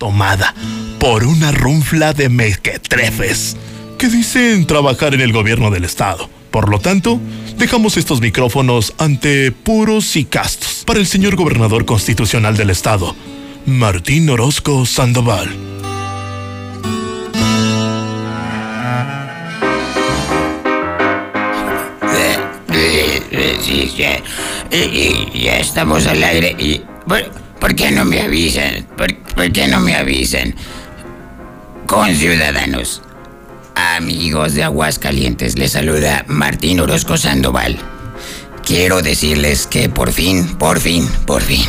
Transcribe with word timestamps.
tomada 0.00 0.54
por 0.98 1.24
una 1.24 1.52
runfla 1.52 2.14
de 2.14 2.30
mequetrefes 2.30 3.54
que 3.98 4.08
dicen 4.08 4.66
trabajar 4.66 5.12
en 5.12 5.20
el 5.20 5.30
gobierno 5.30 5.70
del 5.70 5.84
estado. 5.84 6.30
Por 6.50 6.70
lo 6.70 6.80
tanto, 6.80 7.20
dejamos 7.58 7.98
estos 7.98 8.22
micrófonos 8.22 8.94
ante 8.96 9.52
puros 9.52 10.16
y 10.16 10.24
castos 10.24 10.84
para 10.86 11.00
el 11.00 11.06
señor 11.06 11.36
gobernador 11.36 11.84
constitucional 11.84 12.56
del 12.56 12.70
estado, 12.70 13.14
Martín 13.66 14.30
Orozco 14.30 14.86
Sandoval. 14.86 15.50
Sí, 23.62 23.92
ya, 23.98 24.22
ya 25.34 25.58
estamos 25.58 26.06
al 26.06 26.24
aire. 26.24 26.56
Y, 26.58 26.80
¿por, 27.60 27.74
qué 27.74 27.90
no 27.90 28.04
me 28.04 28.20
avisan? 28.22 28.86
¿Por, 28.96 29.14
¿Por 29.16 29.52
qué 29.52 29.68
no 29.68 29.80
me 29.80 29.94
avisan? 29.94 30.54
Con 31.86 32.14
ciudadanos. 32.14 33.02
Amigos 33.74 34.54
de 34.54 34.64
Aguascalientes, 34.64 35.56
les 35.56 35.72
saluda 35.72 36.24
Martín 36.26 36.80
Orozco 36.80 37.16
Sandoval. 37.16 37.78
Quiero 38.64 39.02
decirles 39.02 39.66
que 39.66 39.88
por 39.88 40.12
fin, 40.12 40.56
por 40.58 40.80
fin, 40.80 41.08
por 41.26 41.42
fin, 41.42 41.64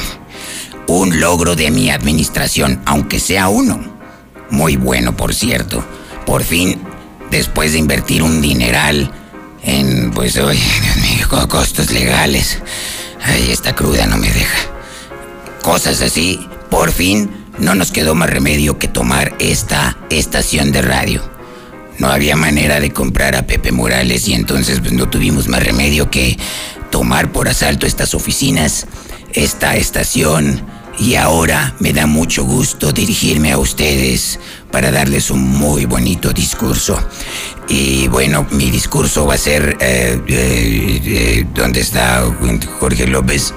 un 0.87 1.19
logro 1.19 1.55
de 1.55 1.71
mi 1.71 1.89
administración, 1.89 2.81
aunque 2.85 3.19
sea 3.19 3.47
uno, 3.47 3.79
muy 4.49 4.75
bueno 4.75 5.15
por 5.15 5.33
cierto, 5.33 5.83
por 6.25 6.43
fin, 6.43 6.81
después 7.29 7.71
de 7.71 7.79
invertir 7.79 8.23
un 8.23 8.41
dineral 8.41 9.11
en, 9.63 10.11
pues, 10.11 10.37
hoy, 10.37 10.59
costos 11.49 11.91
legales, 11.91 12.59
ay, 13.23 13.49
esta 13.51 13.73
cruda 13.73 14.05
no 14.05 14.17
me 14.17 14.29
deja. 14.29 14.70
Cosas 15.61 16.01
así, 16.01 16.39
por 16.69 16.91
fin 16.91 17.29
no 17.59 17.75
nos 17.75 17.91
quedó 17.91 18.15
más 18.15 18.29
remedio 18.29 18.79
que 18.79 18.87
tomar 18.87 19.35
esta 19.39 19.97
estación 20.09 20.71
de 20.71 20.81
radio. 20.81 21.21
No 21.99 22.09
había 22.09 22.35
manera 22.35 22.79
de 22.79 22.91
comprar 22.91 23.35
a 23.35 23.45
Pepe 23.45 23.71
Morales 23.71 24.27
y 24.27 24.33
entonces 24.33 24.79
pues, 24.79 24.91
no 24.93 25.07
tuvimos 25.07 25.47
más 25.47 25.63
remedio 25.63 26.09
que 26.09 26.37
tomar 26.89 27.31
por 27.31 27.47
asalto 27.47 27.85
estas 27.85 28.15
oficinas, 28.15 28.87
esta 29.33 29.75
estación 29.75 30.65
y 30.97 31.15
ahora 31.15 31.75
me 31.79 31.93
da 31.93 32.07
mucho 32.07 32.43
gusto 32.43 32.91
dirigirme 32.91 33.51
a 33.51 33.59
ustedes 33.59 34.39
para 34.71 34.91
darles 34.91 35.29
un 35.29 35.47
muy 35.47 35.85
bonito 35.85 36.33
discurso. 36.33 36.99
Y 37.67 38.07
bueno, 38.07 38.47
mi 38.51 38.71
discurso 38.71 39.25
va 39.25 39.35
a 39.35 39.37
ser... 39.37 39.77
Eh, 39.79 40.19
eh, 40.27 41.01
eh, 41.05 41.45
¿Dónde 41.53 41.81
está 41.81 42.23
Jorge 42.79 43.07
López? 43.07 43.53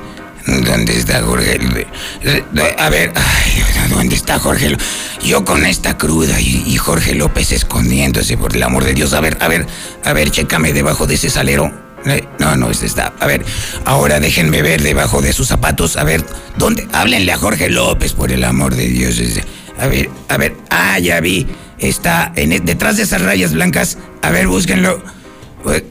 ¿Dónde 0.46 0.96
está 0.98 1.22
Jorge? 1.22 1.58
A 2.78 2.90
ver, 2.90 3.12
¿dónde 3.88 4.14
está 4.14 4.38
Jorge? 4.38 4.76
Yo 5.22 5.44
con 5.44 5.64
esta 5.64 5.96
cruda 5.96 6.38
y, 6.40 6.76
Jorge 6.76 7.14
López 7.14 7.52
escondiéndose, 7.52 8.36
por 8.36 8.54
el 8.54 8.62
amor 8.62 8.84
de 8.84 8.92
Dios. 8.92 9.14
A 9.14 9.20
ver, 9.20 9.38
a 9.40 9.48
ver, 9.48 9.66
a 10.04 10.12
ver, 10.12 10.30
chécame 10.30 10.72
debajo 10.72 11.06
de 11.06 11.14
ese 11.14 11.30
salero. 11.30 11.72
No, 12.38 12.56
no, 12.56 12.70
este 12.70 12.84
está. 12.84 13.14
A 13.18 13.26
ver, 13.26 13.42
ahora 13.86 14.20
déjenme 14.20 14.60
ver 14.60 14.82
debajo 14.82 15.22
de 15.22 15.32
sus 15.32 15.48
zapatos. 15.48 15.96
A 15.96 16.04
ver, 16.04 16.22
¿dónde? 16.58 16.86
Háblenle 16.92 17.32
a 17.32 17.38
Jorge 17.38 17.70
López, 17.70 18.12
por 18.12 18.30
el 18.30 18.44
amor 18.44 18.74
de 18.74 18.88
Dios. 18.88 19.18
A 19.78 19.86
ver, 19.86 20.10
a 20.28 20.36
ver. 20.36 20.54
Ah, 20.68 20.98
ya 20.98 21.20
vi. 21.20 21.46
Está 21.78 22.32
e, 22.36 22.46
detrás 22.60 22.98
de 22.98 23.04
esas 23.04 23.22
rayas 23.22 23.54
blancas. 23.54 23.96
A 24.20 24.30
ver, 24.30 24.46
búsquenlo. 24.46 25.02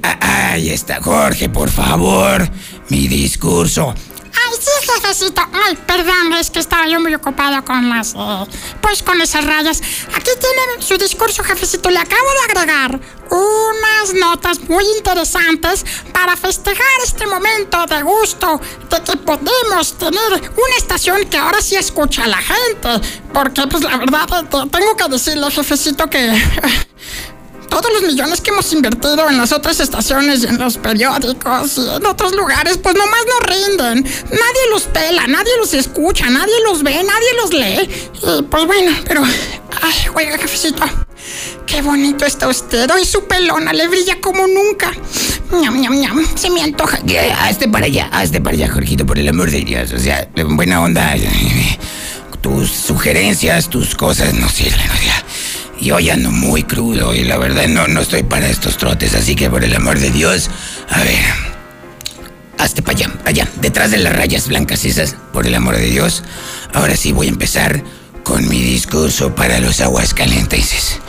Ah, 0.03 0.51
ahí 0.51 0.69
está, 0.69 1.01
Jorge, 1.01 1.49
por 1.49 1.71
favor. 1.71 2.47
Mi 2.89 3.07
discurso. 3.07 3.95
Ay, 4.35 4.57
sí, 4.59 4.91
jefecito. 4.91 5.41
Ay, 5.51 5.77
perdón, 5.85 6.33
es 6.33 6.49
que 6.49 6.59
estaba 6.59 6.87
yo 6.87 6.99
muy 6.99 7.13
ocupado 7.13 7.63
con 7.63 7.89
las. 7.89 8.13
Eh, 8.15 8.45
pues 8.81 9.03
con 9.03 9.21
esas 9.21 9.45
rayas. 9.45 9.81
Aquí 10.15 10.31
tiene 10.39 10.81
su 10.81 10.97
discurso, 10.97 11.43
jefecito. 11.43 11.89
Le 11.89 11.99
acabo 11.99 12.27
de 12.31 12.51
agregar 12.51 12.99
unas 13.29 14.13
notas 14.13 14.59
muy 14.69 14.85
interesantes 14.97 15.85
para 16.11 16.35
festejar 16.35 16.85
este 17.03 17.25
momento 17.27 17.85
de 17.85 18.01
gusto 18.03 18.59
de 18.89 19.01
que 19.01 19.17
podemos 19.17 19.97
tener 19.97 20.33
una 20.33 20.75
estación 20.77 21.25
que 21.25 21.37
ahora 21.37 21.61
sí 21.61 21.75
escucha 21.75 22.23
a 22.23 22.27
la 22.27 22.37
gente. 22.37 23.07
Porque, 23.33 23.67
pues 23.67 23.83
la 23.83 23.97
verdad, 23.97 24.27
tengo 24.49 24.97
que 24.97 25.09
decirle, 25.09 25.49
jefecito, 25.51 26.09
que 26.09 26.33
todos 27.69 27.91
los 27.93 28.03
millones 28.03 28.41
que 28.41 28.51
hemos 28.51 28.71
invertido 28.73 29.29
en 29.29 29.37
las 29.37 29.51
otras 29.51 29.79
estaciones 29.79 30.43
y 30.43 30.47
en 30.47 30.57
los 30.57 30.77
periódicos 30.77 31.77
y 31.77 31.89
en 31.89 32.05
otros 32.05 32.35
lugares, 32.35 32.77
pues 32.77 32.95
nomás 32.95 33.25
no 33.27 33.45
rinden. 33.47 34.03
Nadie 34.03 34.69
los 34.71 34.83
pela, 34.83 35.27
nadie 35.27 35.51
los 35.57 35.73
escucha, 35.73 36.29
nadie 36.29 36.53
los 36.63 36.83
ve, 36.83 37.03
nadie 37.03 37.33
los 37.41 37.53
lee. 37.53 37.89
Y 38.21 38.43
pues 38.43 38.65
bueno, 38.65 38.91
pero... 39.07 39.23
Ay, 39.81 40.07
oiga, 40.13 40.37
cafecito. 40.37 40.83
Qué 41.65 41.81
bonito 41.81 42.25
está 42.25 42.47
usted. 42.47 42.89
Hoy 42.91 43.05
su 43.05 43.25
pelona 43.25 43.73
le 43.73 43.87
brilla 43.87 44.19
como 44.21 44.45
nunca. 44.47 44.91
Ñam, 45.51 45.79
ñam, 45.79 45.99
ñam. 45.99 46.37
Se 46.37 46.49
me 46.49 46.61
antoja. 46.61 46.99
Hazte 47.39 47.67
para 47.67 47.85
allá, 47.85 48.09
hazte 48.11 48.41
para 48.41 48.55
allá, 48.55 48.69
Jorgito, 48.69 49.05
por 49.05 49.17
el 49.17 49.27
amor 49.27 49.49
de 49.49 49.61
Dios. 49.61 49.91
O 49.93 49.99
sea, 49.99 50.27
buena 50.35 50.81
onda. 50.81 51.15
Tus 52.41 52.71
sugerencias, 52.71 53.69
tus 53.69 53.95
cosas 53.95 54.33
no 54.33 54.49
sirven. 54.49 54.89
O 54.91 54.97
sea, 54.97 55.23
yo 55.83 55.99
ya 55.99 56.13
ando 56.13 56.31
muy 56.31 56.63
crudo 56.63 57.13
y 57.13 57.23
la 57.23 57.37
verdad 57.37 57.67
no, 57.67 57.87
no 57.87 58.01
estoy 58.01 58.23
para 58.23 58.47
estos 58.47 58.77
trotes, 58.77 59.13
así 59.13 59.35
que 59.35 59.49
por 59.49 59.63
el 59.63 59.75
amor 59.75 59.99
de 59.99 60.09
Dios, 60.09 60.49
a 60.89 61.03
ver, 61.03 61.25
hazte 62.57 62.81
para 62.81 62.97
allá, 62.97 63.11
allá, 63.25 63.47
detrás 63.61 63.91
de 63.91 63.97
las 63.97 64.15
rayas 64.15 64.47
blancas 64.47 64.85
esas, 64.85 65.15
por 65.33 65.45
el 65.45 65.53
amor 65.53 65.75
de 65.75 65.87
Dios. 65.87 66.23
Ahora 66.73 66.95
sí 66.95 67.11
voy 67.11 67.27
a 67.27 67.31
empezar 67.31 67.83
con 68.23 68.47
mi 68.47 68.61
discurso 68.61 69.35
para 69.35 69.59
los 69.59 69.81
aguas 69.81 70.13
calientes. 70.13 70.99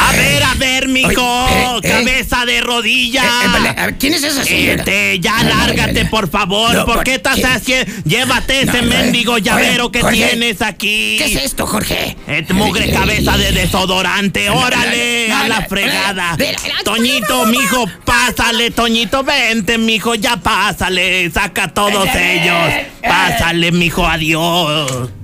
A 0.00 0.12
ver, 0.12 0.42
a 0.42 0.54
ver, 0.54 0.88
mijo. 0.88 1.46
Eh, 1.50 1.80
eh. 1.82 1.88
cabeza 1.88 2.44
de 2.46 2.60
rodilla. 2.62 3.22
Eh, 3.22 3.94
¿Quién 3.98 4.14
es 4.14 4.22
esa 4.22 4.44
señora? 4.44 4.82
Este, 4.82 5.20
ya 5.20 5.42
lárgate, 5.42 6.06
por 6.06 6.30
favor. 6.30 6.84
¿Por, 6.86 7.04
qué 7.04 7.14
estás 7.16 7.38
haciendo? 7.44 7.92
Llévate 8.04 8.62
ese 8.62 8.82
mendigo 8.82 9.38
llavero 9.38 9.92
que 9.92 10.02
tienes 10.04 10.62
aquí. 10.62 11.16
¿Qué 11.18 11.26
es 11.26 11.44
esto, 11.44 11.66
Jorge? 11.66 12.16
Es 12.26 12.50
mugre 12.50 12.90
cabeza 12.90 13.36
de 13.36 13.52
desodorante. 13.52 14.48
Órale, 14.50 15.32
a 15.32 15.48
la 15.48 15.62
fregada. 15.62 16.36
Toñito, 16.84 17.46
mijo, 17.46 17.86
pásale, 18.04 18.70
Toñito, 18.70 19.22
vente, 19.22 19.78
mijo, 19.78 20.14
ya 20.14 20.38
pásale. 20.38 21.30
Saca 21.30 21.68
todos 21.68 22.08
ellos. 22.14 22.72
Pásale, 23.02 23.70
mijo, 23.72 24.06
adiós. 24.06 25.19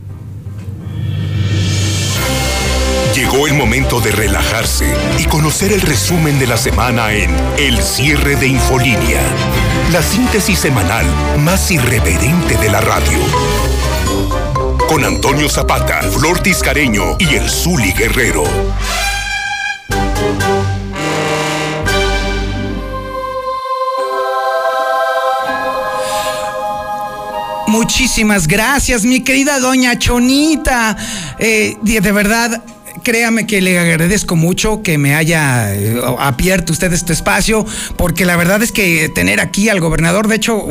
Llegó 3.16 3.46
el 3.46 3.54
momento 3.54 3.98
de 4.02 4.10
relajarse 4.10 4.92
y 5.18 5.24
conocer 5.24 5.72
el 5.72 5.80
resumen 5.80 6.38
de 6.38 6.46
la 6.46 6.58
semana 6.58 7.14
en 7.14 7.34
El 7.56 7.82
cierre 7.82 8.36
de 8.36 8.46
Infolínea, 8.46 9.22
la 9.90 10.02
síntesis 10.02 10.58
semanal 10.58 11.06
más 11.38 11.70
irreverente 11.70 12.58
de 12.58 12.68
la 12.68 12.82
radio. 12.82 13.18
Con 14.86 15.02
Antonio 15.02 15.48
Zapata, 15.48 16.02
Flor 16.02 16.40
Tiscareño 16.40 17.16
y 17.18 17.36
el 17.36 17.48
Zuli 17.48 17.92
Guerrero. 17.92 18.44
Muchísimas 27.66 28.46
gracias, 28.46 29.06
mi 29.06 29.20
querida 29.20 29.58
doña 29.58 29.98
Chonita. 29.98 30.98
Eh, 31.38 31.78
de 31.80 32.12
verdad, 32.12 32.62
créame 33.02 33.46
que 33.46 33.60
le 33.60 33.78
agradezco 33.78 34.36
mucho 34.36 34.82
que 34.82 34.98
me 34.98 35.14
haya 35.14 35.74
eh, 35.74 36.00
abierto 36.18 36.72
usted 36.72 36.92
este 36.92 37.12
espacio, 37.12 37.66
porque 37.96 38.24
la 38.24 38.36
verdad 38.36 38.62
es 38.62 38.72
que 38.72 39.08
tener 39.08 39.40
aquí 39.40 39.68
al 39.68 39.80
gobernador, 39.80 40.28
de 40.28 40.36
hecho, 40.36 40.66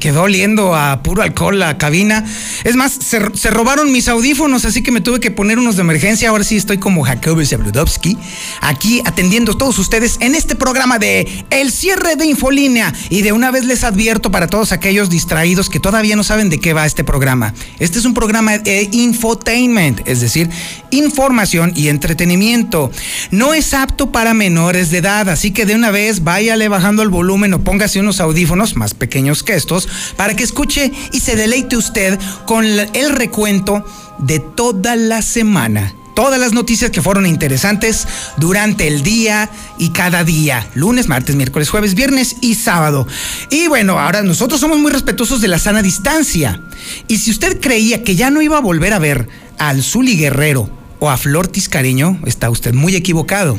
quedó 0.00 0.22
oliendo 0.22 0.74
a 0.74 1.02
puro 1.02 1.22
alcohol 1.22 1.58
la 1.58 1.78
cabina. 1.78 2.24
Es 2.64 2.76
más, 2.76 2.92
se, 2.92 3.50
robaron 3.50 3.92
mis 3.92 4.08
audífonos, 4.08 4.64
así 4.64 4.82
que 4.82 4.92
me 4.92 5.00
tuve 5.00 5.20
que 5.20 5.30
poner 5.30 5.58
unos 5.58 5.76
de 5.76 5.82
emergencia. 5.82 6.30
Ahora 6.30 6.44
sí 6.44 6.56
estoy 6.56 6.78
como 6.78 7.02
Jacob 7.02 7.44
Zabludowski, 7.44 8.16
aquí 8.60 9.02
atendiendo 9.04 9.52
a 9.52 9.58
todos 9.58 9.78
ustedes 9.78 10.16
en 10.20 10.34
este 10.34 10.54
programa 10.54 10.98
de 10.98 11.44
El 11.50 11.70
cierre 11.70 12.16
de 12.16 12.26
Infolínea. 12.26 12.92
Y 13.08 13.22
de 13.22 13.32
una 13.32 13.50
vez 13.50 13.64
les 13.64 13.84
advierto 13.84 14.30
para 14.30 14.46
todos 14.46 14.72
aquellos 14.72 15.10
distraídos 15.10 15.68
que 15.68 15.80
todavía 15.80 16.16
no 16.16 16.24
saben 16.24 16.50
de 16.50 16.60
qué 16.60 16.72
va 16.72 16.86
este 16.86 17.04
programa. 17.04 17.54
Este 17.78 17.98
es 17.98 18.04
un 18.04 18.14
programa 18.14 18.58
de 18.58 18.88
infotainment, 18.92 20.06
es 20.06 20.20
decir, 20.20 20.48
información 20.90 21.59
y 21.74 21.88
entretenimiento. 21.88 22.90
No 23.30 23.54
es 23.54 23.74
apto 23.74 24.12
para 24.12 24.34
menores 24.34 24.90
de 24.90 24.98
edad, 24.98 25.28
así 25.28 25.50
que 25.50 25.66
de 25.66 25.74
una 25.74 25.90
vez 25.90 26.24
váyale 26.24 26.68
bajando 26.68 27.02
el 27.02 27.08
volumen 27.08 27.54
o 27.54 27.62
póngase 27.62 28.00
unos 28.00 28.20
audífonos 28.20 28.76
más 28.76 28.94
pequeños 28.94 29.42
que 29.42 29.54
estos 29.54 29.88
para 30.16 30.34
que 30.34 30.44
escuche 30.44 30.92
y 31.12 31.20
se 31.20 31.36
deleite 31.36 31.76
usted 31.76 32.18
con 32.46 32.64
el 32.64 33.10
recuento 33.10 33.84
de 34.18 34.40
toda 34.40 34.96
la 34.96 35.22
semana 35.22 35.94
todas 36.14 36.38
las 36.38 36.52
noticias 36.52 36.90
que 36.90 37.00
fueron 37.00 37.24
interesantes 37.24 38.06
durante 38.36 38.86
el 38.86 39.02
día 39.02 39.48
y 39.78 39.88
cada 39.88 40.22
día, 40.22 40.68
lunes, 40.74 41.08
martes, 41.08 41.34
miércoles, 41.34 41.70
jueves, 41.70 41.94
viernes 41.94 42.36
y 42.42 42.56
sábado. 42.56 43.06
Y 43.48 43.68
bueno, 43.68 43.98
ahora 43.98 44.20
nosotros 44.22 44.60
somos 44.60 44.78
muy 44.78 44.92
respetuosos 44.92 45.40
de 45.40 45.48
la 45.48 45.58
sana 45.58 45.80
distancia. 45.80 46.60
Y 47.08 47.16
si 47.16 47.30
usted 47.30 47.58
creía 47.58 48.04
que 48.04 48.16
ya 48.16 48.30
no 48.30 48.42
iba 48.42 48.58
a 48.58 48.60
volver 48.60 48.92
a 48.92 48.98
ver 48.98 49.28
al 49.56 49.82
Zuli 49.82 50.18
Guerrero 50.18 50.79
o 51.00 51.10
a 51.10 51.16
Flor 51.16 51.48
Tiscareño, 51.48 52.20
está 52.26 52.50
usted 52.50 52.74
muy 52.74 52.94
equivocado. 52.94 53.58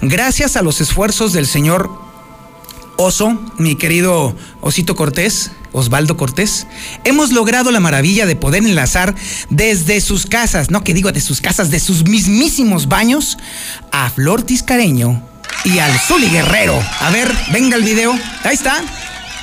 Gracias 0.00 0.56
a 0.56 0.62
los 0.62 0.80
esfuerzos 0.80 1.32
del 1.32 1.46
señor 1.46 1.90
Oso, 2.96 3.38
mi 3.58 3.76
querido 3.76 4.34
Osito 4.60 4.96
Cortés, 4.96 5.52
Osvaldo 5.72 6.16
Cortés, 6.16 6.66
hemos 7.04 7.30
logrado 7.30 7.70
la 7.70 7.80
maravilla 7.80 8.26
de 8.26 8.34
poder 8.34 8.64
enlazar 8.64 9.14
desde 9.50 10.00
sus 10.00 10.26
casas, 10.26 10.70
no 10.70 10.82
que 10.82 10.94
digo 10.94 11.12
de 11.12 11.20
sus 11.20 11.40
casas, 11.40 11.70
de 11.70 11.78
sus 11.78 12.04
mismísimos 12.04 12.88
baños, 12.88 13.38
a 13.92 14.10
Flor 14.10 14.42
Tiscareño 14.42 15.22
y 15.64 15.78
al 15.78 15.96
Zuli 15.98 16.28
Guerrero. 16.28 16.80
A 17.00 17.10
ver, 17.10 17.32
venga 17.52 17.76
el 17.76 17.84
video. 17.84 18.12
Ahí 18.42 18.54
está, 18.54 18.82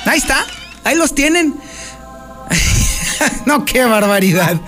ahí 0.04 0.18
está, 0.18 0.44
ahí 0.84 0.96
los 0.96 1.14
tienen. 1.14 1.54
no, 3.46 3.64
qué 3.64 3.84
barbaridad. 3.84 4.60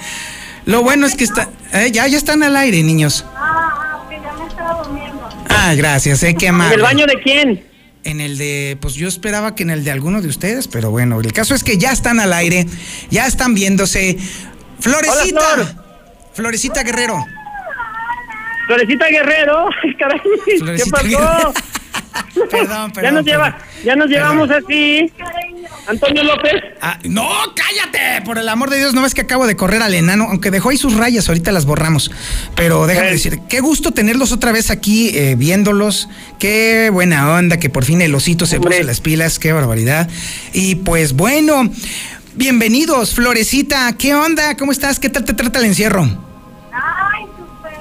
Lo 0.69 0.83
bueno 0.83 1.07
es 1.07 1.15
que 1.15 1.25
está, 1.25 1.49
eh, 1.73 1.91
ya, 1.91 2.07
ya 2.09 2.19
están 2.19 2.43
al 2.43 2.55
aire, 2.55 2.83
niños. 2.83 3.25
Ah, 3.35 4.05
que 4.11 4.17
ya 4.21 4.33
me 4.35 4.47
estaba 4.47 4.83
durmiendo. 4.85 5.27
Ah, 5.49 5.73
gracias, 5.75 6.23
eh, 6.23 6.35
qué 6.39 6.49
¿En 6.49 6.57
amable. 6.57 6.75
el 6.75 6.83
baño 6.83 7.07
de 7.07 7.15
quién? 7.23 7.65
En 8.05 8.21
el 8.21 8.37
de, 8.37 8.77
pues 8.79 8.93
yo 8.93 9.09
esperaba 9.09 9.55
que 9.55 9.63
en 9.63 9.71
el 9.71 9.83
de 9.83 9.91
alguno 9.93 10.21
de 10.21 10.29
ustedes, 10.29 10.69
pero 10.69 10.91
bueno, 10.91 11.19
el 11.21 11.33
caso 11.33 11.55
es 11.55 11.65
que 11.65 11.79
ya 11.79 11.91
están 11.91 12.21
al 12.21 12.35
aire, 12.35 12.67
ya 13.11 13.27
están 13.27 13.55
viéndose. 13.55 14.19
Florecita, 14.79 15.41
Hola, 15.55 15.65
Flor. 15.65 15.85
Florecita 16.35 16.83
Guerrero. 16.83 17.25
Florecita 18.67 19.09
Guerrero, 19.09 19.71
Ay, 19.83 19.95
caray, 19.97 20.21
¿qué 20.45 20.91
pasó? 20.91 21.09
Guerrero. 21.09 21.55
Perdón, 22.51 22.91
perdón. 22.93 23.03
ya 23.03 23.11
nos 23.13 23.25
lleva, 23.25 23.59
ya 23.85 23.97
nos 23.97 24.09
llevamos 24.09 24.51
así. 24.51 25.13
Antonio 25.87 26.23
López, 26.23 26.53
Ah, 26.83 26.99
no, 27.05 27.29
cállate, 27.55 28.23
por 28.25 28.39
el 28.39 28.49
amor 28.49 28.69
de 28.71 28.79
Dios, 28.79 28.95
no 28.95 29.03
ves 29.03 29.15
que 29.15 29.23
acabo 29.23 29.47
de 29.47 29.57
correr 29.57 29.83
al 29.83 29.95
enano, 29.95 30.27
aunque 30.29 30.51
dejó 30.51 30.69
ahí 30.69 30.77
sus 30.77 30.95
rayas, 30.97 31.29
ahorita 31.29 31.51
las 31.51 31.65
borramos. 31.65 32.11
Pero 32.55 32.87
déjame 32.87 33.11
decir, 33.13 33.41
qué 33.49 33.61
gusto 33.61 33.93
tenerlos 33.93 34.33
otra 34.33 34.53
vez 34.53 34.71
aquí 34.71 35.11
eh, 35.17 35.35
viéndolos, 35.37 36.09
qué 36.39 36.91
buena 36.93 37.33
onda, 37.35 37.59
que 37.59 37.71
por 37.71 37.85
fin 37.85 38.03
el 38.03 38.15
osito 38.15 38.45
se 38.47 38.57
Hombre. 38.57 38.77
puso 38.77 38.87
las 38.87 39.01
pilas, 39.01 39.39
qué 39.39 39.53
barbaridad. 39.53 40.09
Y 40.53 40.77
pues 40.77 41.15
bueno, 41.15 41.71
bienvenidos, 42.35 43.15
Florecita, 43.15 43.93
¿qué 43.97 44.15
onda? 44.15 44.57
¿Cómo 44.57 44.73
estás? 44.73 45.01
¿Qué 45.01 45.09
tal 45.09 45.25
te 45.25 45.33
trata 45.35 45.59
el 45.59 45.65
encierro? 45.67 46.03
Ay, 46.73 47.25
súper 47.37 47.73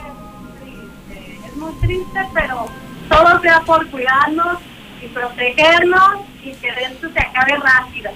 triste. 0.64 1.48
Es 1.48 1.56
muy 1.58 1.72
triste, 1.82 2.20
pero 2.34 2.68
todo 3.10 3.42
sea 3.42 3.62
por 3.62 3.88
cuidarnos 3.88 4.60
y 5.02 5.08
protegernos 5.08 6.22
y 6.44 6.54
que 6.54 6.68
esto 6.68 7.10
se 7.12 7.20
acabe 7.20 7.58
rápido. 7.58 8.12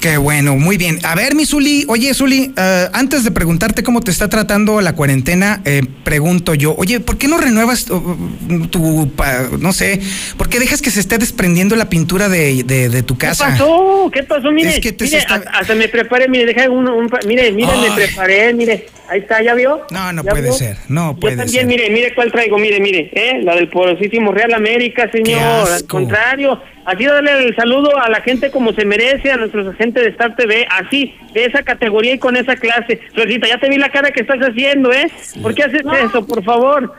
Qué 0.00 0.16
bueno, 0.16 0.56
muy 0.56 0.78
bien. 0.78 0.98
A 1.04 1.14
ver, 1.14 1.34
mi 1.34 1.44
Zuli, 1.44 1.84
oye, 1.86 2.14
Zuli, 2.14 2.54
eh, 2.56 2.86
antes 2.94 3.22
de 3.22 3.30
preguntarte 3.32 3.82
cómo 3.82 4.00
te 4.00 4.10
está 4.10 4.30
tratando 4.30 4.80
la 4.80 4.94
cuarentena, 4.94 5.60
eh, 5.66 5.82
pregunto 6.04 6.54
yo, 6.54 6.74
oye, 6.78 7.00
¿por 7.00 7.18
qué 7.18 7.28
no 7.28 7.36
renuevas 7.36 7.84
tu, 7.84 8.66
tu 8.70 9.10
pa- 9.14 9.48
no 9.58 9.74
sé, 9.74 10.00
por 10.38 10.48
qué 10.48 10.58
dejas 10.58 10.80
que 10.80 10.90
se 10.90 11.00
esté 11.00 11.18
desprendiendo 11.18 11.76
la 11.76 11.90
pintura 11.90 12.30
de, 12.30 12.62
de- 12.64 12.88
de 12.88 13.02
tu 13.02 13.18
¿qué 13.18 13.26
casa? 13.26 13.48
pasó? 13.48 14.10
¿Qué 14.10 14.22
pasó? 14.22 14.50
Mire, 14.50 14.70
Es 14.70 14.80
que 14.80 14.92
te 14.92 15.04
mire, 15.04 15.18
está- 15.18 15.42
hasta, 15.52 15.74
me 15.74 15.86
preparé, 15.88 16.28
mire, 16.30 16.46
deja 16.46 16.70
uno, 16.70 16.96
un, 16.96 17.10
pa- 17.10 17.20
mire, 17.26 17.52
mire, 17.52 17.68
Ay. 17.70 17.90
me 17.90 17.94
preparé, 17.94 18.54
mire, 18.54 18.86
ahí 19.10 19.20
está, 19.20 19.42
¿ya 19.42 19.52
vio? 19.52 19.82
No, 19.90 20.14
no 20.14 20.24
¿Ya 20.24 20.30
puede 20.30 20.44
vio? 20.44 20.52
ser, 20.54 20.78
no 20.88 21.14
puede 21.16 21.36
Yo 21.36 21.42
también, 21.42 21.68
ser. 21.68 21.76
mire, 21.78 21.90
mire 21.90 22.14
cuál 22.14 22.32
traigo, 22.32 22.56
mire, 22.56 22.80
mire, 22.80 23.10
¿eh? 23.12 23.40
La 23.42 23.54
del 23.54 23.68
porosísimo 23.68 24.32
Real 24.32 24.54
América, 24.54 25.10
señor, 25.12 25.70
al 25.70 25.84
contrario, 25.86 26.58
así 26.84 27.04
darle 27.04 27.46
el 27.46 27.56
saludo 27.56 27.98
a 27.98 28.08
la 28.08 28.20
gente 28.20 28.50
como 28.50 28.72
se 28.72 28.84
merece, 28.84 29.32
a 29.32 29.36
nuestros 29.36 29.66
agentes 29.68 30.02
de 30.02 30.10
Star 30.10 30.36
TV, 30.36 30.66
así, 30.70 31.14
de 31.32 31.44
esa 31.44 31.62
categoría 31.62 32.14
y 32.14 32.18
con 32.18 32.36
esa 32.36 32.56
clase. 32.56 33.00
Florcita, 33.14 33.48
ya 33.48 33.58
te 33.58 33.68
vi 33.68 33.78
la 33.78 33.90
cara 33.90 34.10
que 34.10 34.22
estás 34.22 34.40
haciendo, 34.40 34.92
¿eh? 34.92 35.10
¿Por 35.42 35.54
qué 35.54 35.64
haces 35.64 35.82
eso, 36.04 36.26
por 36.26 36.42
favor? 36.42 36.94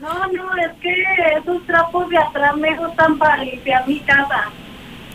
No, 0.00 0.26
no, 0.32 0.56
es 0.56 0.72
que 0.80 1.04
esos 1.38 1.64
trapos 1.66 2.08
de 2.10 2.18
atrás 2.18 2.56
me 2.56 2.76
gustan 2.76 3.18
para 3.18 3.44
limpiar 3.44 3.86
mi 3.86 4.00
casa. 4.00 4.50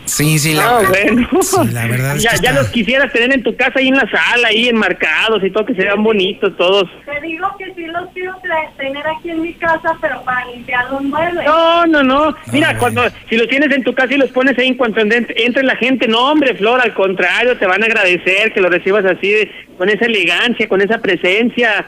Sí, 0.08 0.38
sí, 0.38 0.54
la, 0.54 0.78
Ah, 0.78 0.82
bueno. 0.88 1.28
sí, 1.42 1.56
la 1.72 1.86
verdad 1.86 2.16
es 2.16 2.22
ya, 2.22 2.30
que 2.30 2.36
ya 2.42 2.50
está- 2.50 2.62
los 2.62 2.70
quisieras 2.70 3.12
tener 3.12 3.32
en 3.32 3.42
tu 3.42 3.54
casa 3.56 3.74
ahí 3.78 3.88
en 3.88 3.96
la 3.96 4.08
sala, 4.10 4.48
ahí 4.48 4.68
enmarcados 4.68 5.44
y 5.44 5.50
todo, 5.50 5.66
que 5.66 5.74
se 5.74 5.82
vean 5.82 6.02
bonitos 6.02 6.56
todos. 6.56 6.88
Te 7.04 7.20
digo 7.20 7.46
que 7.58 7.66
sí 7.74 7.84
los 7.86 8.08
quiero 8.12 8.34
tener 8.76 9.06
aquí 9.06 9.30
en 9.30 9.42
mi 9.42 9.52
casa, 9.54 9.96
pero 10.00 10.22
para 10.22 10.46
limpiar 10.46 10.90
los 10.90 11.02
muebles. 11.02 11.44
No, 11.44 11.86
no, 11.86 12.02
no. 12.02 12.34
Mira, 12.52 12.70
Ay. 12.70 12.76
cuando 12.78 13.02
si 13.28 13.36
los 13.36 13.48
tienes 13.48 13.70
en 13.74 13.84
tu 13.84 13.94
casa 13.94 14.14
y 14.14 14.16
los 14.18 14.30
pones 14.30 14.58
ahí 14.58 14.68
en 14.68 14.74
cuanto 14.76 15.00
entre, 15.00 15.24
entre 15.44 15.62
la 15.62 15.76
gente, 15.76 16.08
no, 16.08 16.30
hombre, 16.32 16.54
Flor, 16.54 16.80
al 16.80 16.94
contrario, 16.94 17.56
te 17.58 17.66
van 17.66 17.82
a 17.82 17.86
agradecer 17.86 18.52
que 18.52 18.60
lo 18.60 18.68
recibas 18.70 19.04
así, 19.04 19.30
de- 19.30 19.50
con 19.76 19.88
esa 19.88 20.06
elegancia, 20.06 20.68
con 20.68 20.80
esa 20.80 20.98
presencia. 20.98 21.86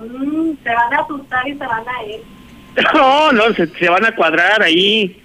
Mm, 0.00 0.52
se 0.62 0.68
van 0.74 0.94
a 0.94 0.98
asustar 1.02 1.48
y 1.48 1.52
se 1.52 1.66
van 1.66 1.82
a 1.88 2.04
ir. 2.06 2.20
No, 2.94 3.32
no, 3.32 3.52
se, 3.54 3.66
se 3.66 3.88
van 3.88 4.04
a 4.04 4.14
cuadrar 4.14 4.62
ahí. 4.62 5.20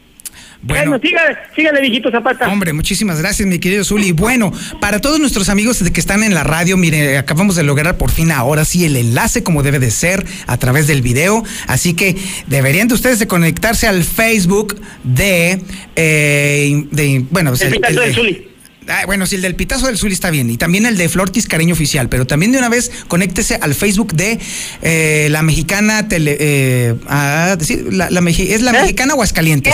Bueno, 0.63 0.97
sígale, 0.97 1.37
sígale, 1.55 1.81
viejito 1.81 2.09
Zapata. 2.09 2.47
Hombre, 2.47 2.71
muchísimas 2.71 3.19
gracias, 3.19 3.47
mi 3.47 3.59
querido 3.59 3.83
Zuli. 3.83 4.13
Bueno, 4.13 4.53
para 4.79 5.01
todos 5.01 5.19
nuestros 5.19 5.49
amigos 5.49 5.83
de 5.83 5.91
que 5.91 5.99
están 5.99 6.23
en 6.23 6.33
la 6.33 6.43
radio, 6.43 6.77
mire, 6.77 7.17
acabamos 7.17 7.57
de 7.57 7.63
lograr 7.63 7.97
por 7.97 8.11
fin 8.11 8.31
ahora 8.31 8.63
sí 8.63 8.85
el 8.85 8.95
enlace 8.95 9.43
como 9.43 9.61
debe 9.61 9.79
de 9.79 9.91
ser 9.91 10.25
a 10.47 10.57
través 10.57 10.87
del 10.87 11.01
video. 11.01 11.43
Así 11.67 11.93
que 11.95 12.15
deberían 12.47 12.87
de 12.87 12.93
ustedes 12.93 13.19
de 13.19 13.27
conectarse 13.27 13.87
al 13.87 14.05
Facebook 14.05 14.79
de, 15.03 15.61
eh, 15.97 16.85
de 16.91 17.25
bueno, 17.29 17.51
pues, 17.51 17.61
El 17.61 18.13
Zuli. 18.13 18.52
Ah, 18.87 19.03
bueno, 19.05 19.25
si 19.25 19.35
el 19.35 19.41
del 19.41 19.55
Pitazo 19.55 19.87
del 19.87 19.97
Zuli 19.97 20.13
está 20.13 20.29
bien. 20.29 20.49
Y 20.49 20.57
también 20.57 20.85
el 20.85 20.97
de 20.97 21.09
Flortis 21.09 21.47
Cariño 21.47 21.73
Oficial. 21.73 22.09
Pero 22.09 22.25
también 22.27 22.51
de 22.51 22.57
una 22.57 22.69
vez 22.69 22.91
conéctese 23.07 23.57
al 23.61 23.73
Facebook 23.75 24.13
de 24.13 24.39
eh, 24.81 25.27
la 25.31 25.41
mexicana 25.41 26.07
tele. 26.07 26.37
eh, 26.39 26.95
ah, 27.07 27.55
la, 27.91 28.07
es 28.07 28.61
la 28.61 28.71
¿Eh? 28.71 28.81
mexicana 28.81 29.13
Aguascalientes. 29.13 29.73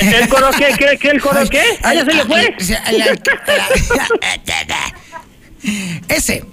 ¿El 0.00 0.28
coro 0.28 0.50
qué? 0.56 0.66
¿Qué, 0.78 0.98
qué 0.98 1.08
el 1.10 1.20
coro 1.20 1.40
qué? 1.48 1.62
¿Ah, 1.82 1.94
ya 1.94 2.04
se 2.04 2.12
le 2.14 2.24
fue? 2.24 2.54
Ese, 6.08 6.44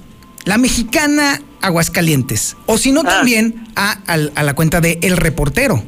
la 0.46 0.58
mexicana 0.58 1.42
Aguascalientes. 1.62 2.56
O 2.66 2.78
si 2.78 2.92
no, 2.92 3.02
Ah. 3.02 3.18
también 3.18 3.68
a, 3.76 3.92
a 4.08 4.44
la 4.44 4.54
cuenta 4.54 4.82
de 4.82 5.00
El 5.02 5.18
Reportero. 5.18 5.84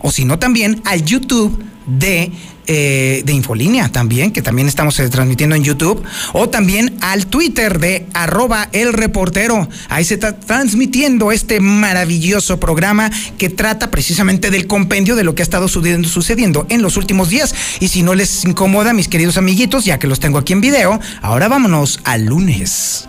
O 0.00 0.12
si 0.12 0.24
no, 0.24 0.38
también 0.38 0.80
al 0.84 1.04
YouTube 1.04 1.62
de, 1.86 2.30
eh, 2.68 3.22
de 3.24 3.32
Infolínea 3.32 3.88
también, 3.88 4.30
que 4.30 4.42
también 4.42 4.68
estamos 4.68 5.00
eh, 5.00 5.08
transmitiendo 5.08 5.56
en 5.56 5.64
YouTube. 5.64 6.02
O 6.34 6.48
también 6.48 6.96
al 7.00 7.26
Twitter 7.26 7.78
de 7.78 8.06
arroba 8.12 8.68
El 8.72 8.92
Reportero. 8.92 9.68
Ahí 9.88 10.04
se 10.04 10.14
está 10.14 10.38
transmitiendo 10.38 11.32
este 11.32 11.60
maravilloso 11.60 12.60
programa 12.60 13.10
que 13.38 13.48
trata 13.48 13.90
precisamente 13.90 14.50
del 14.50 14.66
compendio 14.66 15.16
de 15.16 15.24
lo 15.24 15.34
que 15.34 15.42
ha 15.42 15.44
estado 15.44 15.66
sucediendo, 15.66 16.08
sucediendo 16.08 16.66
en 16.68 16.82
los 16.82 16.96
últimos 16.96 17.30
días. 17.30 17.54
Y 17.80 17.88
si 17.88 18.02
no 18.02 18.14
les 18.14 18.44
incomoda, 18.44 18.92
mis 18.92 19.08
queridos 19.08 19.38
amiguitos, 19.38 19.86
ya 19.86 19.98
que 19.98 20.06
los 20.06 20.20
tengo 20.20 20.38
aquí 20.38 20.52
en 20.52 20.60
video, 20.60 21.00
ahora 21.22 21.48
vámonos 21.48 22.00
al 22.04 22.26
lunes. 22.26 23.08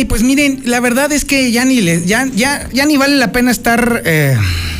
Ay, 0.00 0.06
pues 0.06 0.22
miren, 0.22 0.62
la 0.64 0.80
verdad 0.80 1.12
es 1.12 1.26
que 1.26 1.52
ya 1.52 1.66
ni 1.66 1.82
ya, 2.06 2.26
ya, 2.34 2.66
ya 2.72 2.86
ni 2.86 2.96
vale 2.96 3.16
la 3.16 3.32
pena 3.32 3.50
estar 3.50 4.00
eh, 4.06 4.34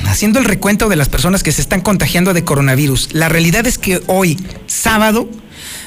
haciendo 0.07 0.39
el 0.39 0.47
recuento 0.47 0.89
de 0.89 0.97
las 0.97 1.11
personas 1.11 1.43
que 1.43 1.53
se 1.53 1.61
están 1.61 1.83
contagiando 1.83 2.33
de 2.33 2.43
coronavirus. 2.43 3.13
La 3.13 3.29
realidad 3.29 3.67
es 3.67 3.77
que 3.77 4.01
hoy, 4.07 4.39
sábado, 4.67 5.29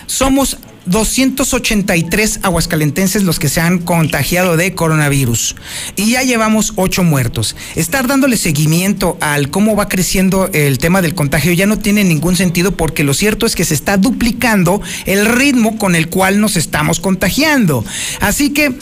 somos 0.06 0.60
283 0.86 2.40
aguascalentenses 2.44 3.24
los 3.24 3.40
que 3.40 3.50
se 3.50 3.62
han 3.62 3.80
contagiado 3.80 4.58
de 4.58 4.74
coronavirus 4.74 5.56
y 5.96 6.12
ya 6.12 6.24
llevamos 6.24 6.74
ocho 6.76 7.04
muertos. 7.04 7.56
Estar 7.76 8.08
dándole 8.08 8.38
seguimiento 8.38 9.18
al 9.22 9.50
cómo 9.50 9.76
va 9.76 9.90
creciendo 9.90 10.50
el 10.54 10.78
tema 10.78 11.02
del 11.02 11.16
contagio 11.16 11.54
ya 11.54 11.66
no 11.66 11.80
tiene 11.80 12.04
ningún 12.04 12.36
sentido 12.36 12.74
porque 12.74 13.04
lo 13.04 13.14
cierto 13.14 13.46
es 13.46 13.56
que 13.56 13.66
se 13.66 13.74
está 13.74 13.98
duplicando 13.98 14.82
el 15.06 15.26
ritmo 15.26 15.78
con 15.78 15.96
el 15.96 16.10
cual 16.10 16.40
nos 16.40 16.56
estamos 16.56 17.00
contagiando. 17.00 17.86
Así 18.20 18.52
que, 18.52 18.74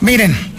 miren, 0.00 0.57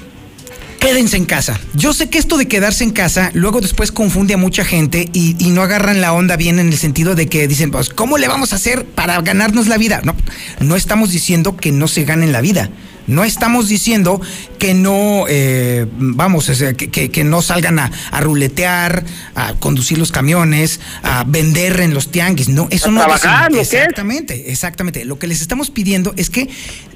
Quédense 0.79 1.17
en 1.17 1.25
casa. 1.25 1.59
Yo 1.73 1.93
sé 1.93 2.09
que 2.09 2.17
esto 2.17 2.37
de 2.37 2.47
quedarse 2.47 2.83
en 2.85 2.91
casa 2.91 3.31
luego 3.33 3.59
después 3.59 3.91
confunde 3.91 4.33
a 4.33 4.37
mucha 4.37 4.63
gente 4.63 5.09
y, 5.11 5.35
y 5.37 5.49
no 5.49 5.61
agarran 5.61 5.99
la 5.99 6.13
onda 6.13 6.37
bien 6.37 6.57
en 6.59 6.67
el 6.69 6.77
sentido 6.77 7.15
de 7.15 7.27
que 7.27 7.47
dicen, 7.49 7.69
pues, 7.69 7.89
¿cómo 7.89 8.17
le 8.17 8.27
vamos 8.29 8.53
a 8.53 8.55
hacer 8.55 8.85
para 8.85 9.19
ganarnos 9.21 9.67
la 9.67 9.77
vida? 9.77 10.01
No, 10.05 10.15
no 10.61 10.75
estamos 10.77 11.11
diciendo 11.11 11.57
que 11.57 11.71
no 11.73 11.87
se 11.89 12.05
ganen 12.05 12.31
la 12.31 12.39
vida. 12.41 12.69
No 13.07 13.23
estamos 13.23 13.67
diciendo 13.67 14.21
que 14.59 14.75
no, 14.75 15.25
eh, 15.27 15.87
vamos, 15.97 16.45
que, 16.77 16.89
que- 16.89 17.09
que 17.09 17.23
no 17.23 17.41
salgan 17.41 17.79
a, 17.79 17.91
a 18.11 18.21
ruletear, 18.21 19.03
a 19.33 19.55
conducir 19.55 19.97
los 19.97 20.11
camiones, 20.11 20.79
a 21.01 21.23
vender 21.25 21.79
en 21.81 21.95
los 21.95 22.11
tianguis. 22.11 22.49
No, 22.49 22.67
eso 22.69 22.89
A 22.89 22.91
no 22.91 22.99
trabajar, 22.99 23.51
decimos. 23.51 23.51
¿lo 23.51 23.55
que 23.57 23.61
es? 23.61 23.73
Exactamente, 23.73 24.51
exactamente. 24.51 25.05
Lo 25.05 25.17
que 25.17 25.25
les 25.25 25.41
estamos 25.41 25.71
pidiendo 25.71 26.13
es 26.17 26.29
que 26.29 26.49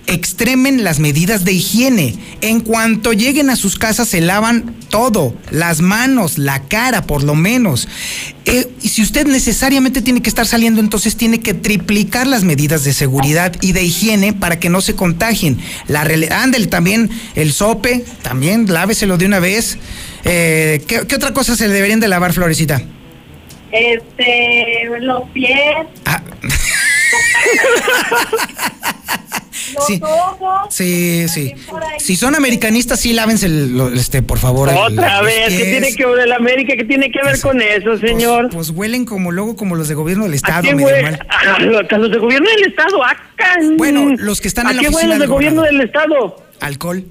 extremen 0.08 0.84
las 0.84 1.00
medidas 1.00 1.46
de 1.46 1.54
higiene. 1.54 2.16
En 2.42 2.60
cuanto 2.60 3.14
lleguen 3.14 3.50
a 3.50 3.56
sus 3.56 3.78
casas 3.78 4.08
se 4.10 4.22
lavan 4.22 4.76
todo, 4.90 5.36
las 5.50 5.82
manos, 5.82 6.38
la 6.38 6.64
cara 6.64 7.04
por 7.04 7.24
lo 7.24 7.36
menos. 7.36 7.88
Eh, 8.46 8.70
y 8.82 8.90
si 8.90 9.02
usted 9.02 9.26
necesariamente 9.26 10.02
tiene 10.02 10.22
que 10.22 10.30
estar 10.30 10.46
saliendo, 10.46 10.82
entonces 10.82 11.16
tiene 11.16 11.40
que 11.40 11.54
triplicar 11.54 12.28
las 12.28 12.44
medidas 12.44 12.84
de 12.84 12.94
seguridad 12.94 13.56
y 13.62 13.72
de 13.72 13.84
higiene 13.84 14.34
para 14.34 14.60
que 14.60 14.70
no 14.70 14.82
se 14.82 14.96
contagien. 14.96 15.60
La 15.88 16.02
ándale 16.02 16.68
también 16.68 17.10
el 17.36 17.54
sope, 17.54 18.06
también 18.22 18.72
láveselo 18.72 19.18
de 19.18 19.26
una 19.26 19.40
vez. 19.40 19.78
Eh, 20.26 20.84
¿qué, 20.88 21.08
qué 21.08 21.16
otra 21.16 21.34
cosa 21.34 21.56
se 21.56 21.68
le 21.68 21.74
deberían 21.74 22.00
de 22.00 22.08
lavar, 22.08 22.34
Florecita? 22.34 22.82
Este, 23.72 24.88
los 25.00 25.28
pies, 25.32 25.58
Ah, 26.06 26.22
los 29.76 29.86
Sí. 29.88 30.00
ojos. 30.02 30.74
Sí, 30.74 31.26
sí. 31.30 31.54
Si 32.00 32.16
son 32.16 32.36
americanistas, 32.36 33.00
sí 33.00 33.14
lávense, 33.14 33.46
el- 33.46 33.78
lo- 33.78 33.90
este, 33.94 34.22
por 34.24 34.40
favor. 34.40 34.70
el- 34.70 34.78
Otra 34.78 35.18
los 35.18 35.26
vez, 35.28 35.50
¿qué 35.50 35.56
pies. 35.56 35.70
tiene 35.72 35.96
que 35.96 36.06
ver 36.06 36.20
el 36.20 36.32
América? 36.32 36.74
¿Qué 36.78 36.84
tiene 36.86 37.12
que 37.12 37.20
ver 37.24 37.40
con 37.42 37.62
eso, 37.62 37.98
señor? 37.98 38.50
Pues, 38.52 38.56
pues 38.56 38.70
huelen 38.72 39.06
como 39.06 39.32
luego 39.32 39.56
como 39.56 39.76
los 39.76 39.88
de 39.88 39.96
gobierno 39.96 40.24
del 40.26 40.34
¿A 40.34 40.36
estado, 40.38 40.62
qué 40.64 40.76
medio 40.76 40.88
huele? 40.88 41.02
mal. 41.04 41.28
Ah, 41.30 41.58
hasta 41.82 41.98
los 41.98 42.12
de 42.12 42.18
gobierno 42.18 42.50
del 42.50 42.64
Estado, 42.70 43.04
acá. 43.04 43.58
Bueno, 43.78 44.16
los 44.18 44.42
que 44.42 44.48
están 44.48 44.68
¿A 44.68 44.72
en 44.72 44.78
la 44.78 44.82
qué 44.82 44.88
oficina 44.90 45.04
huelen 45.04 45.10
los 45.10 45.18
de 45.20 45.24
del 45.28 45.34
gobierno 45.34 45.62
del? 45.64 45.82
Estado? 45.82 46.44
Alcohol. 46.62 47.04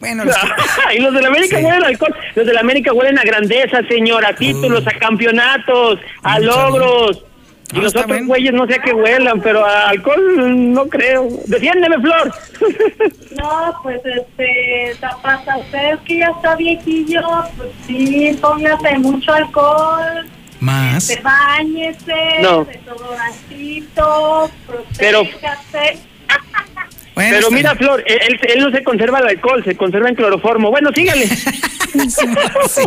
Bueno, 0.00 0.24
los 0.24 0.36
que- 0.36 0.46
y 0.96 1.00
los 1.00 1.12
de 1.12 1.22
la 1.22 1.28
América 1.28 1.58
Sí. 1.58 1.64
huelen 1.64 1.82
a 1.82 1.86
alcohol. 1.88 2.14
Los 2.36 2.46
de 2.46 2.52
la 2.52 2.60
América 2.60 2.92
huelen 2.92 3.18
a 3.18 3.22
grandeza, 3.24 3.80
señor, 3.88 4.24
a 4.24 4.34
títulos, 4.36 4.86
a 4.86 4.92
campeonatos, 4.98 5.98
a 6.22 6.38
logros. 6.38 7.24
Y 7.72 7.78
Ah, 7.78 7.82
los 7.82 7.94
otros 7.94 8.26
güeyes 8.26 8.52
no 8.54 8.66
sé 8.66 8.74
a 8.76 8.82
qué 8.82 8.92
huelan, 8.92 9.40
pero 9.42 9.64
a 9.64 9.90
alcohol 9.90 10.72
no 10.72 10.88
creo. 10.88 11.28
Defiéndeme, 11.46 12.00
Flor. 12.00 12.32
No, 13.38 13.72
pues 13.84 14.00
este, 14.04 14.94
Zapata, 14.98 15.58
usted 15.58 15.98
que 16.04 16.18
ya 16.18 16.28
está 16.34 16.56
viejillo, 16.56 17.20
pues 17.56 17.68
sí, 17.86 18.36
póngase 18.40 18.98
mucho 18.98 19.32
alcohol, 19.32 20.26
más. 20.60 21.04
se 21.04 21.20
bañese, 21.20 22.14
No. 22.42 22.64
desodorantito, 22.64 24.50
Pero- 24.98 25.22
protéjase. 25.24 25.98
Bueno, 27.14 27.36
pero 27.36 27.50
mira, 27.50 27.74
bien. 27.74 27.78
Flor, 27.88 28.04
él, 28.06 28.40
él 28.54 28.60
no 28.60 28.70
se 28.70 28.84
conserva 28.84 29.18
el 29.18 29.26
alcohol, 29.26 29.62
se 29.64 29.76
conserva 29.76 30.08
en 30.08 30.14
cloroformo. 30.14 30.70
Bueno, 30.70 30.90
sígale. 30.94 31.26
Sí. 32.68 32.82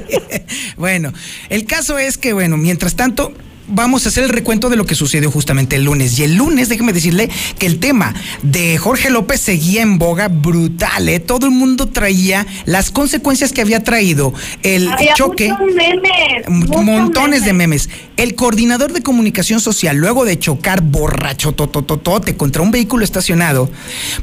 Bueno, 0.77 1.11
el 1.49 1.65
caso 1.65 1.97
es 1.97 2.17
que, 2.17 2.31
bueno, 2.33 2.55
mientras 2.55 2.95
tanto, 2.95 3.33
vamos 3.71 4.05
a 4.05 4.09
hacer 4.09 4.23
el 4.23 4.29
recuento 4.29 4.69
de 4.69 4.75
lo 4.75 4.85
que 4.85 4.95
sucedió 4.95 5.31
justamente 5.31 5.75
el 5.75 5.83
lunes. 5.83 6.17
Y 6.19 6.23
el 6.23 6.35
lunes, 6.35 6.69
déjeme 6.69 6.93
decirle 6.93 7.29
que 7.57 7.65
el 7.65 7.79
tema 7.79 8.13
de 8.43 8.77
Jorge 8.77 9.09
López 9.09 9.41
seguía 9.41 9.81
en 9.81 9.97
boga 9.97 10.27
brutal, 10.27 11.09
¿eh? 11.09 11.19
Todo 11.19 11.47
el 11.47 11.51
mundo 11.51 11.87
traía 11.87 12.45
las 12.65 12.91
consecuencias 12.91 13.51
que 13.51 13.61
había 13.61 13.83
traído 13.83 14.33
el 14.63 14.91
Había 14.91 15.13
choque. 15.13 15.49
muchos 15.49 15.75
memes, 15.75 16.49
muchos 16.49 16.83
montones 16.83 17.45
de 17.45 17.53
memes. 17.53 17.89
El 18.17 18.35
coordinador 18.35 18.93
de 18.93 19.01
comunicación 19.01 19.59
social, 19.59 19.97
luego 19.97 20.25
de 20.25 20.37
chocar 20.37 20.81
borracho 20.81 21.53
totototote 21.53 22.35
contra 22.37 22.61
un 22.61 22.71
vehículo 22.71 23.03
estacionado, 23.03 23.69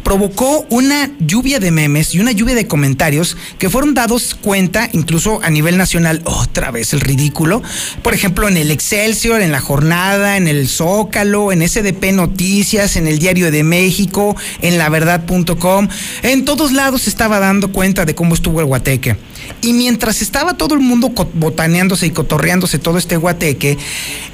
provocó 0.02 0.66
una 0.70 1.10
lluvia 1.18 1.58
de 1.58 1.70
memes 1.70 2.14
y 2.14 2.20
una 2.20 2.32
lluvia 2.32 2.54
de 2.54 2.66
comentarios 2.66 3.36
que 3.58 3.70
fueron 3.70 3.94
dados 3.94 4.36
cuenta, 4.40 4.88
incluso 4.92 5.40
a 5.42 5.50
nivel 5.50 5.76
nacional, 5.76 6.22
otra 6.24 6.70
vez 6.70 6.92
el 6.92 7.00
ridículo. 7.00 7.62
Por 8.02 8.14
ejemplo, 8.14 8.48
en 8.48 8.56
el 8.56 8.70
Excelsior, 8.70 9.37
en 9.42 9.52
la 9.52 9.60
jornada, 9.60 10.36
en 10.36 10.48
el 10.48 10.68
Zócalo, 10.68 11.52
en 11.52 11.66
SDP 11.66 12.12
Noticias, 12.12 12.96
en 12.96 13.06
el 13.06 13.18
Diario 13.18 13.50
de 13.50 13.64
México, 13.64 14.36
en 14.62 14.78
laverdad.com. 14.78 15.88
En 16.22 16.44
todos 16.44 16.72
lados 16.72 17.02
se 17.02 17.10
estaba 17.10 17.38
dando 17.38 17.72
cuenta 17.72 18.04
de 18.04 18.14
cómo 18.14 18.34
estuvo 18.34 18.60
el 18.60 18.66
guateque. 18.66 19.16
Y 19.62 19.72
mientras 19.72 20.20
estaba 20.22 20.54
todo 20.56 20.74
el 20.74 20.80
mundo 20.80 21.12
botaneándose 21.34 22.06
y 22.06 22.10
cotorreándose 22.10 22.78
todo 22.78 22.98
este 22.98 23.16
guateque, 23.16 23.78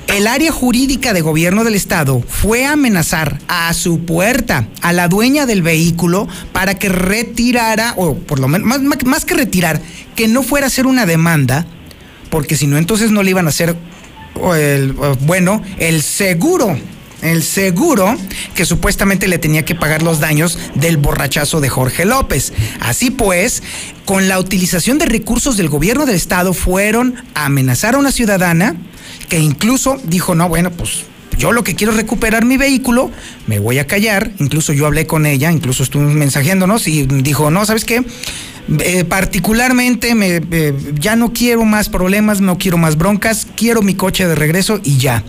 el 0.08 0.26
área 0.26 0.50
jurídica 0.52 1.12
de 1.12 1.20
gobierno 1.20 1.64
del 1.64 1.74
estado 1.74 2.22
fue 2.28 2.64
a 2.66 2.72
amenazar 2.72 3.38
a 3.48 3.72
su 3.74 4.00
puerta 4.04 4.68
a 4.82 4.92
la 4.92 5.08
dueña 5.08 5.46
del 5.46 5.62
vehículo 5.62 6.28
para 6.52 6.74
que 6.74 6.88
retirara, 6.88 7.94
o 7.96 8.14
por 8.14 8.38
lo 8.38 8.48
menos, 8.48 8.66
más, 8.66 9.04
más- 9.04 9.24
que 9.24 9.34
retirar, 9.34 9.80
que 10.16 10.28
no 10.28 10.42
fuera 10.42 10.66
a 10.66 10.68
hacer 10.68 10.86
una 10.86 11.06
demanda, 11.06 11.66
porque 12.30 12.56
si 12.56 12.66
no, 12.66 12.76
entonces 12.76 13.10
no 13.10 13.22
le 13.22 13.30
iban 13.30 13.46
a 13.46 13.50
hacer, 13.50 13.76
el, 14.54 14.92
bueno, 14.92 15.62
el 15.78 16.02
seguro. 16.02 16.76
El 17.22 17.42
seguro 17.42 18.14
que 18.54 18.66
supuestamente 18.66 19.28
le 19.28 19.38
tenía 19.38 19.64
que 19.64 19.74
pagar 19.74 20.02
los 20.02 20.20
daños 20.20 20.58
del 20.74 20.98
borrachazo 20.98 21.62
de 21.62 21.70
Jorge 21.70 22.04
López. 22.04 22.52
Así 22.80 23.10
pues, 23.10 23.62
con 24.04 24.28
la 24.28 24.38
utilización 24.38 24.98
de 24.98 25.06
recursos 25.06 25.56
del 25.56 25.70
gobierno 25.70 26.04
del 26.04 26.16
estado 26.16 26.52
fueron 26.52 27.14
a 27.34 27.46
amenazar 27.46 27.94
a 27.94 27.98
una 27.98 28.12
ciudadana 28.12 28.76
que 29.30 29.38
incluso 29.38 29.98
dijo, 30.04 30.34
no, 30.34 30.50
bueno, 30.50 30.70
pues 30.70 31.06
yo 31.38 31.52
lo 31.52 31.64
que 31.64 31.74
quiero 31.74 31.92
es 31.92 31.96
recuperar 31.96 32.44
mi 32.44 32.56
vehículo, 32.56 33.10
me 33.46 33.58
voy 33.58 33.78
a 33.78 33.86
callar, 33.86 34.30
incluso 34.38 34.72
yo 34.72 34.86
hablé 34.86 35.06
con 35.06 35.26
ella, 35.26 35.50
incluso 35.50 35.82
estuve 35.82 36.04
mensajeándonos 36.04 36.86
y 36.86 37.06
dijo, 37.06 37.50
no, 37.50 37.64
¿sabes 37.66 37.84
qué? 37.84 38.04
Eh, 38.66 39.04
particularmente 39.04 40.14
me, 40.14 40.40
eh, 40.50 40.74
ya 40.98 41.16
no 41.16 41.34
quiero 41.34 41.64
más 41.64 41.90
problemas, 41.90 42.40
no 42.40 42.56
quiero 42.56 42.78
más 42.78 42.96
broncas, 42.96 43.46
quiero 43.56 43.82
mi 43.82 43.94
coche 43.94 44.26
de 44.26 44.34
regreso 44.34 44.80
y 44.82 44.96
ya. 44.96 45.22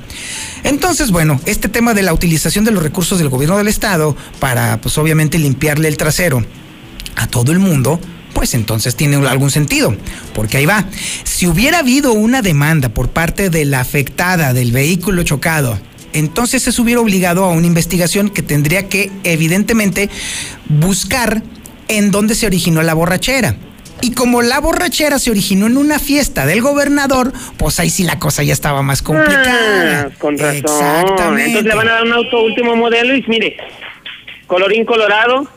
Entonces, 0.63 1.11
bueno, 1.11 1.39
este 1.45 1.67
tema 1.67 1.93
de 1.93 2.01
la 2.01 2.13
utilización 2.13 2.63
de 2.63 2.71
los 2.71 2.81
recursos 2.81 3.19
del 3.19 3.29
gobierno 3.29 3.57
del 3.57 3.67
estado 3.67 4.15
para, 4.39 4.79
pues 4.79 4.97
obviamente, 4.97 5.37
limpiarle 5.37 5.89
el 5.89 5.97
trasero 5.97 6.45
a 7.17 7.27
todo 7.27 7.51
el 7.51 7.59
mundo, 7.59 7.99
pues 8.33 8.53
entonces 8.53 8.95
tiene 8.95 9.17
algún 9.27 9.51
sentido, 9.51 9.95
porque 10.33 10.57
ahí 10.57 10.65
va. 10.65 10.85
Si 11.25 11.45
hubiera 11.45 11.79
habido 11.79 12.13
una 12.13 12.41
demanda 12.41 12.89
por 12.89 13.09
parte 13.09 13.49
de 13.49 13.65
la 13.65 13.81
afectada 13.81 14.53
del 14.53 14.71
vehículo 14.71 15.23
chocado, 15.23 15.77
entonces 16.13 16.63
se 16.63 16.81
hubiera 16.81 17.01
obligado 17.01 17.43
a 17.43 17.49
una 17.49 17.67
investigación 17.67 18.29
que 18.29 18.41
tendría 18.41 18.87
que, 18.87 19.11
evidentemente, 19.25 20.09
buscar 20.69 21.43
en 21.87 22.11
dónde 22.11 22.35
se 22.35 22.45
originó 22.45 22.81
la 22.83 22.93
borrachera. 22.93 23.55
Y 24.01 24.13
como 24.13 24.41
la 24.41 24.59
borrachera 24.59 25.19
se 25.19 25.31
originó 25.31 25.67
en 25.67 25.77
una 25.77 25.99
fiesta 25.99 26.45
del 26.45 26.61
gobernador, 26.61 27.31
pues 27.57 27.79
ahí 27.79 27.89
sí 27.89 28.03
la 28.03 28.19
cosa 28.19 28.43
ya 28.43 28.53
estaba 28.53 28.81
más 28.81 29.01
complicada. 29.01 30.01
Ah, 30.01 30.09
con 30.19 30.37
razón. 30.37 30.57
Exactamente. 30.57 31.45
Entonces 31.45 31.63
le 31.65 31.75
van 31.75 31.87
a 31.87 31.91
dar 31.93 32.03
un 32.03 32.13
auto 32.13 32.43
último 32.43 32.75
modelo 32.75 33.15
y 33.15 33.23
mire, 33.27 33.57
colorín 34.47 34.85
colorado, 34.85 35.47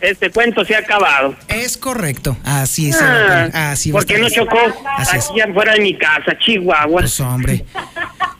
este 0.00 0.30
cuento 0.30 0.64
se 0.64 0.76
ha 0.76 0.78
acabado. 0.78 1.34
Es 1.48 1.76
correcto. 1.76 2.36
Así 2.44 2.88
es. 2.90 2.98
Ah, 3.02 3.72
así 3.72 3.90
¿Por 3.90 4.06
qué 4.06 4.18
no 4.18 4.30
chocó 4.30 4.58
Así 4.96 5.16
es. 5.16 5.28
aquí 5.30 5.40
afuera 5.40 5.72
de 5.74 5.80
mi 5.80 5.98
casa, 5.98 6.38
Chihuahua? 6.38 7.00
Pues 7.00 7.18
hombre. 7.20 7.64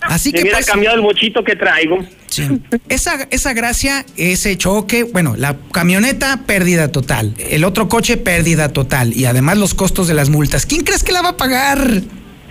Así 0.09 0.31
Me 0.31 0.38
que 0.38 0.43
hubiera 0.43 0.59
pues, 0.59 0.67
cambiado 0.67 0.97
el 0.97 1.03
bochito 1.03 1.45
que 1.45 1.55
traigo. 1.55 2.05
sí. 2.29 2.61
esa, 2.88 3.29
esa 3.31 3.53
gracia, 3.53 4.07
ese 4.17 4.57
choque, 4.57 5.05
bueno, 5.05 5.35
la 5.37 5.57
camioneta, 5.71 6.45
pérdida 6.47 6.91
total. 6.91 7.35
El 7.38 7.65
otro 7.65 7.88
coche, 7.88 8.17
pérdida 8.17 8.71
total. 8.71 9.15
Y 9.15 9.27
además 9.27 9.59
los 9.59 9.75
costos 9.75 10.09
de 10.09 10.15
las 10.15 10.31
multas. 10.31 10.65
¿Quién 10.67 10.83
crees 10.83 11.05
que 11.05 11.12
la 11.12 11.21
va 11.23 11.31
a 11.31 11.37
pagar? 11.37 11.79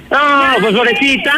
No, 0.09 0.19
pues 0.61 0.73
Florecita. 0.73 1.31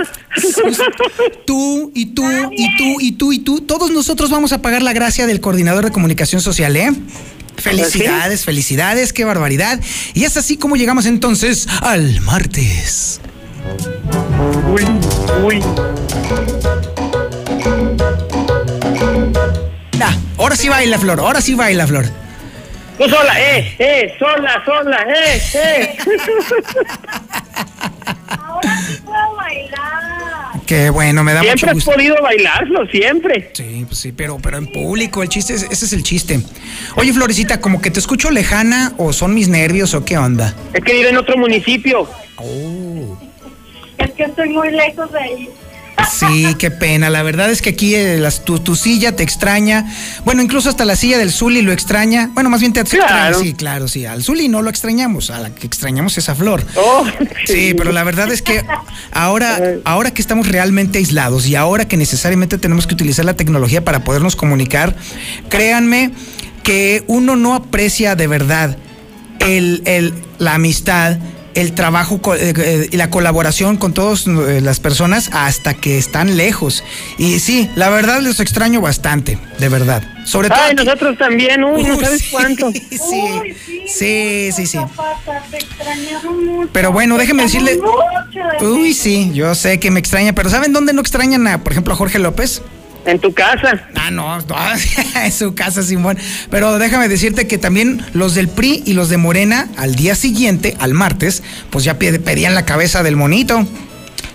Tú 1.45 1.91
y 1.95 2.07
tú 2.07 2.23
y 2.51 2.77
tú 2.77 2.97
y 2.99 3.11
tú 3.13 3.33
y 3.33 3.39
tú. 3.39 3.61
Todos 3.61 3.91
nosotros 3.91 4.29
vamos 4.29 4.51
a 4.53 4.61
pagar 4.61 4.83
la 4.83 4.93
gracia 4.93 5.25
del 5.25 5.39
coordinador 5.39 5.85
de 5.85 5.91
comunicación 5.91 6.41
social, 6.41 6.75
¿eh? 6.75 6.91
Felicidades, 7.57 8.45
felicidades, 8.45 9.11
qué 9.11 9.25
barbaridad. 9.25 9.79
Y 10.13 10.23
es 10.25 10.37
así 10.37 10.57
como 10.57 10.75
llegamos 10.75 11.05
entonces 11.05 11.67
al 11.81 12.21
martes. 12.21 13.21
Uy, 14.71 14.83
uy. 15.43 15.63
Ah, 20.01 20.15
ahora 20.37 20.55
sí 20.55 20.69
baila, 20.69 20.97
Flor, 20.97 21.19
ahora 21.19 21.41
sí 21.41 21.55
baila, 21.55 21.87
Flor. 21.87 22.05
Tú 22.97 23.07
sola, 23.09 23.33
eh, 23.39 23.75
eh, 23.79 24.13
sola, 24.19 24.61
sola, 24.65 25.05
eh, 25.07 25.41
eh. 25.53 25.97
Ahora 28.37 28.77
sí 28.85 28.97
puedo 29.05 29.35
bailar. 29.37 30.61
Qué 30.65 30.89
bueno, 30.89 31.23
me 31.23 31.33
da 31.33 31.41
Siempre 31.41 31.55
mucho 31.55 31.67
has 31.69 31.73
gusto. 31.75 31.91
podido 31.91 32.15
bailarlo, 32.21 32.85
siempre. 32.87 33.51
Sí, 33.53 33.85
pues 33.87 33.99
sí, 33.99 34.11
pero, 34.11 34.37
pero 34.37 34.57
en 34.57 34.67
público, 34.71 35.23
el 35.23 35.29
chiste, 35.29 35.53
es- 35.53 35.63
ese 35.63 35.85
es 35.85 35.93
el 35.93 36.03
chiste. 36.03 36.41
Oye, 36.95 37.13
Florecita, 37.13 37.59
como 37.61 37.81
que 37.81 37.89
te 37.89 37.99
escucho 37.99 38.29
lejana 38.31 38.93
o 38.97 39.13
son 39.13 39.33
mis 39.33 39.47
nervios 39.47 39.93
o 39.93 40.03
qué 40.05 40.17
onda. 40.17 40.53
Es 40.73 40.83
que 40.83 40.93
vive 40.93 41.09
en 41.09 41.17
otro 41.17 41.37
municipio. 41.37 42.07
Oh. 42.35 43.17
Es 43.99 44.11
que 44.11 44.23
estoy 44.23 44.49
muy 44.49 44.71
lejos 44.71 45.11
de 45.11 45.19
ahí. 45.19 45.49
Sí, 46.17 46.55
qué 46.57 46.71
pena. 46.71 47.09
La 47.09 47.23
verdad 47.23 47.51
es 47.51 47.61
que 47.61 47.71
aquí 47.71 47.93
eh, 47.93 48.17
las- 48.17 48.45
tu, 48.45 48.57
tu 48.59 48.77
silla 48.77 49.17
te 49.17 49.21
extraña. 49.23 49.85
Bueno, 50.23 50.41
incluso 50.41 50.69
hasta 50.69 50.85
la 50.85 50.95
silla 50.95 51.17
del 51.17 51.29
Zuli 51.29 51.61
lo 51.61 51.73
extraña. 51.73 52.29
Bueno, 52.33 52.49
más 52.49 52.61
bien 52.61 52.71
te 52.71 52.79
extraña. 52.79 53.05
Claro. 53.07 53.39
Sí, 53.41 53.53
claro, 53.53 53.87
sí. 53.89 54.05
Al 54.05 54.23
Zuli 54.23 54.47
no 54.47 54.61
lo 54.61 54.69
extrañamos. 54.69 55.29
A 55.29 55.39
la 55.39 55.53
que 55.53 55.67
extrañamos 55.67 56.17
es 56.17 56.29
a 56.29 56.35
Flor. 56.35 56.65
Oh, 56.77 57.05
Sí, 57.45 57.73
pero 57.77 57.91
la 57.91 58.05
verdad 58.05 58.31
es 58.31 58.41
que 58.41 58.63
ahora, 59.11 59.59
ahora 59.83 60.11
que 60.11 60.21
estamos 60.21 60.47
realmente 60.47 60.99
aislados 60.99 61.45
y 61.47 61.55
ahora 61.55 61.85
que 61.85 61.97
necesariamente 61.97 62.57
tenemos 62.57 62.87
que 62.87 62.93
utilizar 62.93 63.25
la 63.25 63.33
tecnología 63.35 63.83
para 63.83 64.05
podernos 64.05 64.37
comunicar, 64.37 64.95
créanme 65.49 66.11
que 66.63 67.03
uno 67.07 67.35
no 67.35 67.55
aprecia 67.55 68.15
de 68.15 68.27
verdad 68.27 68.77
el, 69.39 69.81
el- 69.85 70.13
la 70.37 70.55
amistad, 70.55 71.17
el 71.55 71.73
trabajo 71.73 72.21
co- 72.21 72.35
eh, 72.35 72.53
eh, 72.57 72.87
y 72.91 72.97
la 72.97 73.09
colaboración 73.09 73.77
con 73.77 73.93
todas 73.93 74.27
eh, 74.27 74.61
las 74.61 74.79
personas 74.79 75.29
hasta 75.33 75.73
que 75.73 75.97
están 75.97 76.37
lejos. 76.37 76.83
Y 77.17 77.39
sí, 77.39 77.69
la 77.75 77.89
verdad 77.89 78.21
los 78.21 78.39
extraño 78.39 78.81
bastante, 78.81 79.37
de 79.57 79.69
verdad. 79.69 80.03
Sobre 80.25 80.49
todo. 80.49 80.59
Ay, 80.61 80.73
aquí- 80.73 80.85
nosotros 80.85 81.17
también, 81.17 81.63
uy, 81.63 81.83
no 81.83 81.99
sabes 81.99 82.21
sí, 82.21 82.27
cuánto. 82.31 82.71
Sí, 82.89 82.97
Uy, 82.99 83.55
sí, 83.87 84.49
sí, 84.51 84.65
sí. 84.67 84.77
Zapata, 84.77 85.43
te 85.49 85.57
extrañamos 85.57 86.35
mucho. 86.43 86.69
Pero 86.71 86.91
bueno, 86.91 87.17
déjeme 87.17 87.43
decirle. 87.43 87.77
mucho 87.77 88.65
Uy, 88.73 88.93
sí, 88.93 89.31
yo 89.33 89.55
sé 89.55 89.79
que 89.79 89.89
me 89.91 89.99
extraña, 89.99 90.33
pero 90.33 90.49
¿saben 90.49 90.73
dónde 90.73 90.93
no 90.93 91.01
extrañan 91.01 91.47
a, 91.47 91.63
por 91.63 91.71
ejemplo, 91.71 91.93
a 91.93 91.97
Jorge 91.97 92.19
López? 92.19 92.61
En 93.05 93.19
tu 93.19 93.33
casa. 93.33 93.87
Ah, 93.95 94.11
no, 94.11 94.39
no, 94.39 94.55
en 95.23 95.31
su 95.31 95.55
casa, 95.55 95.83
Simón. 95.83 96.17
Pero 96.49 96.77
déjame 96.79 97.07
decirte 97.07 97.47
que 97.47 97.57
también 97.57 98.03
los 98.13 98.35
del 98.35 98.49
PRI 98.49 98.83
y 98.85 98.93
los 98.93 99.09
de 99.09 99.17
Morena, 99.17 99.67
al 99.77 99.95
día 99.95 100.15
siguiente, 100.15 100.75
al 100.79 100.93
martes, 100.93 101.43
pues 101.69 101.83
ya 101.83 101.97
pedían 101.97 102.55
la 102.55 102.65
cabeza 102.65 103.03
del 103.03 103.15
monito. 103.15 103.65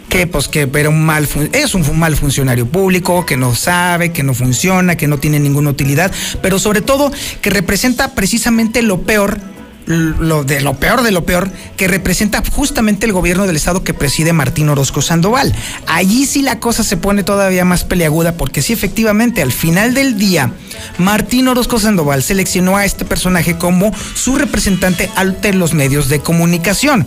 Que 0.09 0.28
pues 0.28 0.47
que 0.47 0.68
pero 0.68 0.90
un 0.90 1.04
mal 1.04 1.26
es 1.52 1.75
un 1.75 1.99
mal 1.99 2.14
funcionario 2.14 2.66
público, 2.66 3.26
que 3.26 3.37
no 3.37 3.54
sabe, 3.56 4.12
que 4.12 4.23
no 4.23 4.33
funciona, 4.33 4.97
que 4.97 5.09
no 5.09 5.18
tiene 5.18 5.40
ninguna 5.40 5.71
utilidad, 5.71 6.12
pero 6.40 6.61
sobre 6.61 6.83
todo 6.83 7.11
que 7.40 7.50
representa 7.50 8.14
precisamente 8.14 8.83
lo 8.83 9.02
peor 9.02 9.53
lo 9.87 10.45
de 10.45 10.61
lo 10.61 10.75
peor 10.75 11.03
de 11.03 11.11
lo 11.11 11.25
peor 11.25 11.50
que 11.76 11.88
representa 11.88 12.43
justamente 12.50 13.07
el 13.07 13.12
gobierno 13.12 13.47
del 13.47 13.57
estado 13.57 13.85
que 13.85 13.95
preside 13.95 14.33
Martín 14.33 14.69
Orozco 14.69 15.03
Sandoval. 15.03 15.55
Allí 15.87 16.26
sí 16.26 16.43
la 16.43 16.59
cosa 16.59 16.85
se 16.85 16.97
pone 16.97 17.23
todavía 17.23 17.64
más 17.64 17.85
peleaguda 17.85 18.37
porque 18.37 18.62
sí 18.62 18.73
efectivamente 18.73 19.43
al 19.43 19.53
final 19.53 19.95
del 19.95 20.19
día 20.19 20.53
Martín 20.99 21.49
Orozco 21.49 21.79
Sandoval 21.79 22.23
seleccionó 22.23 22.76
a 22.76 22.85
este 22.85 23.05
personaje 23.05 23.59
como 23.59 23.93
su 24.14 24.37
representante 24.37 25.11
ante 25.17 25.53
los 25.53 25.75
medios 25.75 26.09
de 26.09 26.21
comunicación. 26.21 27.07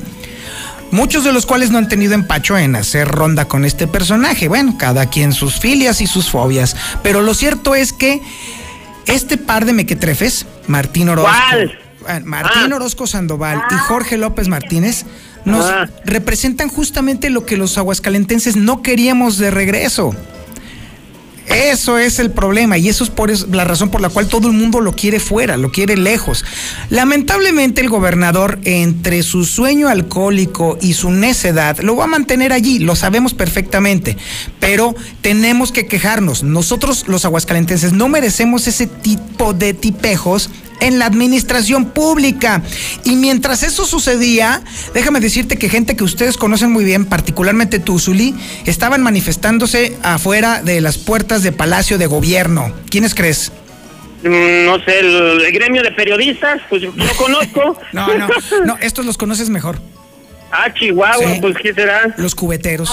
Muchos 0.91 1.25
de 1.25 1.33
los 1.33 1.45
cuales 1.45 1.69
no 1.69 1.79
han 1.79 1.89
tenido 1.89 2.13
empacho 2.13 2.57
en 2.57 2.75
hacer 2.75 3.09
ronda 3.09 3.45
con 3.45 3.65
este 3.65 3.87
personaje. 3.87 4.47
Bueno, 4.47 4.77
cada 4.77 5.07
quien 5.07 5.33
sus 5.33 5.59
filias 5.59 5.99
y 5.99 6.07
sus 6.07 6.29
fobias. 6.29 6.77
Pero 7.03 7.21
lo 7.21 7.33
cierto 7.33 7.75
es 7.75 7.91
que 7.91 8.21
este 9.05 9.37
par 9.37 9.65
de 9.65 9.73
mequetrefes, 9.73 10.45
Martín 10.67 11.09
Orozco. 11.09 11.29
Ah, 12.07 12.19
Martín 12.23 12.71
Ah. 12.71 12.75
Orozco 12.75 13.05
Sandoval 13.07 13.61
y 13.71 13.75
Jorge 13.75 14.17
López 14.17 14.47
Martínez 14.47 15.05
nos 15.45 15.65
Ah. 15.65 15.89
representan 16.05 16.69
justamente 16.69 17.29
lo 17.29 17.45
que 17.45 17.57
los 17.57 17.77
aguascalentenses 17.77 18.55
no 18.55 18.81
queríamos 18.81 19.37
de 19.37 19.51
regreso. 19.51 20.11
Eso 21.47 21.97
es 21.97 22.19
el 22.19 22.29
problema 22.31 22.77
y 22.77 22.89
eso 22.89 23.05
es 23.05 23.09
por 23.09 23.31
eso- 23.31 23.47
la 23.49 23.63
razón 23.63 23.89
por 23.89 24.01
la 24.01 24.09
cual 24.09 24.27
todo 24.27 24.49
el 24.49 24.53
mundo 24.53 24.81
lo 24.81 24.91
quiere 24.93 25.21
fuera, 25.21 25.55
lo 25.55 25.71
quiere 25.71 25.95
lejos. 25.95 26.43
Lamentablemente 26.89 27.79
el 27.79 27.87
gobernador 27.89 28.59
entre 28.65 29.23
su 29.23 29.45
sueño 29.45 29.87
alcohólico 29.87 30.77
y 30.81 30.93
su 30.93 31.09
necedad 31.09 31.77
lo 31.79 31.95
va 31.95 32.03
a 32.03 32.07
mantener 32.07 32.51
allí, 32.51 32.79
lo 32.79 32.97
sabemos 32.97 33.33
perfectamente, 33.33 34.17
pero 34.59 34.93
tenemos 35.21 35.71
que 35.71 35.87
quejarnos. 35.87 36.43
Nosotros 36.43 37.05
los 37.07 37.23
aguascalentenses 37.23 37.93
no 37.93 38.09
merecemos 38.09 38.67
ese 38.67 38.85
tipo 38.85 39.53
de 39.53 39.73
tipejos 39.73 40.49
en 40.79 40.99
la 40.99 41.05
administración 41.05 41.85
pública. 41.85 42.61
Y 43.03 43.15
mientras 43.15 43.63
eso 43.63 43.85
sucedía, 43.85 44.61
déjame 44.93 45.19
decirte 45.19 45.57
que 45.57 45.69
gente 45.69 45.95
que 45.95 46.03
ustedes 46.03 46.37
conocen 46.37 46.71
muy 46.71 46.83
bien, 46.85 47.05
particularmente 47.05 47.79
tú, 47.79 47.99
Zuli, 47.99 48.35
estaban 48.65 49.01
manifestándose 49.03 49.97
afuera 50.03 50.61
de 50.61 50.81
las 50.81 50.97
puertas 50.97 51.43
de 51.43 51.51
Palacio 51.51 51.97
de 51.97 52.05
Gobierno. 52.07 52.73
¿Quiénes 52.89 53.13
crees? 53.15 53.51
Mm, 54.23 54.65
No 54.65 54.79
sé, 54.83 54.99
el, 54.99 55.41
el 55.45 55.51
gremio 55.51 55.83
de 55.83 55.91
periodistas, 55.91 56.61
pues 56.69 56.81
yo 56.81 56.91
lo 56.95 57.13
conozco. 57.15 57.79
No, 57.93 58.07
no, 58.17 58.27
no, 58.65 58.77
estos 58.81 59.05
los 59.05 59.17
conoces 59.17 59.49
mejor. 59.49 59.79
Ah, 60.51 60.73
Chihuahua, 60.73 61.33
Sí. 61.33 61.39
pues 61.41 61.55
¿qué 61.61 61.73
será? 61.73 62.13
Los 62.17 62.33
cubeteros. 62.35 62.89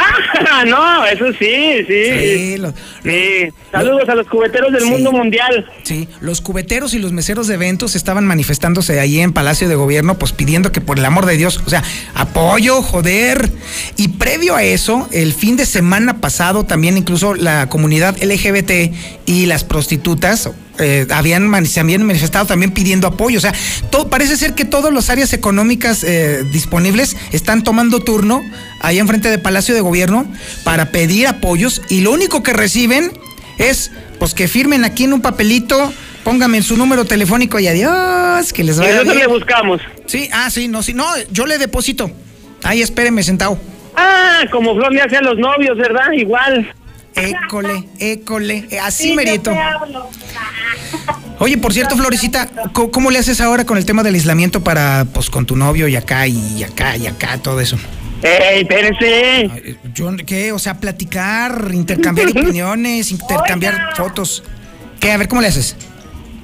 Ah, 0.00 0.64
no, 0.66 1.04
eso 1.06 1.26
sí, 1.38 1.84
sí. 1.86 2.04
Sí, 2.04 2.56
Sí. 3.02 3.48
Saludos 3.72 4.08
a 4.08 4.14
los 4.14 4.26
cubeteros 4.28 4.72
del 4.72 4.82
Sí. 4.82 4.90
mundo 4.90 5.12
mundial. 5.12 5.68
Sí, 5.82 6.08
los 6.20 6.40
cubeteros 6.40 6.94
y 6.94 6.98
los 6.98 7.12
meseros 7.12 7.46
de 7.48 7.54
eventos 7.54 7.96
estaban 7.96 8.26
manifestándose 8.26 8.98
ahí 9.00 9.18
en 9.20 9.32
Palacio 9.32 9.68
de 9.68 9.74
Gobierno, 9.74 10.18
pues 10.18 10.32
pidiendo 10.32 10.70
que 10.72 10.80
por 10.80 10.98
el 10.98 11.04
amor 11.04 11.26
de 11.26 11.36
Dios, 11.36 11.60
o 11.66 11.70
sea, 11.70 11.82
apoyo, 12.14 12.82
joder. 12.82 13.50
Y 13.96 14.08
previo 14.08 14.54
a 14.56 14.62
eso, 14.62 15.08
el 15.12 15.32
fin 15.32 15.56
de 15.56 15.66
semana 15.66 16.20
pasado, 16.20 16.64
también 16.64 16.96
incluso 16.96 17.34
la 17.34 17.68
comunidad 17.68 18.16
LGBT 18.22 18.92
y 19.26 19.46
las 19.46 19.64
prostitutas 19.64 20.50
eh, 20.78 21.06
habían, 21.10 21.66
se 21.66 21.80
habían 21.80 22.04
manifestado 22.04 22.46
también 22.46 22.72
pidiendo 22.72 23.06
apoyo. 23.06 23.38
O 23.38 23.40
sea, 23.40 23.52
todo, 23.90 24.08
parece 24.08 24.36
ser 24.36 24.54
que 24.54 24.64
todas 24.64 24.92
las 24.92 25.10
áreas 25.10 25.32
económicas 25.32 26.04
eh, 26.04 26.44
disponibles 26.52 27.16
están 27.32 27.64
tomando 27.64 28.00
turno 28.00 28.42
ahí 28.80 28.98
enfrente 28.98 29.30
de 29.30 29.38
Palacio 29.38 29.74
de 29.74 29.80
Gobierno 29.80 30.26
para 30.64 30.90
pedir 30.90 31.26
apoyos 31.26 31.82
y 31.88 32.00
lo 32.00 32.12
único 32.12 32.42
que 32.42 32.52
reciben 32.52 33.12
es 33.58 33.90
pues 34.18 34.34
que 34.34 34.48
firmen 34.48 34.84
aquí 34.84 35.04
en 35.04 35.12
un 35.12 35.20
papelito, 35.20 35.92
pónganme 36.24 36.58
en 36.58 36.62
su 36.62 36.76
número 36.76 37.04
telefónico 37.04 37.58
y 37.58 37.68
adiós, 37.68 38.52
que 38.52 38.64
les 38.64 38.78
vaya 38.78 38.92
nosotros 38.92 39.16
le 39.16 39.26
buscamos. 39.26 39.80
Sí, 40.06 40.28
ah, 40.32 40.50
sí, 40.50 40.68
no, 40.68 40.82
sí, 40.82 40.94
no, 40.94 41.06
yo 41.30 41.46
le 41.46 41.58
deposito. 41.58 42.10
Ahí 42.64 42.82
espéreme 42.82 43.22
sentado. 43.22 43.58
Ah, 43.94 44.42
como 44.50 44.74
Flor 44.74 44.92
le 44.92 45.02
hace 45.02 45.16
a 45.16 45.22
los 45.22 45.38
novios, 45.38 45.76
¿verdad? 45.76 46.12
Igual. 46.12 46.72
École, 47.20 47.88
école, 47.98 48.66
eh, 48.70 48.78
así 48.80 49.04
Sí, 49.10 49.14
merito. 49.14 49.52
Oye, 51.40 51.56
por 51.56 51.72
cierto, 51.72 51.96
Florecita, 51.96 52.48
¿cómo, 52.72 52.90
cómo 52.90 53.10
le 53.10 53.18
haces 53.18 53.40
ahora 53.40 53.64
con 53.64 53.78
el 53.78 53.84
tema 53.86 54.02
del 54.02 54.14
aislamiento 54.14 54.62
para, 54.64 55.06
pues, 55.12 55.30
con 55.30 55.46
tu 55.46 55.56
novio 55.56 55.86
y 55.88 55.94
acá 55.96 56.26
y 56.26 56.64
acá 56.64 56.96
y 56.96 57.06
acá, 57.06 57.38
todo 57.38 57.60
eso? 57.60 57.76
¡Ey, 58.22 58.62
espérense! 58.62 59.48
Ay, 59.52 59.78
Yo, 59.94 60.10
¿qué? 60.26 60.50
O 60.52 60.58
sea, 60.58 60.74
platicar, 60.80 61.70
intercambiar 61.72 62.28
opiniones, 62.30 63.12
intercambiar 63.12 63.74
Oiga. 63.74 63.90
fotos. 63.96 64.42
¿Qué? 64.98 65.12
A 65.12 65.16
ver, 65.16 65.28
¿cómo 65.28 65.40
le 65.40 65.48
haces? 65.48 65.76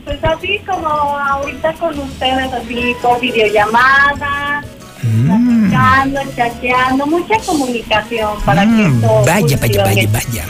Pues 0.04 0.22
así 0.22 0.60
como 0.64 0.86
ahorita 0.88 1.72
con 1.74 1.98
ustedes, 1.98 2.52
así 2.52 2.94
por 3.02 3.20
videollamada, 3.20 4.62
Mm. 5.02 5.26
platicando, 5.68 6.20
chateando, 6.34 7.06
mucha 7.06 7.36
comunicación 7.44 8.40
para 8.42 8.62
que 8.62 8.68
Mm, 8.68 8.94
esto 8.94 9.08
vaya, 9.26 9.32
vaya, 9.42 9.58
funcione. 9.58 9.84
vaya, 9.84 10.08
vaya. 10.10 10.28
Vaya. 10.28 10.44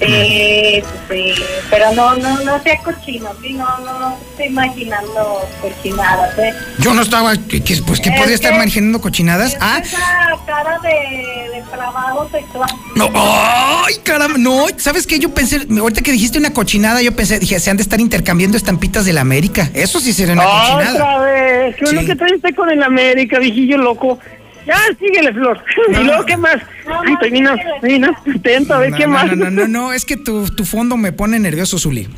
Sí, 0.00 0.82
sí, 1.08 1.34
pero 1.70 1.92
no, 1.94 2.14
no, 2.16 2.40
no 2.40 2.62
sea 2.62 2.78
cochino, 2.82 3.30
sí, 3.42 3.52
no, 3.52 3.66
no, 3.78 3.98
no 4.00 4.18
estoy 4.30 4.46
imaginando 4.46 5.40
cochinadas, 5.60 6.38
¿eh? 6.38 6.52
Yo 6.78 6.94
no 6.94 7.02
estaba, 7.02 7.34
¿qué- 7.48 7.62
qué- 7.62 7.80
pues 7.86 8.00
que 8.00 8.10
Es 8.10 8.16
podría 8.16 8.34
estar 8.34 8.54
imaginando 8.54 9.00
cochinadas. 9.00 9.56
Ah, 9.60 9.78
Esa 9.82 9.98
cara 10.46 10.78
de 10.82 11.50
depravado 11.58 12.28
sexual. 12.30 12.70
no, 12.96 13.10
ay, 13.14 13.96
caramba, 14.02 14.38
no, 14.38 14.66
¿sabes 14.78 15.06
qué? 15.06 15.18
Yo 15.18 15.32
pensé, 15.34 15.60
ahorita 15.78 16.00
que 16.02 16.12
dijiste 16.12 16.38
una 16.38 16.52
cochinada, 16.52 17.02
yo 17.02 17.14
pensé, 17.14 17.38
dije, 17.38 17.60
se 17.60 17.70
han 17.70 17.76
de 17.76 17.82
estar 17.82 18.00
intercambiando 18.00 18.56
estampitas 18.56 19.04
de 19.04 19.12
la 19.12 19.20
América. 19.20 19.70
Eso 19.74 20.00
sí 20.00 20.12
sería 20.12 20.32
una 20.34 20.44
cochinada. 20.44 20.92
Otra 20.94 21.18
vez. 21.20 21.76
¿Qué 21.76 21.84
es 21.84 21.92
lo 21.92 22.00
Sí. 22.00 22.06
que 22.06 22.16
trae 22.16 22.34
usted 22.34 22.54
con 22.54 22.70
el 22.70 22.82
América, 22.82 23.38
viejillo 23.38 23.78
loco? 23.78 24.18
Ya, 24.66 24.76
síguele, 24.98 25.32
Flor. 25.32 25.62
No. 25.90 26.00
¿Y 26.00 26.04
luego 26.04 26.24
qué 26.24 26.36
más? 26.36 26.56
No, 26.86 27.00
Ay, 27.00 27.06
no, 27.08 27.14
estoy 27.14 27.30
vino, 27.30 28.10
atento, 28.36 28.74
a 28.74 28.78
ver 28.78 28.90
No, 28.90 28.96
qué 28.96 29.06
no, 29.06 29.12
más. 29.12 29.26
No, 29.36 29.36
no, 29.36 29.50
no, 29.50 29.68
no, 29.68 29.92
es 29.94 30.04
que 30.04 30.16
tu, 30.16 30.48
tu 30.48 30.64
fondo 30.64 30.96
me 30.96 31.12
pone 31.12 31.38
nervioso, 31.38 31.78
Zuli. 31.78 32.08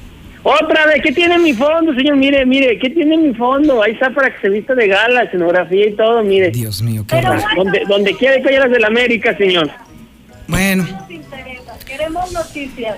Otra 0.44 0.86
vez, 0.86 1.00
¿qué 1.04 1.12
tiene 1.12 1.38
mi 1.38 1.52
fondo, 1.52 1.94
señor? 1.94 2.16
Mire, 2.16 2.44
mire, 2.44 2.76
¿qué 2.78 2.90
tiene 2.90 3.16
mi 3.16 3.32
fondo? 3.32 3.80
Ahí 3.80 3.92
está 3.92 4.10
para 4.10 4.28
que 4.34 4.40
se 4.40 4.48
vista 4.48 4.74
de 4.74 4.88
gala, 4.88 5.22
escenografía 5.22 5.86
y 5.86 5.92
todo, 5.94 6.20
mire. 6.24 6.50
Dios 6.50 6.82
mío, 6.82 7.04
qué 7.06 7.14
bueno, 7.14 7.40
Donde, 7.56 7.82
donde 7.86 8.16
quiera 8.16 8.42
que 8.42 8.48
haya 8.48 8.60
las 8.60 8.70
del 8.72 8.84
América, 8.84 9.36
señor. 9.36 9.70
Bueno, 10.48 10.82
nos 10.82 11.10
interesa, 11.10 11.78
queremos 11.86 12.32
noticias. 12.32 12.96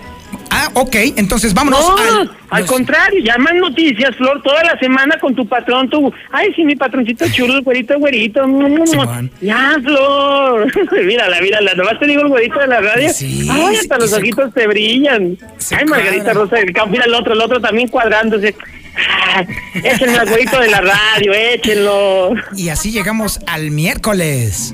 Ah, 0.67 0.71
ok, 0.75 0.97
entonces 1.17 1.55
vámonos 1.55 1.81
No, 1.81 1.97
al. 2.21 2.31
al 2.51 2.61
los- 2.63 2.71
contrario, 2.71 3.21
llaman 3.23 3.59
noticias, 3.59 4.15
Flor, 4.17 4.43
toda 4.43 4.63
la 4.65 4.79
semana 4.79 5.19
con 5.21 5.35
tu 5.35 5.47
patrón, 5.47 5.89
tu... 5.91 6.13
Ay, 6.33 6.53
sí, 6.55 6.65
mi 6.65 6.77
patroncito 6.77 7.25
chulo, 7.31 7.55
el 7.59 7.63
güerito, 7.63 7.99
güerito. 7.99 8.43
Simón. 8.87 9.31
Ya, 9.41 9.77
Flor. 9.83 10.67
mírala, 11.05 11.41
mírala, 11.41 11.75
nomás 11.75 11.99
te 11.99 12.07
digo 12.07 12.23
el 12.23 12.29
güerito 12.29 12.59
de 12.59 12.67
la 12.67 12.81
radio. 12.81 13.11
Sí, 13.13 13.49
Ay, 13.51 13.75
sí, 13.75 13.81
hasta 13.83 13.99
los 13.99 14.11
se- 14.11 14.17
ojitos 14.17 14.53
te 14.55 14.67
brillan. 14.67 15.39
se 15.59 15.77
Ay, 15.77 15.85
Margarita. 15.87 16.33
Rosa 16.33 16.57
del 16.57 16.73
Campo, 16.73 16.91
mira 16.93 17.05
el 17.05 17.15
otro, 17.15 17.33
el 17.35 17.41
otro 17.41 17.61
también 17.61 17.89
cuadrándose. 17.89 18.55
Ah, 18.97 19.45
échenlo 19.83 20.21
al 20.21 20.29
güerito 20.29 20.61
de 20.61 20.69
la 20.71 20.81
radio, 20.81 21.33
échenlo. 21.33 22.35
Y 22.57 22.69
así 22.69 22.93
llegamos 22.93 23.41
al 23.47 23.71
miércoles. 23.73 24.73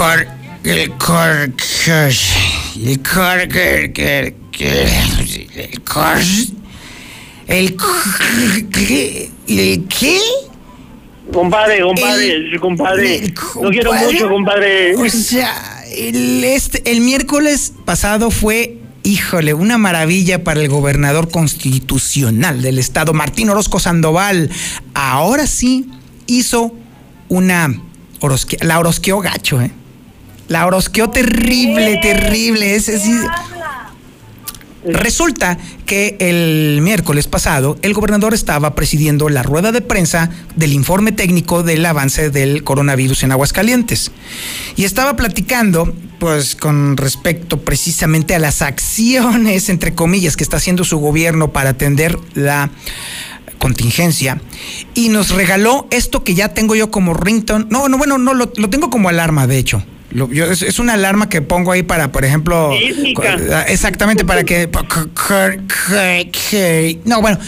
El 0.00 0.06
cor, 0.06 0.26
el 0.64 0.96
cor, 0.96 1.52
el 2.74 3.02
cor, 3.02 3.38
el 7.46 7.76
cor, 7.76 7.90
el 8.66 9.30
el 9.46 9.84
qué? 9.88 10.18
Compadre, 11.30 11.82
compadre, 11.82 12.58
compadre. 12.58 13.16
el 13.16 13.34
Lo 13.60 13.70
quiero 13.70 13.90
compadre. 13.90 14.12
mucho, 14.14 14.28
compadre. 14.30 14.96
O 14.96 15.08
sea, 15.10 15.84
el, 15.94 16.44
este, 16.44 16.90
el 16.90 17.02
miércoles 17.02 17.74
pasado 17.84 18.30
fue, 18.30 18.78
híjole, 19.02 19.52
una 19.52 19.76
maravilla 19.76 20.42
para 20.42 20.60
el 20.62 20.70
gobernador 20.70 21.30
constitucional 21.30 22.62
del 22.62 22.78
estado, 22.78 23.12
Martín 23.12 23.50
Orozco 23.50 23.78
Sandoval. 23.78 24.48
Ahora 24.94 25.46
sí 25.46 25.90
hizo 26.26 26.74
una 27.28 27.78
orosque, 28.20 28.56
la 28.62 28.78
orosqueó 28.78 29.20
gacho, 29.20 29.60
¿eh? 29.60 29.72
La 30.50 30.66
orosqueó 30.66 31.08
terrible, 31.10 31.98
terrible. 32.02 32.74
Es, 32.74 32.88
es- 32.88 33.02
Resulta 34.82 35.58
que 35.84 36.16
el 36.20 36.80
miércoles 36.80 37.26
pasado 37.28 37.78
el 37.82 37.92
gobernador 37.92 38.32
estaba 38.32 38.74
presidiendo 38.74 39.28
la 39.28 39.42
rueda 39.42 39.72
de 39.72 39.82
prensa 39.82 40.30
del 40.56 40.72
informe 40.72 41.12
técnico 41.12 41.62
del 41.62 41.84
avance 41.84 42.30
del 42.30 42.64
coronavirus 42.64 43.22
en 43.24 43.32
Aguascalientes. 43.32 44.10
Y 44.76 44.84
estaba 44.84 45.16
platicando, 45.16 45.94
pues, 46.18 46.56
con 46.56 46.96
respecto 46.96 47.60
precisamente 47.60 48.34
a 48.34 48.38
las 48.38 48.62
acciones, 48.62 49.68
entre 49.68 49.94
comillas, 49.94 50.34
que 50.36 50.44
está 50.44 50.56
haciendo 50.56 50.82
su 50.84 50.96
gobierno 50.98 51.52
para 51.52 51.70
atender 51.70 52.18
la 52.34 52.70
contingencia. 53.58 54.40
Y 54.94 55.10
nos 55.10 55.28
regaló 55.30 55.86
esto 55.90 56.24
que 56.24 56.34
ya 56.34 56.54
tengo 56.54 56.74
yo 56.74 56.90
como 56.90 57.12
ringtone. 57.12 57.66
No, 57.68 57.88
no, 57.90 57.98
bueno, 57.98 58.16
no, 58.16 58.32
lo, 58.32 58.50
lo 58.56 58.70
tengo 58.70 58.88
como 58.88 59.10
alarma, 59.10 59.46
de 59.46 59.58
hecho. 59.58 59.84
Lo- 60.12 60.30
yo- 60.30 60.50
es, 60.50 60.62
es 60.62 60.78
una 60.78 60.94
alarma 60.94 61.28
que 61.28 61.40
pongo 61.42 61.72
ahí 61.72 61.82
para, 61.82 62.10
por 62.12 62.24
ejemplo... 62.24 62.72
Ah, 63.52 63.64
Exactamente, 63.68 64.24
para 64.24 64.44
que. 64.44 64.68
No, 67.04 67.20
bueno, 67.20 67.38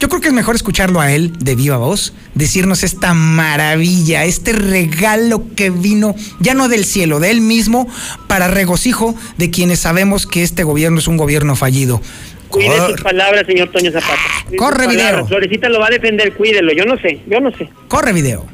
yo 0.00 0.08
creo 0.08 0.20
que 0.20 0.28
es 0.28 0.34
mejor 0.34 0.54
escucharlo 0.54 1.00
a 1.00 1.12
él 1.12 1.32
de 1.38 1.54
viva 1.54 1.76
voz, 1.76 2.12
decirnos 2.34 2.82
esta 2.84 3.14
maravilla, 3.14 4.24
este 4.24 4.52
regalo 4.52 5.44
que 5.56 5.70
vino, 5.70 6.14
ya 6.40 6.54
no 6.54 6.68
del 6.68 6.84
cielo, 6.84 7.20
de 7.20 7.30
él 7.30 7.40
mismo, 7.40 7.88
para 8.26 8.48
regocijo 8.48 9.14
de 9.36 9.50
quienes 9.50 9.80
sabemos 9.80 10.26
que 10.26 10.42
este 10.42 10.62
gobierno 10.64 10.98
es 10.98 11.08
un 11.08 11.16
gobierno 11.16 11.56
fallido. 11.56 12.00
Cuide 12.48 12.76
Cor- 12.78 12.90
sus 12.92 13.00
palabras, 13.02 13.44
señor 13.46 13.70
Toño 13.70 13.90
Zapata. 13.92 14.16
Cuide 14.46 14.50
sus 14.50 14.58
Corre, 14.58 14.84
palabras. 14.86 15.12
video. 15.12 15.26
Florecita 15.26 15.68
lo 15.68 15.80
va 15.80 15.88
a 15.88 15.90
defender, 15.90 16.32
cuídelo. 16.34 16.72
Yo 16.72 16.84
no 16.84 16.96
sé, 16.98 17.20
yo 17.28 17.40
no 17.40 17.50
sé. 17.56 17.68
Corre 17.88 18.12
video. 18.12 18.46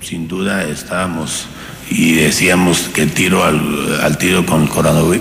Sin 0.00 0.26
duda 0.28 0.64
estábamos 0.68 1.46
y 1.90 2.14
decíamos 2.14 2.90
que 2.92 3.02
el 3.02 3.12
tiro 3.12 3.44
al, 3.44 4.18
tiro 4.18 4.44
con 4.44 4.66
coronavirus, 4.66 5.20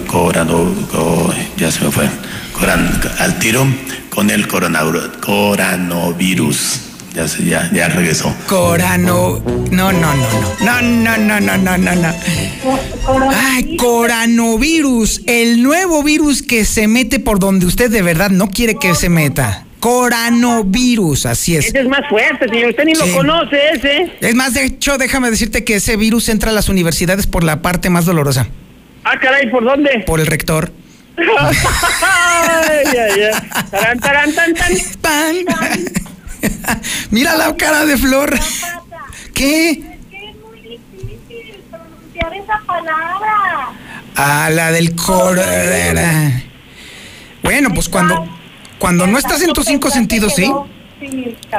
ya 1.58 1.72
se 1.72 1.84
me 1.86 1.92
fue, 1.92 2.10
Coran- 2.54 3.00
al 3.20 3.38
tiro 3.40 3.66
con 4.10 4.30
el 4.30 4.48
coronavirus, 4.48 5.10
coronavirus, 5.22 6.80
ya, 7.14 7.28
se, 7.28 7.46
ya, 7.46 7.70
ya 7.74 7.88
regresó. 7.90 8.34
Corano. 8.48 9.42
No, 9.72 9.92
no, 9.92 10.14
no, 10.16 10.16
no. 10.16 10.66
No, 10.66 10.82
no, 10.82 11.18
no, 11.18 11.40
no, 11.40 11.58
no, 11.58 11.78
no, 11.78 11.96
no. 11.96 12.14
Ay, 13.34 13.76
coronavirus. 13.78 15.22
El 15.26 15.62
nuevo 15.64 16.02
virus 16.04 16.42
que 16.42 16.66
se 16.66 16.88
mete 16.88 17.20
por 17.20 17.40
donde 17.40 17.66
usted 17.66 17.90
de 17.92 18.02
verdad 18.02 18.30
no 18.32 18.50
quiere 18.50 18.76
que 18.76 18.96
se 18.96 19.10
meta. 19.10 19.65
Coronavirus, 19.86 21.28
así 21.28 21.56
es. 21.56 21.68
Ese 21.68 21.82
es 21.82 21.88
más 21.88 22.02
fuerte, 22.10 22.50
señor. 22.50 22.72
Usted 22.72 22.86
ni 22.86 22.96
Sí. 22.96 23.08
lo 23.08 23.16
conoce, 23.18 23.70
ese. 23.72 24.12
Es 24.20 24.34
más, 24.34 24.56
de 24.56 24.66
hecho, 24.66 24.98
déjame 24.98 25.30
decirte 25.30 25.64
que 25.64 25.76
ese 25.76 25.96
virus 25.96 26.28
entra 26.30 26.50
a 26.50 26.54
las 26.54 26.70
universidades 26.70 27.28
por 27.28 27.44
la 27.44 27.62
parte 27.62 27.92
más 27.92 28.06
dolorosa, 28.06 28.48
Ah, 29.04 29.20
caray, 29.22 29.48
¿por 29.52 29.64
dónde? 29.64 30.04
por 30.08 30.20
el 30.20 30.26
rector. 30.26 30.72
ay, 31.18 31.26
ay, 32.98 33.22
ay. 33.22 33.32
Tarán, 33.70 34.00
tarán, 34.00 34.34
tan, 34.34 34.54
tan. 34.56 34.74
¡Pan! 35.02 35.36
Mira 37.12 37.36
la 37.38 37.56
cara 37.56 37.86
de 37.86 37.96
Flor. 37.98 38.36
¿Qué? 39.36 39.70
Es 39.70 39.78
que 40.10 40.30
es 40.30 40.36
muy 40.44 40.62
difícil 40.62 41.62
pronunciar 41.70 42.34
esa 42.34 42.60
palabra. 42.66 43.70
Ah, 44.16 44.50
la 44.52 44.72
del 44.72 44.96
cor... 44.96 45.40
Bueno, 47.44 47.70
pues 47.76 47.88
cuando, 47.88 48.28
cuando 48.86 49.08
no 49.08 49.18
estás 49.18 49.42
en 49.42 49.54
tus 49.54 49.66
cinco 49.66 49.90
sentidos, 49.90 50.34
sí. 50.36 50.52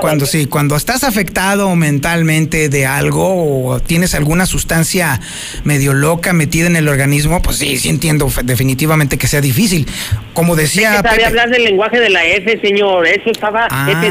Cuando 0.00 0.24
sí, 0.26 0.46
cuando 0.46 0.76
estás 0.76 1.04
afectado 1.04 1.76
mentalmente 1.76 2.68
de 2.68 2.86
algo 2.86 3.66
o 3.68 3.80
tienes 3.80 4.14
alguna 4.14 4.46
sustancia 4.46 5.20
medio 5.62 5.92
loca 5.92 6.32
metida 6.32 6.66
en 6.66 6.74
el 6.76 6.88
organismo, 6.88 7.42
pues 7.42 7.58
sí, 7.58 7.76
sí 7.78 7.90
entiendo 7.90 8.28
definitivamente 8.44 9.18
que 9.18 9.26
sea 9.28 9.40
difícil. 9.42 9.86
Como 10.32 10.56
decía 10.56 10.90
que 10.90 10.96
sabe 10.96 11.08
Pepe. 11.10 11.24
hablar 11.26 11.50
del 11.50 11.64
lenguaje 11.64 12.00
de 12.00 12.10
la 12.10 12.24
F, 12.24 12.60
señor. 12.60 13.06
Eso 13.06 13.30
estaba 13.30 13.68
Ah, 13.70 13.86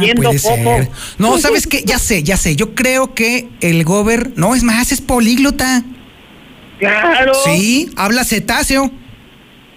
diciendo 0.00 0.22
puede 0.22 0.40
poco. 0.40 0.76
ser. 0.78 0.88
No, 1.18 1.38
¿sabes 1.38 1.66
qué? 1.66 1.82
Ya 1.84 1.98
sé, 1.98 2.22
ya 2.22 2.36
sé. 2.38 2.56
Yo 2.56 2.74
creo 2.74 3.14
que 3.14 3.48
el 3.60 3.84
gober, 3.84 4.30
no, 4.36 4.54
es 4.54 4.62
más, 4.62 4.90
es 4.90 5.00
políglota. 5.02 5.82
Claro. 6.78 7.32
Sí, 7.44 7.90
habla 7.96 8.24
cetáceo. 8.24 8.90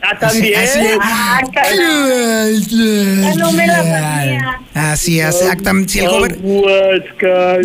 Ah, 0.08 0.18
también. 0.20 0.60
Así 0.60 0.80
es. 0.80 0.98
Ah. 1.02 1.40
Ah, 1.56 3.34
no 3.38 3.52
me 3.54 3.66
la 3.68 3.84
sabía. 3.84 4.60
Así, 4.74 5.20
exactamente. 5.20 5.94
Si 5.94 6.00
el 6.00 6.10
gober. 6.10 6.36
Bueno, 6.38 7.62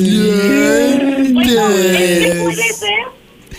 es 1.71 2.29
que 2.29 2.41
puede 2.43 2.73
ser 2.73 3.05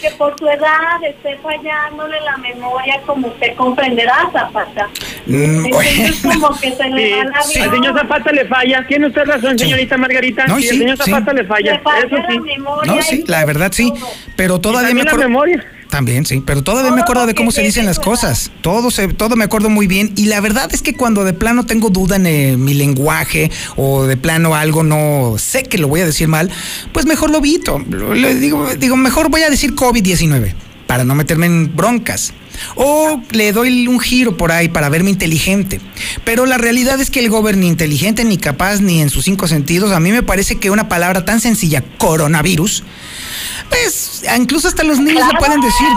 que 0.01 0.09
por 0.17 0.35
su 0.39 0.47
edad 0.47 1.03
esté 1.07 1.37
fallándole 1.43 2.19
la 2.21 2.35
memoria, 2.37 2.99
como 3.05 3.27
usted 3.27 3.53
comprenderá, 3.55 4.27
Zapata. 4.33 4.89
Mm, 5.27 5.65
Entonces, 5.65 6.21
como 6.23 6.59
que 6.59 6.71
se 6.71 6.89
le 6.89 7.05
Sí, 7.05 7.11
va 7.19 7.23
la 7.25 7.37
al 7.37 7.43
señor. 7.71 7.99
Zapata 7.99 8.31
le 8.31 8.45
falla. 8.45 8.83
Tiene 8.87 9.07
usted 9.07 9.25
razón, 9.25 9.59
Sí. 9.59 9.65
señorita 9.65 9.97
Margarita. 9.97 10.47
No, 10.47 10.55
sí, 10.57 10.63
sí, 10.63 10.69
al 10.69 10.77
señor 10.79 10.97
sí. 11.03 11.11
Zapata 11.11 11.33
le 11.33 11.43
falla. 11.43 11.73
Le 11.73 11.79
falla 11.81 11.99
Eso 12.07 12.15
sí. 12.15 12.21
la 12.35 12.41
memoria. 12.41 12.91
No, 12.95 13.01
sí, 13.03 13.23
la 13.27 13.45
verdad 13.45 13.71
sí. 13.71 13.91
todo. 13.93 14.09
Pero 14.35 14.59
todavía 14.59 14.95
me 14.95 15.03
También 15.03 15.05
la 15.05 15.11
acuerdo. 15.11 15.29
memoria. 15.29 15.65
También, 15.91 16.25
sí, 16.25 16.41
pero 16.43 16.63
todavía 16.63 16.89
me 16.93 17.01
acuerdo 17.01 17.25
de 17.25 17.35
cómo 17.35 17.51
se 17.51 17.61
dicen 17.61 17.85
las 17.85 17.99
cosas. 17.99 18.49
Todo, 18.61 18.91
se, 18.91 19.09
todo 19.09 19.35
me 19.35 19.43
acuerdo 19.43 19.69
muy 19.69 19.87
bien. 19.87 20.13
Y 20.15 20.27
la 20.27 20.39
verdad 20.39 20.69
es 20.73 20.81
que 20.81 20.95
cuando 20.95 21.25
de 21.25 21.33
plano 21.33 21.65
tengo 21.65 21.89
duda 21.89 22.15
en 22.15 22.27
eh, 22.27 22.55
mi 22.55 22.73
lenguaje 22.73 23.51
o 23.75 24.05
de 24.05 24.15
plano 24.15 24.55
algo 24.55 24.83
no 24.83 25.35
sé 25.37 25.63
que 25.63 25.77
lo 25.77 25.89
voy 25.89 25.99
a 25.99 26.05
decir 26.05 26.29
mal, 26.29 26.49
pues 26.93 27.05
mejor 27.05 27.29
lo 27.29 27.39
evito. 27.39 27.77
Le 27.79 28.35
digo, 28.35 28.69
digo, 28.79 28.95
mejor 28.95 29.29
voy 29.29 29.41
a 29.41 29.49
decir 29.49 29.75
COVID-19 29.75 30.53
para 30.87 31.03
no 31.03 31.13
meterme 31.13 31.47
en 31.47 31.75
broncas. 31.75 32.31
O 32.75 33.21
le 33.31 33.51
doy 33.51 33.85
un 33.89 33.99
giro 33.99 34.37
por 34.37 34.53
ahí 34.53 34.69
para 34.69 34.87
verme 34.87 35.09
inteligente. 35.09 35.81
Pero 36.23 36.45
la 36.45 36.57
realidad 36.57 37.01
es 37.01 37.11
que 37.11 37.19
el 37.19 37.29
gobierno 37.29 37.63
ni 37.63 37.67
inteligente, 37.67 38.23
ni 38.23 38.37
capaz, 38.37 38.79
ni 38.79 39.01
en 39.01 39.09
sus 39.09 39.25
cinco 39.25 39.49
sentidos, 39.49 39.91
a 39.91 39.99
mí 39.99 40.13
me 40.13 40.23
parece 40.23 40.55
que 40.55 40.69
una 40.69 40.87
palabra 40.87 41.25
tan 41.25 41.41
sencilla, 41.41 41.83
coronavirus, 41.97 42.85
pues 43.69 44.23
incluso 44.37 44.67
hasta 44.67 44.83
los 44.83 44.99
niños 44.99 45.25
lo 45.31 45.39
pueden 45.39 45.61
decir. 45.61 45.87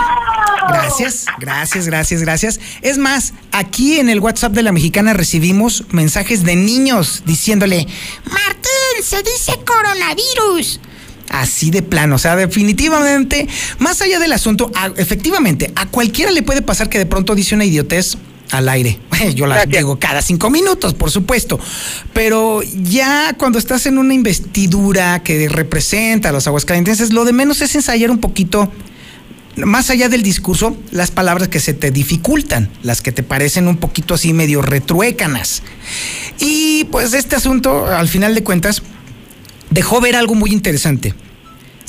Gracias, 0.68 1.26
gracias, 1.38 1.86
gracias, 1.86 2.20
gracias. 2.22 2.60
Es 2.80 2.96
más, 2.98 3.34
aquí 3.52 3.98
en 3.98 4.08
el 4.08 4.20
WhatsApp 4.20 4.52
de 4.52 4.62
la 4.62 4.72
mexicana 4.72 5.12
recibimos 5.12 5.84
mensajes 5.90 6.42
de 6.44 6.56
niños 6.56 7.22
diciéndole, 7.26 7.86
Martín, 8.24 9.02
se 9.02 9.22
dice 9.22 9.52
coronavirus. 9.66 10.80
así 11.30 11.70
de 11.70 11.82
plano. 11.82 12.14
O 12.16 12.18
sea, 12.18 12.36
definitivamente, 12.36 13.48
más 13.78 14.00
allá 14.02 14.18
del 14.18 14.32
asunto, 14.32 14.70
a- 14.74 14.92
efectivamente, 14.96 15.72
a 15.76 15.86
cualquiera 15.86 16.30
le 16.30 16.42
puede 16.42 16.62
pasar 16.62 16.88
que 16.88 16.98
de 16.98 17.06
pronto 17.06 17.34
dice 17.34 17.54
una 17.54 17.64
idiotez 17.64 18.16
al 18.50 18.68
aire. 18.68 18.98
Yo 19.34 19.46
la 19.46 19.56
Gracias. 19.56 19.78
digo 19.78 19.98
cada 19.98 20.22
cinco 20.22 20.50
minutos, 20.50 20.94
por 20.94 21.10
supuesto. 21.10 21.58
Pero 22.12 22.62
ya 22.62 23.34
cuando 23.38 23.58
estás 23.58 23.86
en 23.86 23.98
una 23.98 24.14
investidura 24.14 25.22
que 25.22 25.48
representa 25.48 26.28
a 26.28 26.32
los 26.32 26.46
aguascalentenses, 26.46 27.12
lo 27.12 27.24
de 27.24 27.32
menos 27.32 27.60
es 27.62 27.74
ensayar 27.74 28.10
un 28.10 28.18
poquito 28.18 28.70
más 29.56 29.90
allá 29.90 30.08
del 30.08 30.22
discurso, 30.22 30.76
las 30.90 31.10
palabras 31.10 31.48
que 31.48 31.60
se 31.60 31.74
te 31.74 31.90
dificultan, 31.90 32.68
las 32.82 33.02
que 33.02 33.12
te 33.12 33.22
parecen 33.22 33.68
un 33.68 33.76
poquito 33.76 34.14
así 34.14 34.32
medio 34.32 34.62
retruécanas. 34.62 35.62
Y 36.40 36.84
pues 36.90 37.14
este 37.14 37.36
asunto, 37.36 37.86
al 37.86 38.08
final 38.08 38.34
de 38.34 38.42
cuentas, 38.42 38.82
dejó 39.70 40.00
ver 40.00 40.16
algo 40.16 40.34
muy 40.34 40.50
interesante. 40.50 41.14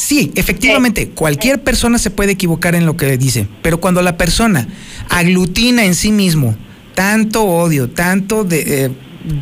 Sí, 0.05 0.31
efectivamente, 0.35 1.09
cualquier 1.09 1.63
persona 1.63 1.97
se 1.97 2.11
puede 2.11 2.33
equivocar 2.33 2.75
en 2.75 2.85
lo 2.85 2.95
que 2.95 3.17
dice, 3.17 3.47
pero 3.63 3.79
cuando 3.79 4.03
la 4.03 4.17
persona 4.17 4.67
aglutina 5.09 5.83
en 5.83 5.95
sí 5.95 6.11
mismo 6.11 6.55
tanto 6.93 7.43
odio, 7.43 7.89
tanto 7.89 8.43
de, 8.43 8.85
eh, 8.85 8.91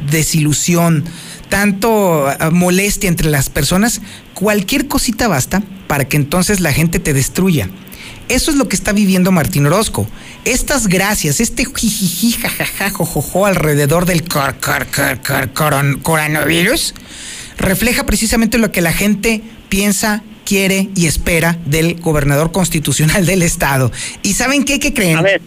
desilusión, 0.10 1.04
tanto 1.49 2.28
ah, 2.28 2.49
molestia 2.49 3.10
entre 3.10 3.30
las 3.30 3.49
personas, 3.49 3.99
cualquier 4.34 4.88
cosita 4.88 5.28
basta 5.28 5.62
para 5.88 6.06
que 6.06 6.15
entonces 6.15 6.62
la 6.62 6.71
gente 6.71 6.99
te 6.99 7.13
destruya. 7.13 7.69
Eso 8.30 8.49
es 8.49 8.56
lo 8.58 8.69
que 8.69 8.78
está 8.78 8.93
viviendo 8.93 9.34
Martín 9.34 9.65
Orozco. 9.65 10.08
Estas 10.45 10.88
gracias, 10.88 11.41
este 11.41 11.65
jijiji, 11.65 12.32
jajaja, 12.32 12.89
jojojo 12.89 13.45
alrededor 13.45 14.06
del 14.06 14.23
cor, 14.23 14.56
cor, 14.63 14.88
cor, 14.95 15.19
cor- 15.28 15.52
coron- 15.54 15.99
coronavirus, 16.02 16.93
refleja 17.58 18.06
precisamente 18.06 18.58
lo 18.58 18.71
que 18.71 18.80
la 18.82 18.93
gente 18.93 19.41
piensa 19.67 20.23
quiere 20.45 20.89
y 20.95 21.08
espera 21.08 21.58
del 21.65 21.99
gobernador 21.99 22.51
constitucional 22.51 23.25
del 23.25 23.41
estado. 23.41 23.91
¿Y 24.21 24.34
saben 24.34 24.63
qué? 24.65 24.79
¿Qué 24.79 24.93
creen? 24.93 25.17
A 25.17 25.21
ver, 25.21 25.41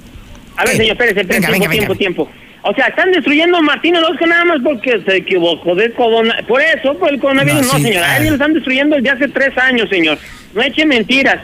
a 0.57 0.65
ver, 0.65 0.73
¿Qué? 0.73 0.77
señor 0.79 0.97
Pérez, 0.97 1.17
espere, 1.17 1.41
Venga, 1.41 1.49
tiempo, 1.49 1.53
venga, 1.61 1.71
tiempo, 1.71 1.89
venga. 1.93 1.99
tiempo. 1.99 2.31
O 2.69 2.75
sea, 2.75 2.87
están 2.89 3.13
destruyendo 3.13 3.59
a 3.59 3.63
Martín 3.63 3.95
Orozco 3.95 4.27
nada 4.27 4.45
más 4.45 4.59
porque 4.65 5.01
se 5.07 5.17
equivocó 5.19 5.77
de 5.77 5.93
corona. 5.93 6.37
Por 6.49 6.61
eso, 6.61 6.99
por 6.99 7.13
el 7.13 7.21
coronavirus, 7.21 7.61
No, 7.63 7.73
no, 7.75 7.79
sí, 7.79 7.85
señor. 7.85 8.03
A 8.03 8.17
él 8.17 8.27
lo 8.27 8.33
están 8.33 8.55
destruyendo 8.55 8.97
desde 8.97 9.11
hace 9.11 9.29
tres 9.29 9.57
años, 9.57 9.89
señor. 9.89 10.19
No 10.53 10.63
eche 10.63 10.85
mentiras. 10.85 11.39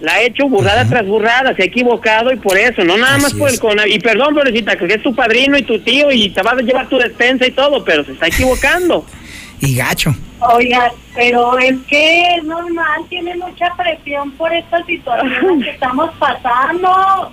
La 0.00 0.12
ha 0.12 0.22
hecho 0.22 0.46
burrada 0.46 0.86
tras 0.86 1.06
burrada, 1.06 1.56
se 1.56 1.62
ha 1.62 1.64
equivocado 1.64 2.30
y 2.30 2.36
por 2.36 2.58
eso, 2.58 2.84
no 2.84 2.98
nada 2.98 3.16
más 3.16 3.32
por 3.32 3.48
el 3.48 3.58
coronavirus. 3.58 3.96
Y 3.96 4.00
perdón, 4.00 4.34
pobrecita, 4.34 4.76
que 4.76 4.84
es 4.84 5.02
tu 5.02 5.14
padrino 5.14 5.56
y 5.56 5.62
tu 5.62 5.78
tío 5.78 6.12
y 6.12 6.28
te 6.28 6.42
vas 6.42 6.58
a 6.58 6.60
llevar 6.60 6.86
tu 6.90 6.98
despensa 6.98 7.46
y 7.46 7.52
todo, 7.52 7.82
pero 7.82 8.04
se 8.04 8.12
está 8.12 8.26
equivocando. 8.26 9.06
Y 9.60 9.74
gacho. 9.74 10.14
Oiga, 10.40 10.92
pero 11.14 11.58
es 11.58 11.74
que 11.88 12.34
es 12.36 12.44
normal, 12.44 13.04
tiene 13.08 13.34
mucha 13.36 13.74
presión 13.74 14.30
por 14.32 14.52
esta 14.52 14.84
situación 14.84 15.62
que 15.62 15.70
estamos 15.70 16.10
pasando. 16.18 17.32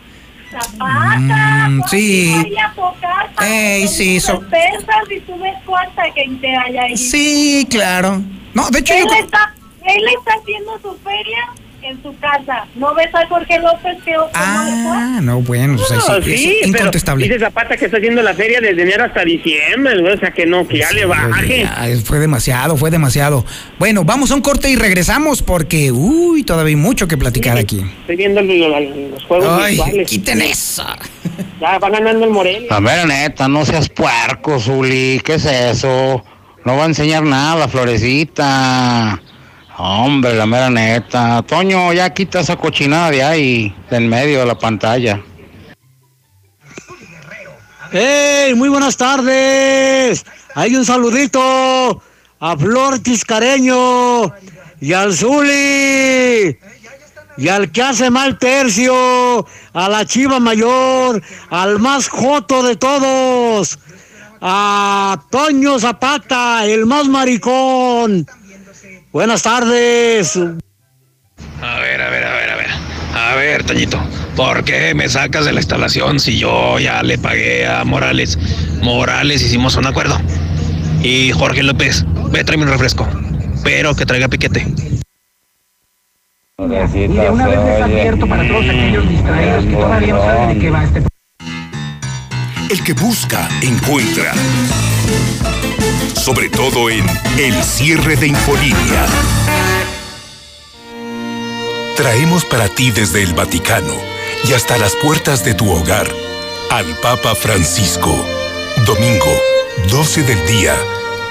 Zapata, 0.52 1.68
Mm, 1.68 1.80
¿por 1.80 1.90
sí. 1.90 2.54
para 2.76 3.48
Ey, 3.48 3.88
sí, 3.88 4.20
so- 4.20 4.38
despensas 4.40 5.12
y 5.12 5.20
tú 5.22 5.38
ves 5.40 5.56
cuánta 5.66 6.04
gente 6.14 6.56
hay 6.56 6.78
ahí? 6.78 6.98
Sí, 6.98 7.68
claro. 7.70 8.22
No, 8.54 8.70
de 8.70 8.80
hecho 8.80 8.94
Él 8.94 9.06
yo... 9.08 9.14
está, 9.16 9.54
él 9.84 10.04
está 10.18 10.34
haciendo 10.40 10.80
su 10.80 10.96
feria 11.04 11.50
en 11.84 12.02
su 12.02 12.16
casa. 12.20 12.66
¿No 12.76 12.94
ves 12.96 13.14
a 13.14 13.28
Jorge 13.28 13.60
López 13.60 13.98
que 14.04 14.14
fue? 14.14 14.30
Ah, 14.34 15.20
no, 15.22 15.42
bueno, 15.42 15.76
pues 15.78 15.92
ahí 15.92 15.98
No, 16.08 16.22
sí, 16.24 16.38
sí, 16.38 16.58
es 16.62 16.72
pero 16.72 16.80
incontestable. 16.86 17.26
dice 17.28 17.40
Zapata 17.40 17.76
que 17.78 17.86
está 17.86 17.98
haciendo 17.98 18.22
la 18.22 18.34
feria 18.34 18.60
desde 18.62 18.82
enero 18.82 19.04
hasta 19.06 19.24
diciembre, 19.24 20.14
o 20.14 20.18
sea 20.18 20.32
que 20.32 20.46
no, 20.46 20.68
que 20.68 20.80
ya 20.80 20.92
le 20.92 21.06
baje. 21.06 21.64
Ya, 21.64 21.88
fue 22.04 22.20
demasiado, 22.20 22.78
fue 22.78 22.90
demasiado. 22.92 23.46
Bueno, 23.80 24.04
vamos 24.04 24.32
a 24.32 24.36
un 24.36 24.42
corte 24.42 24.70
y 24.70 24.76
regresamos 24.76 25.42
porque, 25.42 25.92
uy, 25.92 26.44
todavía 26.44 26.70
hay 26.70 26.76
mucho 26.76 27.08
que 27.08 27.18
platicar 27.18 27.58
aquí. 27.58 27.84
Estoy 28.02 28.16
viendo 28.16 28.42
lo- 28.42 28.54
lo- 28.70 28.80
los 29.10 29.24
juegos 29.26 29.62
Ay, 29.62 29.76
virtuales. 29.76 30.08
quiten 30.08 30.42
eso. 30.42 30.86
Ya 31.60 31.78
va 31.80 31.90
ganando 31.90 32.26
el 32.26 32.32
Morelia. 32.32 32.68
A 32.76 32.80
ver, 32.80 33.08
neta, 33.08 33.48
no 33.48 33.66
seas 33.66 33.90
puerco, 33.90 34.60
Zuli. 34.60 35.22
¿Qué 35.24 35.36
es 35.36 35.46
eso? 35.46 36.24
No 36.66 36.78
va 36.78 36.84
a 36.84 36.88
enseñar 36.88 37.24
nada, 37.24 37.68
Florecita. 37.68 39.22
Hombre, 39.78 40.36
la 40.36 40.46
mera 40.46 40.70
neta. 40.70 41.42
Toño, 41.44 41.94
ya 41.94 42.14
quita 42.14 42.42
esa 42.42 42.56
cochinada 42.56 43.10
de 43.10 43.24
ahí, 43.24 43.76
de 43.90 43.98
en 43.98 44.08
medio 44.08 44.40
de 44.40 44.46
la 44.46 44.58
pantalla. 44.58 45.22
¡Hey! 47.92 48.54
Muy 48.56 48.70
buenas 48.70 48.98
tardes. 48.98 50.26
Hay 50.56 50.76
un 50.76 50.86
saludito 50.86 52.02
a 52.40 52.58
Flor 52.58 53.00
Tiscareño 53.00 54.32
y 54.80 54.94
al 54.94 55.14
Zuli 55.16 56.58
y 57.38 57.48
al 57.48 57.72
que 57.72 57.82
hace 57.82 58.12
mal 58.12 58.38
tercio, 58.38 59.46
a 59.74 59.90
la 59.90 60.06
chiva 60.06 60.40
mayor, 60.40 61.22
al 61.50 61.80
más 61.80 62.08
joto 62.08 62.62
de 62.62 62.76
todos, 62.76 63.80
a 64.40 65.20
Toño 65.32 65.80
Zapata, 65.80 66.66
el 66.66 66.86
más 66.86 67.08
maricón. 67.08 68.28
Buenas 69.14 69.44
tardes. 69.44 70.36
A 70.36 71.80
ver, 71.80 72.02
a 72.02 72.10
ver, 72.10 72.24
a 72.26 72.34
ver, 72.34 72.50
a 72.50 72.56
ver. 72.56 72.68
A 73.14 73.36
ver, 73.36 73.64
Toñito, 73.64 74.02
¿por 74.36 74.64
qué 74.64 74.96
me 74.96 75.08
sacas 75.08 75.46
de 75.46 75.54
la 75.54 75.60
instalación 75.60 76.20
si 76.20 76.40
yo 76.40 76.80
ya 76.80 77.04
le 77.04 77.20
pagué 77.20 77.68
a 77.68 77.84
Morales? 77.84 78.40
Morales 78.82 79.44
hicimos 79.44 79.76
un 79.76 79.86
acuerdo. 79.86 80.20
Y 81.04 81.32
Jorge 81.32 81.62
López, 81.62 82.04
ve, 82.32 82.44
tráeme 82.44 82.64
un 82.64 82.72
refresco. 82.72 83.08
Pero 83.64 83.96
que 83.96 84.08
traiga 84.08 84.30
piquete. 84.30 84.66
Florecita, 86.56 87.32
una 87.32 87.48
vez 87.50 87.60
les 87.60 87.82
advierto 87.84 88.28
para 88.28 88.48
todos 88.48 88.66
aquellos 88.68 89.08
distraídos 89.08 89.66
que 89.66 89.74
todavía 89.74 90.14
no 90.16 90.22
saben 90.22 90.50
de 90.56 90.60
qué 90.60 90.72
va 90.72 90.84
este 90.86 91.04
El 92.72 92.84
que 92.84 92.94
busca, 92.94 93.48
encuentra. 93.62 94.34
Sobre 96.16 96.50
todo 96.50 96.90
en 96.90 97.06
el 97.38 97.64
cierre 97.64 98.16
de 98.16 98.28
Infolínea. 98.28 99.06
Traemos 101.96 102.44
para 102.46 102.70
ti 102.70 102.92
desde 102.92 103.24
el 103.24 103.34
Vaticano 103.34 103.94
y 104.48 104.54
hasta 104.54 104.78
las 104.78 104.96
puertas 104.96 105.44
de 105.46 105.54
tu 105.54 105.72
hogar 105.72 106.08
al 106.72 106.86
Papa 107.02 107.36
Francisco. 107.36 108.26
Domingo, 108.86 109.32
12 109.90 110.24
del 110.24 110.46
día, 110.48 110.76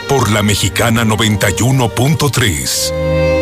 por 0.08 0.30
la 0.30 0.42
Mexicana 0.42 1.04
91.3. 1.04 3.41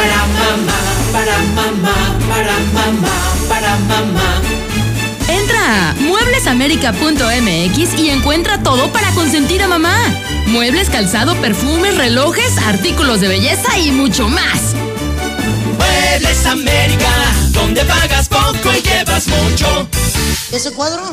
Para 0.00 0.24
mamá, 0.26 0.80
para 1.12 1.36
mamá, 1.54 1.96
para 2.26 2.56
mamá, 2.72 3.14
para 3.50 3.76
mamá. 3.80 4.40
Entra 5.28 5.90
a 5.90 5.94
mueblesamerica.mx 5.94 7.98
y 7.98 8.08
encuentra 8.08 8.62
todo 8.62 8.90
para 8.92 9.10
consentir 9.10 9.62
a 9.62 9.68
mamá. 9.68 9.94
Muebles, 10.46 10.88
calzado, 10.88 11.36
perfumes, 11.42 11.98
relojes, 11.98 12.56
artículos 12.56 13.20
de 13.20 13.28
belleza 13.28 13.78
y 13.78 13.92
mucho 13.92 14.30
más. 14.30 14.74
Muebles 15.76 16.46
América, 16.46 17.12
donde 17.50 17.84
pagas 17.84 18.26
poco 18.26 18.72
y 18.74 18.80
llevas 18.80 19.26
mucho. 19.26 19.86
¿Ese 20.50 20.72
cuadro? 20.72 21.12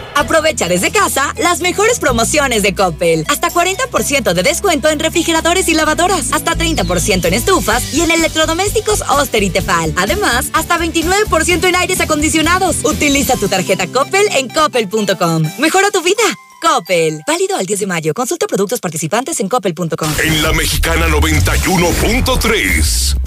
Aprovecha 0.15 0.67
desde 0.67 0.91
casa 0.91 1.33
las 1.37 1.61
mejores 1.61 1.99
promociones 1.99 2.63
de 2.63 2.75
Coppel. 2.75 3.25
Hasta 3.27 3.49
40% 3.49 4.33
de 4.33 4.43
descuento 4.43 4.89
en 4.89 4.99
refrigeradores 4.99 5.67
y 5.69 5.73
lavadoras. 5.73 6.33
Hasta 6.33 6.55
30% 6.55 7.25
en 7.25 7.33
estufas 7.33 7.93
y 7.93 8.01
en 8.01 8.11
electrodomésticos 8.11 9.03
Oster 9.09 9.43
y 9.43 9.49
Tefal. 9.49 9.93
Además, 9.97 10.47
hasta 10.53 10.77
29% 10.77 11.65
en 11.65 11.75
aires 11.75 12.01
acondicionados. 12.01 12.77
Utiliza 12.83 13.37
tu 13.37 13.47
tarjeta 13.47 13.87
Coppel 13.87 14.27
en 14.33 14.49
coppel.com. 14.49 15.43
Mejora 15.59 15.91
tu 15.91 16.01
vida. 16.01 16.23
Coppel. 16.61 17.21
Válido 17.25 17.57
al 17.57 17.65
10 17.65 17.79
de 17.79 17.87
mayo. 17.87 18.13
Consulta 18.13 18.45
productos 18.47 18.79
participantes 18.79 19.39
en 19.39 19.49
coppel.com. 19.49 20.13
En 20.23 20.43
la 20.43 20.53
mexicana 20.53 21.07
91.3. 21.07 23.17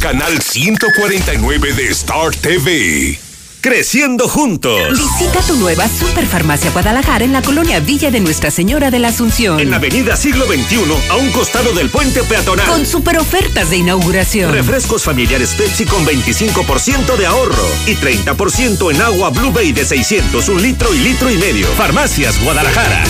Canal 0.00 0.42
149 0.42 1.72
de 1.72 1.88
Star 1.88 2.36
TV. 2.36 3.31
Creciendo 3.62 4.26
juntos. 4.26 4.98
Visita 4.98 5.40
tu 5.46 5.54
nueva 5.54 5.86
Superfarmacia 5.86 6.72
Guadalajara 6.72 7.24
en 7.24 7.32
la 7.32 7.42
colonia 7.42 7.78
Villa 7.78 8.10
de 8.10 8.18
Nuestra 8.18 8.50
Señora 8.50 8.90
de 8.90 8.98
la 8.98 9.08
Asunción. 9.08 9.60
En 9.60 9.70
la 9.70 9.76
avenida 9.76 10.16
Siglo 10.16 10.46
XXI, 10.46 10.82
a 11.08 11.14
un 11.14 11.30
costado 11.30 11.72
del 11.72 11.88
puente 11.88 12.24
peatonal. 12.24 12.66
Con 12.66 12.84
super 12.84 13.18
ofertas 13.18 13.70
de 13.70 13.76
inauguración. 13.76 14.50
Refrescos 14.50 15.04
familiares 15.04 15.54
Pepsi 15.54 15.84
con 15.84 16.04
25% 16.04 17.16
de 17.16 17.26
ahorro 17.26 17.68
y 17.86 17.94
30% 17.94 18.92
en 18.92 19.00
agua 19.00 19.30
Blue 19.30 19.52
Bay 19.52 19.70
de 19.70 19.84
600, 19.84 20.48
un 20.48 20.60
litro 20.60 20.92
y 20.92 20.98
litro 20.98 21.30
y 21.30 21.36
medio. 21.36 21.68
Farmacias 21.68 22.42
Guadalajara. 22.42 23.04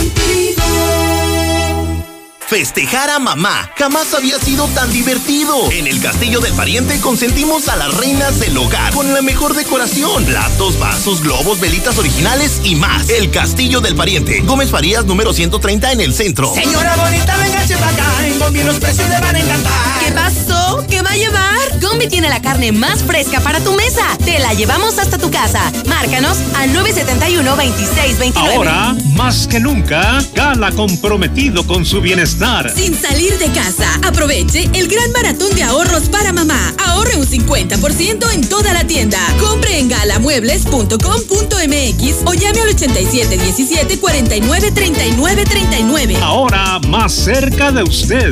Festejar 2.52 3.08
a 3.08 3.18
mamá 3.18 3.70
jamás 3.78 4.12
había 4.12 4.38
sido 4.38 4.68
tan 4.74 4.92
divertido. 4.92 5.70
En 5.70 5.86
el 5.86 6.02
Castillo 6.02 6.38
del 6.38 6.52
Pariente 6.52 7.00
consentimos 7.00 7.66
a 7.70 7.76
las 7.76 7.94
reinas 7.94 8.40
del 8.40 8.58
hogar 8.58 8.92
con 8.92 9.14
la 9.14 9.22
mejor 9.22 9.54
decoración, 9.54 10.22
platos, 10.26 10.78
vasos, 10.78 11.22
globos, 11.22 11.60
velitas 11.60 11.96
originales 11.96 12.60
y 12.62 12.74
más. 12.74 13.08
El 13.08 13.30
Castillo 13.30 13.80
del 13.80 13.96
Pariente, 13.96 14.40
Gómez 14.40 14.70
Farías 14.70 15.06
número 15.06 15.32
130 15.32 15.92
en 15.92 16.02
el 16.02 16.12
centro. 16.12 16.52
Señora 16.52 16.94
bonita, 16.96 17.34
venga 17.38 17.60
acá. 17.62 18.31
En 18.42 18.46
Gombi 18.46 18.62
los 18.64 18.78
precios 18.80 19.08
le 19.08 19.20
van 19.20 19.36
a 19.36 19.38
encantar. 19.38 19.72
¿Qué 20.04 20.10
pasó? 20.12 20.84
¿Qué 20.88 21.00
va 21.00 21.10
a 21.10 21.16
llevar? 21.16 21.52
Gombi 21.80 22.08
tiene 22.08 22.28
la 22.28 22.42
carne 22.42 22.72
más 22.72 23.02
fresca 23.02 23.40
para 23.40 23.60
tu 23.60 23.72
mesa. 23.74 24.02
Te 24.24 24.38
la 24.40 24.52
llevamos 24.54 24.98
hasta 24.98 25.16
tu 25.16 25.30
casa. 25.30 25.60
Márcanos 25.86 26.38
al 26.56 26.70
971-2629. 26.72 28.32
Ahora, 28.34 28.96
más 29.14 29.46
que 29.46 29.60
nunca, 29.60 30.18
Gala 30.34 30.72
comprometido 30.72 31.64
con 31.66 31.86
su 31.86 32.00
bienestar. 32.00 32.72
Sin 32.74 33.00
salir 33.00 33.38
de 33.38 33.46
casa, 33.52 33.86
aproveche 34.02 34.68
el 34.74 34.88
gran 34.88 35.12
maratón 35.12 35.54
de 35.54 35.62
ahorros 35.62 36.08
para 36.08 36.32
mamá. 36.32 36.74
Ahorre 36.86 37.14
un 37.16 37.26
50% 37.26 38.32
en 38.32 38.48
toda 38.48 38.72
la 38.72 38.84
tienda. 38.86 39.18
Compre 39.38 39.78
en 39.78 39.88
galamuebles.com.mx 39.88 42.16
o 42.24 42.34
llame 42.34 42.60
al 42.60 42.68
8717 42.70 43.98
49 43.98 44.72
39 44.72 45.44
39. 45.44 46.16
Ahora 46.22 46.80
más 46.88 47.12
cerca 47.12 47.70
de 47.70 47.82
usted. 47.84 48.31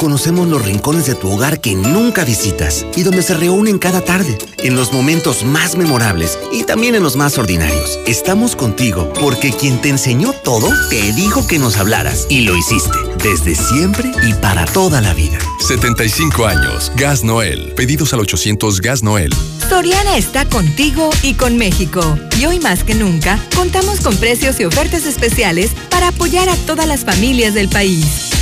Conocemos 0.00 0.48
los 0.48 0.64
rincones 0.64 1.04
de 1.04 1.14
tu 1.14 1.30
hogar 1.30 1.60
que 1.60 1.74
nunca 1.74 2.24
visitas 2.24 2.86
y 2.96 3.02
donde 3.02 3.22
se 3.22 3.34
reúnen 3.34 3.78
cada 3.78 4.00
tarde, 4.00 4.38
en 4.56 4.74
los 4.74 4.94
momentos 4.94 5.44
más 5.44 5.76
memorables 5.76 6.38
y 6.50 6.62
también 6.62 6.94
en 6.94 7.02
los 7.02 7.16
más 7.16 7.36
ordinarios. 7.36 7.98
Estamos 8.06 8.56
contigo 8.56 9.12
porque 9.20 9.52
quien 9.52 9.78
te 9.82 9.90
enseñó 9.90 10.32
todo 10.32 10.70
te 10.88 11.12
dijo 11.12 11.46
que 11.46 11.58
nos 11.58 11.76
hablaras 11.76 12.26
y 12.30 12.46
lo 12.46 12.56
hiciste 12.56 12.96
desde 13.22 13.54
siempre 13.54 14.10
y 14.26 14.32
para 14.32 14.64
toda 14.64 15.02
la 15.02 15.12
vida. 15.12 15.38
75 15.68 16.46
años. 16.46 16.90
Gas 16.96 17.22
Noel. 17.22 17.74
Pedidos 17.76 18.14
al 18.14 18.20
800 18.20 18.80
Gas 18.80 19.02
Noel. 19.02 19.34
Soriana 19.68 20.16
está 20.16 20.46
contigo 20.46 21.10
y 21.22 21.34
con 21.34 21.58
México. 21.58 22.18
Y 22.38 22.46
hoy 22.46 22.58
más 22.58 22.84
que 22.84 22.94
nunca, 22.94 23.38
contamos 23.54 24.00
con 24.00 24.16
precios 24.16 24.58
y 24.60 24.64
ofertas 24.64 25.04
especiales 25.04 25.72
para 25.90 26.08
apoyar 26.08 26.48
a 26.48 26.56
todas 26.56 26.88
las 26.88 27.04
familias 27.04 27.52
del 27.52 27.68
país. 27.68 28.30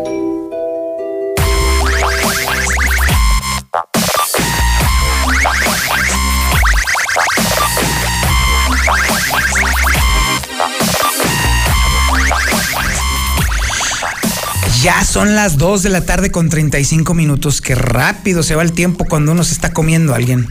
Ya 14.81 15.03
son 15.03 15.33
las 15.33 15.57
2 15.57 15.81
de 15.81 15.89
la 15.89 16.05
tarde 16.05 16.29
con 16.29 16.49
35 16.49 17.15
minutos. 17.15 17.59
Qué 17.59 17.73
rápido 17.73 18.43
se 18.43 18.53
va 18.53 18.61
el 18.61 18.71
tiempo 18.71 19.05
cuando 19.05 19.31
uno 19.31 19.43
se 19.43 19.53
está 19.53 19.73
comiendo 19.73 20.13
a 20.13 20.17
alguien. 20.17 20.47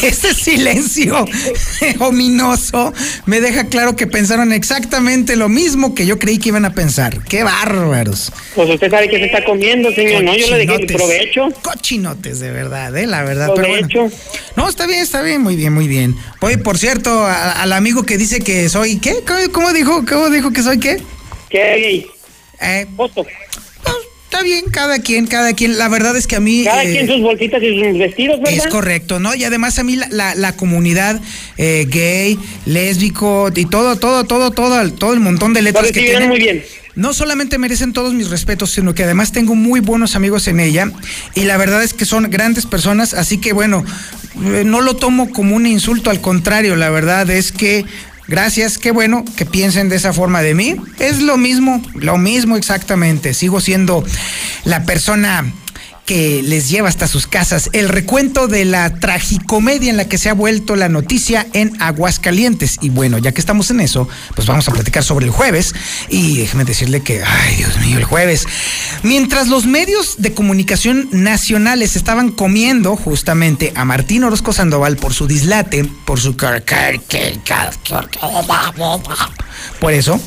Ese 0.06 0.34
silencio 0.34 1.24
ominoso 2.00 2.92
me 3.26 3.40
deja 3.40 3.64
claro 3.64 3.96
que 3.96 4.06
pensaron 4.06 4.52
exactamente 4.52 5.36
lo 5.36 5.48
mismo 5.48 5.94
que 5.94 6.06
yo 6.06 6.18
creí 6.18 6.38
que 6.38 6.48
iban 6.48 6.64
a 6.64 6.72
pensar. 6.74 7.22
¡Qué 7.24 7.42
bárbaros! 7.42 8.32
Pues 8.54 8.68
usted 8.70 8.90
sabe 8.90 9.08
que 9.08 9.18
se 9.18 9.26
está 9.26 9.44
comiendo, 9.44 9.92
señor, 9.92 10.22
¿no? 10.24 10.36
Yo 10.36 10.48
le 10.48 10.66
dije 10.66 10.86
provecho. 10.86 11.48
Cochinotes, 11.62 12.40
de 12.40 12.50
verdad, 12.50 12.96
¿eh? 12.96 13.06
La 13.06 13.22
verdad. 13.22 13.50
Pero 13.54 13.68
bueno. 13.68 13.88
Provecho. 13.88 14.16
No, 14.56 14.68
está 14.68 14.86
bien, 14.86 15.00
está 15.00 15.22
bien, 15.22 15.40
muy 15.42 15.56
bien, 15.56 15.72
muy 15.72 15.88
bien. 15.88 16.16
Oye, 16.40 16.58
por 16.58 16.78
cierto, 16.78 17.24
a- 17.26 17.62
al 17.62 17.72
amigo 17.72 18.04
que 18.04 18.16
dice 18.18 18.40
que 18.40 18.68
soy, 18.68 18.98
¿qué? 18.98 19.16
¿Cómo, 19.26 19.40
cómo 19.52 19.72
dijo? 19.72 20.04
¿Cómo 20.06 20.30
dijo 20.30 20.52
que 20.52 20.62
soy 20.62 20.78
qué? 20.78 21.00
¿Qué 21.48 21.58
gay? 21.58 22.06
Eh. 22.62 22.86
Está 24.32 24.44
bien, 24.44 24.66
cada 24.70 25.00
quien, 25.00 25.26
cada 25.26 25.52
quien. 25.54 25.76
La 25.76 25.88
verdad 25.88 26.16
es 26.16 26.28
que 26.28 26.36
a 26.36 26.40
mí... 26.40 26.62
Cada 26.64 26.84
eh, 26.84 26.92
quien 26.92 27.08
sus 27.08 27.20
bolsitas 27.20 27.60
y 27.64 27.74
sus 27.82 27.98
vestidos, 27.98 28.38
¿verdad? 28.40 28.54
Es 28.54 28.68
correcto, 28.68 29.18
¿no? 29.18 29.34
Y 29.34 29.42
además 29.42 29.80
a 29.80 29.82
mí 29.82 29.96
la, 29.96 30.06
la- 30.08 30.34
la 30.36 30.52
comunidad 30.54 31.20
eh, 31.58 31.84
gay, 31.90 32.38
lésbico 32.64 33.50
y 33.54 33.64
todo, 33.66 33.96
todo, 33.96 34.22
todo, 34.24 34.52
todo, 34.52 34.88
todo 34.92 35.12
el 35.14 35.20
montón 35.20 35.52
de 35.52 35.62
letras 35.62 35.90
que 35.90 36.00
tienen. 36.00 36.28
muy 36.28 36.38
bien. 36.38 36.62
No 36.94 37.12
solamente 37.12 37.58
merecen 37.58 37.92
todos 37.92 38.14
mis 38.14 38.30
respetos, 38.30 38.70
sino 38.70 38.94
que 38.94 39.02
además 39.02 39.32
tengo 39.32 39.56
muy 39.56 39.80
buenos 39.80 40.14
amigos 40.14 40.46
en 40.48 40.60
ella 40.60 40.90
y 41.34 41.42
la 41.44 41.56
verdad 41.56 41.82
es 41.82 41.92
que 41.94 42.04
son 42.04 42.28
grandes 42.30 42.66
personas, 42.66 43.14
así 43.14 43.38
que 43.38 43.52
bueno, 43.52 43.84
eh, 44.44 44.64
no 44.66 44.80
lo 44.80 44.94
tomo 44.96 45.30
como 45.30 45.54
un 45.56 45.66
insulto, 45.66 46.10
al 46.10 46.20
contrario, 46.20 46.74
la 46.76 46.90
verdad 46.90 47.30
es 47.30 47.52
que 47.52 47.84
gracias, 48.30 48.78
qué 48.78 48.92
bueno 48.92 49.24
que 49.36 49.44
piensen 49.44 49.90
de 49.90 49.96
esa 49.96 50.14
forma 50.14 50.40
de 50.40 50.54
mí. 50.54 50.76
Es 50.98 51.20
lo 51.20 51.36
mismo, 51.36 51.82
lo 51.94 52.16
mismo 52.16 52.56
exactamente. 52.56 53.34
Sigo 53.34 53.60
siendo 53.60 54.02
la 54.64 54.84
persona 54.84 55.52
que 56.06 56.42
les 56.42 56.68
lleva 56.68 56.88
hasta 56.88 57.06
sus 57.06 57.26
casas 57.26 57.70
el 57.72 57.88
recuento 57.88 58.48
de 58.48 58.64
la 58.64 58.94
tragicomedia 58.98 59.90
en 59.90 59.96
la 59.96 60.06
que 60.06 60.18
se 60.18 60.28
ha 60.28 60.34
vuelto 60.34 60.76
la 60.76 60.88
noticia 60.88 61.46
en 61.52 61.80
Aguascalientes. 61.80 62.78
Y 62.80 62.90
bueno, 62.90 63.18
ya 63.18 63.32
que 63.32 63.40
estamos 63.40 63.70
en 63.70 63.80
eso, 63.80 64.08
pues 64.34 64.46
vamos 64.46 64.68
a 64.68 64.72
platicar 64.72 65.04
sobre 65.04 65.26
el 65.26 65.30
jueves. 65.30 65.74
Y 66.08 66.38
déjeme 66.38 66.64
decirle 66.64 67.02
que, 67.02 67.22
ay 67.22 67.56
Dios 67.56 67.78
mío, 67.78 67.98
el 67.98 68.04
jueves. 68.04 68.46
Mientras 69.02 69.48
los 69.48 69.66
medios 69.66 70.16
de 70.18 70.34
comunicación 70.34 71.08
nacionales 71.12 71.96
estaban 71.96 72.30
comiendo 72.30 72.96
justamente 72.96 73.72
a 73.76 73.84
Martín 73.84 74.24
Orozco 74.24 74.52
Sandoval 74.52 74.96
por 74.96 75.14
su 75.14 75.26
dislate, 75.26 75.84
por 76.04 76.20
su... 76.20 76.36
Por 79.78 79.92
eso, 79.92 80.20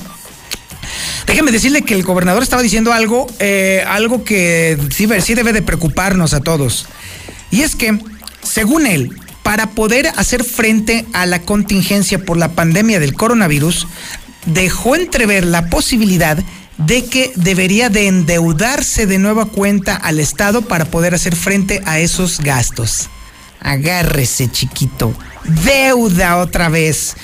Déjeme 1.25 1.51
decirle 1.51 1.83
que 1.83 1.93
el 1.95 2.03
gobernador 2.03 2.43
estaba 2.43 2.61
diciendo 2.61 2.93
algo, 2.93 3.27
eh, 3.39 3.83
algo 3.87 4.23
que 4.23 4.77
sí, 4.91 5.07
sí 5.21 5.33
debe 5.33 5.53
de 5.53 5.61
preocuparnos 5.61 6.33
a 6.33 6.41
todos. 6.41 6.87
Y 7.51 7.61
es 7.61 7.75
que, 7.75 7.97
según 8.41 8.85
él, 8.85 9.11
para 9.43 9.71
poder 9.71 10.07
hacer 10.15 10.43
frente 10.43 11.05
a 11.13 11.25
la 11.25 11.41
contingencia 11.41 12.19
por 12.19 12.37
la 12.37 12.53
pandemia 12.53 12.99
del 12.99 13.13
coronavirus, 13.13 13.87
dejó 14.45 14.95
entrever 14.95 15.45
la 15.45 15.69
posibilidad 15.69 16.37
de 16.77 17.05
que 17.05 17.31
debería 17.35 17.89
de 17.89 18.07
endeudarse 18.07 19.05
de 19.05 19.19
nueva 19.19 19.45
cuenta 19.45 19.95
al 19.95 20.19
Estado 20.19 20.63
para 20.63 20.85
poder 20.85 21.13
hacer 21.13 21.35
frente 21.35 21.81
a 21.85 21.99
esos 21.99 22.39
gastos. 22.39 23.09
Agárrese, 23.59 24.49
chiquito. 24.49 25.13
Deuda 25.65 26.37
otra 26.37 26.69
vez. 26.69 27.15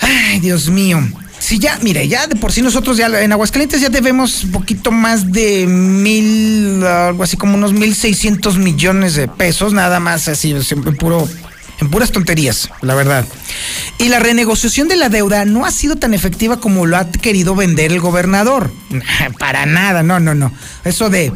Ay, 0.00 0.40
Dios 0.40 0.68
mío. 0.68 1.00
Si 1.38 1.58
ya, 1.58 1.78
mire, 1.82 2.08
ya 2.08 2.26
de 2.26 2.36
por 2.36 2.52
sí 2.52 2.62
nosotros 2.62 2.96
ya 2.96 3.06
en 3.22 3.32
Aguascalientes 3.32 3.80
ya 3.80 3.90
debemos 3.90 4.44
un 4.44 4.52
poquito 4.52 4.90
más 4.90 5.30
de 5.30 5.66
mil, 5.66 6.82
algo 6.84 7.22
así 7.22 7.36
como 7.36 7.54
unos 7.54 7.72
mil 7.72 7.94
seiscientos 7.94 8.56
millones 8.56 9.14
de 9.14 9.28
pesos, 9.28 9.72
nada 9.74 10.00
más 10.00 10.26
así, 10.28 10.52
en 10.52 10.96
puro, 10.96 11.28
en 11.80 11.90
puras 11.90 12.12
tonterías, 12.12 12.70
la 12.80 12.94
verdad. 12.94 13.26
Y 13.98 14.08
la 14.08 14.20
renegociación 14.20 14.88
de 14.88 14.96
la 14.96 15.08
deuda 15.08 15.44
no 15.44 15.66
ha 15.66 15.70
sido 15.70 15.96
tan 15.96 16.14
efectiva 16.14 16.60
como 16.60 16.86
lo 16.86 16.96
ha 16.96 17.10
querido 17.10 17.54
vender 17.54 17.92
el 17.92 18.00
gobernador. 18.00 18.72
Para 19.38 19.66
nada, 19.66 20.02
no, 20.02 20.20
no, 20.20 20.34
no. 20.34 20.52
Eso 20.84 21.10
de 21.10 21.32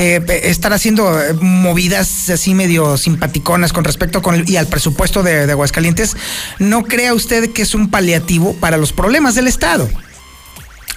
eh, 0.00 0.24
estar 0.44 0.72
haciendo 0.72 1.20
eh, 1.20 1.34
movidas 1.40 2.30
así 2.30 2.54
medio 2.54 2.96
simpaticonas 2.96 3.72
con 3.72 3.82
respecto 3.82 4.22
con 4.22 4.36
el- 4.36 4.48
y 4.48 4.56
al 4.56 4.68
presupuesto 4.68 5.24
de, 5.24 5.44
de 5.46 5.52
Aguascalientes, 5.52 6.16
no 6.60 6.84
crea 6.84 7.14
usted 7.14 7.52
que 7.52 7.62
es 7.62 7.74
un 7.74 7.90
paliativo 7.90 8.54
para 8.54 8.76
los 8.76 8.92
problemas 8.92 9.34
del 9.34 9.48
Estado. 9.48 9.88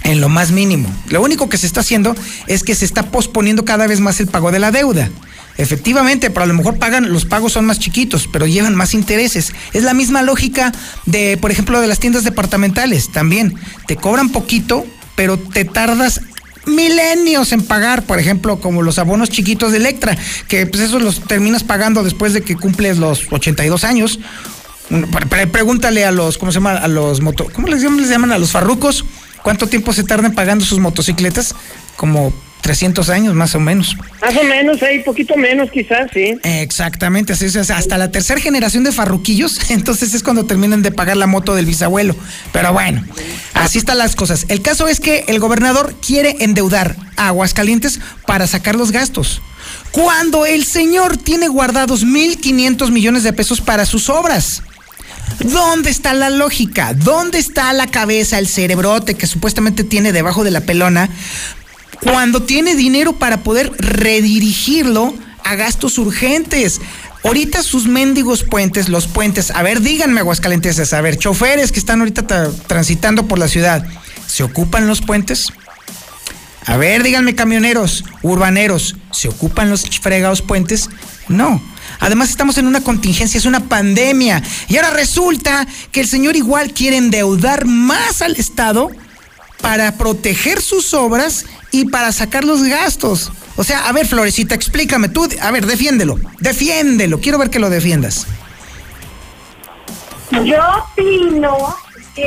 En 0.03 0.21
lo 0.21 0.29
más 0.29 0.51
mínimo. 0.51 0.87
Lo 1.09 1.21
único 1.21 1.49
que 1.49 1.57
se 1.57 1.67
está 1.67 1.81
haciendo 1.81 2.15
es 2.47 2.63
que 2.63 2.75
se 2.75 2.85
está 2.85 3.11
posponiendo 3.11 3.65
cada 3.65 3.87
vez 3.87 3.99
más 3.99 4.19
el 4.19 4.27
pago 4.27 4.51
de 4.51 4.59
la 4.59 4.71
deuda. 4.71 5.09
Efectivamente, 5.57 6.29
pero 6.29 6.43
a 6.43 6.47
lo 6.47 6.53
mejor 6.53 6.77
pagan, 6.77 7.11
los 7.11 7.25
pagos 7.25 7.53
son 7.53 7.65
más 7.65 7.77
chiquitos, 7.79 8.27
pero 8.31 8.47
llevan 8.47 8.75
más 8.75 8.93
intereses. 8.93 9.53
Es 9.73 9.83
la 9.83 9.93
misma 9.93 10.21
lógica 10.21 10.71
de, 11.05 11.37
por 11.37 11.51
ejemplo, 11.51 11.81
de 11.81 11.87
las 11.87 11.99
tiendas 11.99 12.23
departamentales. 12.23 13.11
También 13.11 13.53
te 13.87 13.95
cobran 13.95 14.29
poquito, 14.29 14.85
pero 15.15 15.37
te 15.37 15.65
tardas 15.65 16.21
milenios 16.65 17.51
en 17.51 17.63
pagar, 17.63 18.03
por 18.03 18.19
ejemplo, 18.19 18.59
como 18.59 18.81
los 18.81 18.99
abonos 18.99 19.29
chiquitos 19.29 19.71
de 19.71 19.77
Electra, 19.77 20.17
que 20.47 20.65
pues 20.65 20.83
esos 20.83 21.01
los 21.01 21.21
terminas 21.21 21.63
pagando 21.63 22.03
después 22.03 22.33
de 22.33 22.41
que 22.41 22.55
cumples 22.55 22.97
los 22.97 23.31
82 23.31 23.83
años. 23.83 24.19
Pregúntale 25.51 26.05
a 26.05 26.11
los, 26.11 26.37
¿cómo 26.37 26.51
se 26.51 26.57
llama? 26.57 26.73
A 26.73 26.87
los 26.87 27.21
moto, 27.21 27.47
¿cómo 27.53 27.67
les 27.67 27.81
llaman? 27.81 28.01
Les 28.01 28.09
llaman 28.09 28.31
a 28.31 28.37
los 28.37 28.51
farrucos. 28.51 29.05
¿Cuánto 29.41 29.67
tiempo 29.67 29.93
se 29.93 30.03
tardan 30.03 30.33
pagando 30.33 30.65
sus 30.65 30.79
motocicletas? 30.79 31.55
Como 31.95 32.33
300 32.61 33.09
años 33.09 33.33
más 33.33 33.55
o 33.55 33.59
menos. 33.59 33.97
Más 34.21 34.35
o 34.35 34.43
menos, 34.43 34.81
ahí, 34.83 34.99
poquito 35.03 35.35
menos 35.35 35.69
quizás, 35.71 36.09
sí. 36.13 36.37
Exactamente, 36.43 37.33
así 37.33 37.45
es, 37.45 37.55
hasta 37.55 37.97
la 37.97 38.11
tercera 38.11 38.39
generación 38.39 38.83
de 38.83 38.91
farruquillos, 38.91 39.59
entonces 39.69 40.13
es 40.13 40.23
cuando 40.23 40.45
terminan 40.45 40.81
de 40.81 40.91
pagar 40.91 41.17
la 41.17 41.27
moto 41.27 41.55
del 41.55 41.65
bisabuelo. 41.65 42.15
Pero 42.53 42.71
bueno, 42.73 43.03
así 43.53 43.77
están 43.77 43.97
las 43.97 44.15
cosas. 44.15 44.45
El 44.47 44.61
caso 44.61 44.87
es 44.87 44.99
que 44.99 45.25
el 45.27 45.39
gobernador 45.39 45.95
quiere 46.05 46.37
endeudar 46.39 46.95
a 47.17 47.27
Aguascalientes 47.27 47.99
para 48.25 48.47
sacar 48.47 48.75
los 48.75 48.91
gastos. 48.91 49.41
Cuando 49.91 50.45
el 50.45 50.63
señor 50.65 51.17
tiene 51.17 51.47
guardados 51.47 52.05
1.500 52.05 52.91
millones 52.91 53.23
de 53.23 53.33
pesos 53.33 53.61
para 53.61 53.85
sus 53.85 54.09
obras. 54.09 54.63
¿Dónde 55.39 55.89
está 55.89 56.13
la 56.13 56.29
lógica? 56.29 56.93
¿Dónde 56.93 57.39
está 57.39 57.71
la 57.73 57.87
cabeza, 57.87 58.37
el 58.37 58.47
cerebrote 58.47 59.15
que 59.15 59.27
supuestamente 59.27 59.83
tiene 59.83 60.11
debajo 60.11 60.43
de 60.43 60.51
la 60.51 60.61
pelona 60.61 61.09
cuando 62.01 62.43
tiene 62.43 62.75
dinero 62.75 63.13
para 63.13 63.43
poder 63.43 63.71
redirigirlo 63.77 65.13
a 65.43 65.55
gastos 65.55 65.97
urgentes? 65.97 66.81
Ahorita 67.23 67.61
sus 67.61 67.87
mendigos 67.87 68.43
puentes, 68.43 68.89
los 68.89 69.07
puentes, 69.07 69.51
a 69.51 69.61
ver, 69.61 69.81
díganme 69.81 70.21
Aguascalientes, 70.21 70.91
a 70.93 71.01
ver, 71.01 71.17
choferes 71.17 71.71
que 71.71 71.79
están 71.79 71.99
ahorita 71.99 72.25
tra- 72.25 72.51
transitando 72.65 73.27
por 73.27 73.37
la 73.37 73.47
ciudad, 73.47 73.85
¿se 74.25 74.41
ocupan 74.43 74.87
los 74.87 75.01
puentes? 75.01 75.49
A 76.65 76.77
ver, 76.77 77.03
díganme 77.03 77.35
camioneros, 77.35 78.05
urbaneros, 78.23 78.95
¿se 79.11 79.27
ocupan 79.27 79.69
los 79.69 79.83
fregados 79.99 80.41
puentes? 80.41 80.89
No. 81.27 81.61
Además 81.99 82.29
estamos 82.29 82.57
en 82.57 82.67
una 82.67 82.81
contingencia, 82.81 83.37
es 83.37 83.45
una 83.45 83.61
pandemia. 83.67 84.41
Y 84.67 84.77
ahora 84.77 84.91
resulta 84.91 85.67
que 85.91 86.01
el 86.01 86.07
señor 86.07 86.35
igual 86.35 86.73
quiere 86.73 86.97
endeudar 86.97 87.65
más 87.65 88.21
al 88.21 88.35
Estado 88.35 88.89
para 89.59 89.97
proteger 89.97 90.61
sus 90.61 90.93
obras 90.93 91.45
y 91.71 91.85
para 91.85 92.11
sacar 92.11 92.43
los 92.43 92.63
gastos. 92.63 93.31
O 93.55 93.63
sea, 93.63 93.87
a 93.87 93.91
ver, 93.91 94.07
Florecita, 94.07 94.55
explícame 94.55 95.09
tú, 95.09 95.27
a 95.41 95.51
ver, 95.51 95.65
defiéndelo, 95.65 96.19
defiéndelo, 96.39 97.19
quiero 97.19 97.37
ver 97.37 97.49
que 97.49 97.59
lo 97.59 97.69
defiendas. 97.69 98.27
Yo 100.31 100.57
opino 100.93 101.75
que 102.15 102.25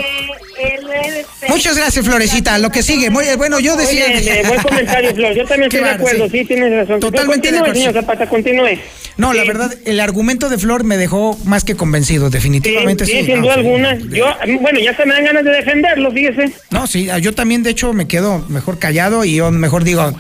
él 0.59 0.87
es... 1.05 1.27
Muchas 1.49 1.77
gracias, 1.77 2.05
Florecita. 2.05 2.59
Lo 2.59 2.71
que 2.71 2.83
sigue, 2.83 3.11
muy 3.11 3.25
bueno, 3.37 3.61
yo 3.61 3.77
decía. 3.77 4.07
Oye, 4.07 4.41
eh, 4.41 4.45
buen 4.47 4.63
comentario, 4.63 5.15
Flor. 5.15 5.35
Yo 5.35 5.45
también 5.45 5.65
estoy 5.65 5.81
Claro, 5.81 5.97
de 5.99 6.03
acuerdo. 6.03 6.25
sí. 6.31 6.39
Sí, 6.39 6.45
tienes 6.47 6.73
razón. 6.75 7.01
Totalmente 7.01 7.53
de 7.53 7.59
continúe, 7.59 7.71
acuerdo. 7.71 7.75
señor 7.81 7.95
Zapata, 7.95 8.29
continúe. 8.29 8.79
No, 9.17 9.33
la 9.33 9.45
verdad, 9.45 9.73
el 9.85 10.01
argumento 10.01 10.49
de 10.49 10.59
Flor 10.59 10.83
me 10.83 10.97
dejó 10.97 11.39
más 11.45 11.63
que 11.63 11.77
convencido, 11.77 12.31
definitivamente. 12.31 13.07
Sí, 13.07 13.13
sí, 13.21 13.27
sin 13.27 13.37
no, 13.37 13.43
duda 13.43 13.55
sí. 13.55 13.61
alguna. 13.61 13.95
Yo, 14.11 14.27
bueno, 14.61 14.81
ya 14.81 14.97
se 14.97 15.07
me 15.07 15.15
dan 15.15 15.25
ganas 15.25 15.45
de 15.45 15.51
defenderlo, 15.53 16.11
fíjese. 16.11 16.53
No, 16.71 16.87
sí, 16.89 17.09
yo 17.21 17.33
también, 17.33 17.63
de 17.63 17.71
hecho, 17.71 17.93
me 17.93 18.09
quedo 18.09 18.45
mejor 18.49 18.79
callado 18.81 19.25
y 19.25 19.37
yo 19.37 19.51
mejor 19.53 19.85
digo. 19.85 20.13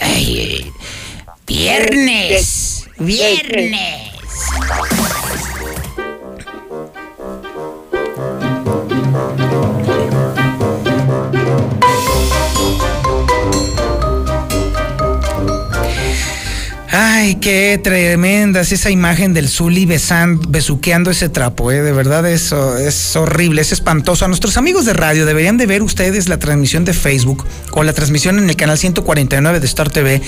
ay, 0.00 0.72
viernes, 1.46 2.86
viernes. 2.98 4.02
Ay, 17.00 17.36
qué 17.36 17.78
tremenda 17.80 18.60
es 18.60 18.72
esa 18.72 18.90
imagen 18.90 19.32
del 19.32 19.48
Zuli 19.48 19.86
besando, 19.86 20.42
besuqueando 20.48 21.12
ese 21.12 21.28
trapo, 21.28 21.70
¿eh? 21.70 21.80
de 21.80 21.92
verdad 21.92 22.28
eso 22.28 22.76
es 22.76 23.14
horrible, 23.14 23.60
es 23.60 23.70
espantoso. 23.70 24.24
A 24.24 24.28
nuestros 24.28 24.56
amigos 24.56 24.84
de 24.84 24.94
radio 24.94 25.24
deberían 25.24 25.58
de 25.58 25.66
ver 25.66 25.84
ustedes 25.84 26.28
la 26.28 26.40
transmisión 26.40 26.84
de 26.84 26.94
Facebook 26.94 27.46
o 27.70 27.84
la 27.84 27.92
transmisión 27.92 28.38
en 28.38 28.50
el 28.50 28.56
canal 28.56 28.78
149 28.78 29.60
de 29.60 29.66
Star 29.66 29.90
TV. 29.90 30.20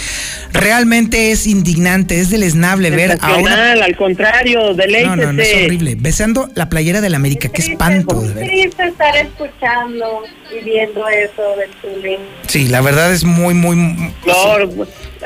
Realmente 0.53 1.33
es 1.33 1.49
indignante, 1.49 2.21
es 2.21 2.31
deleznable 2.31 2.91
ver 2.91 3.18
a 3.21 3.35
una... 3.35 3.73
Al 3.73 3.97
contrario, 3.97 4.73
deleítese. 4.73 5.16
No, 5.16 5.16
no, 5.16 5.33
no, 5.33 5.43
es 5.43 5.53
horrible. 5.64 5.97
Besando 5.99 6.51
la 6.55 6.68
playera 6.68 7.01
del 7.01 7.16
América, 7.16 7.49
qué 7.49 7.62
espanto. 7.62 8.21
de 8.21 8.29
verdad. 8.29 8.43
triste 8.43 8.87
estar 8.87 9.16
escuchando 9.16 10.23
y 10.57 10.64
viendo 10.64 11.09
eso 11.09 11.43
del 11.57 11.71
Tulín. 11.83 12.21
Sí, 12.47 12.68
la 12.68 12.81
verdad 12.81 13.12
es 13.12 13.25
muy, 13.25 13.55
muy... 13.55 14.12
Flor, 14.23 14.71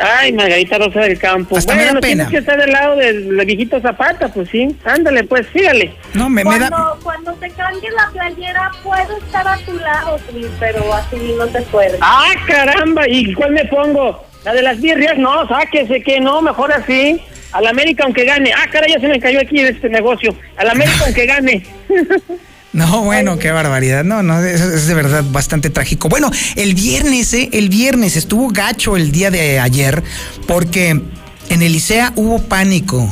ay, 0.01 0.33
Margarita 0.33 0.79
Rosa 0.79 1.01
del 1.01 1.19
Campo. 1.19 1.57
Hasta 1.57 1.75
me 1.75 1.85
da 1.85 1.93
bueno, 1.93 2.01
pena. 2.01 2.27
tienes 2.27 2.31
que 2.31 2.39
estar 2.39 2.61
del 2.61 2.73
lado 2.73 2.97
del 2.97 3.37
del 3.37 3.47
viejito 3.47 3.81
Zapata, 3.81 4.29
pues 4.29 4.49
sí. 4.51 4.75
Ándale, 4.85 5.25
pues, 5.25 5.47
sígale. 5.53 5.95
No, 6.15 6.29
me, 6.29 6.43
Cuando, 6.43 6.99
cuando 7.03 7.33
te 7.35 7.51
cambie 7.51 7.91
la 7.91 8.11
playera, 8.13 8.71
puedo 8.83 9.19
estar 9.19 9.47
a 9.47 9.57
tu 9.59 9.75
lado, 9.79 10.19
sí, 10.31 10.47
pero 10.59 10.93
así 10.93 11.35
no 11.39 11.47
te 11.47 11.63
puedes. 11.63 11.97
¡Ah, 12.01 12.31
caramba! 12.47 13.09
¿Y 13.09 13.33
cuál 13.35 13.53
me 13.53 13.65
pongo? 13.67 14.25
La 14.45 14.53
de 14.53 14.63
las 14.63 14.81
birrias, 14.81 15.17
no, 15.17 15.49
sáquese 15.49 16.03
que 16.03 16.21
no, 16.21 16.43
mejor 16.43 16.73
así. 16.73 17.21
Al 17.53 17.67
América 17.67 18.05
aunque 18.05 18.25
gane. 18.25 18.53
Ah, 18.53 18.67
caray, 18.71 18.93
ya 18.93 19.01
se 19.01 19.09
me 19.09 19.21
cayó 19.21 19.41
aquí 19.41 19.61
este 19.61 19.89
negocio. 19.89 20.35
Al 20.57 20.71
América 20.71 21.05
aunque 21.05 21.27
gane. 21.27 21.65
No, 22.75 23.03
bueno, 23.03 23.39
qué 23.39 23.51
barbaridad. 23.53 24.05
No, 24.05 24.23
no, 24.23 24.41
es, 24.45 24.61
es 24.61 24.87
de 24.89 24.95
verdad 24.95 25.25
bastante 25.31 25.71
trágico. 25.71 26.09
Bueno, 26.09 26.31
el 26.57 26.75
viernes, 26.75 27.33
¿eh? 27.33 27.49
El 27.53 27.69
viernes 27.71 28.17
estuvo 28.17 28.49
gacho 28.51 28.97
el 28.97 29.13
día 29.13 29.31
de 29.31 29.59
ayer 29.61 30.03
porque 30.47 30.89
en 30.91 31.63
el 31.63 31.73
Licea 31.73 32.13
hubo 32.17 32.43
pánico. 32.43 33.09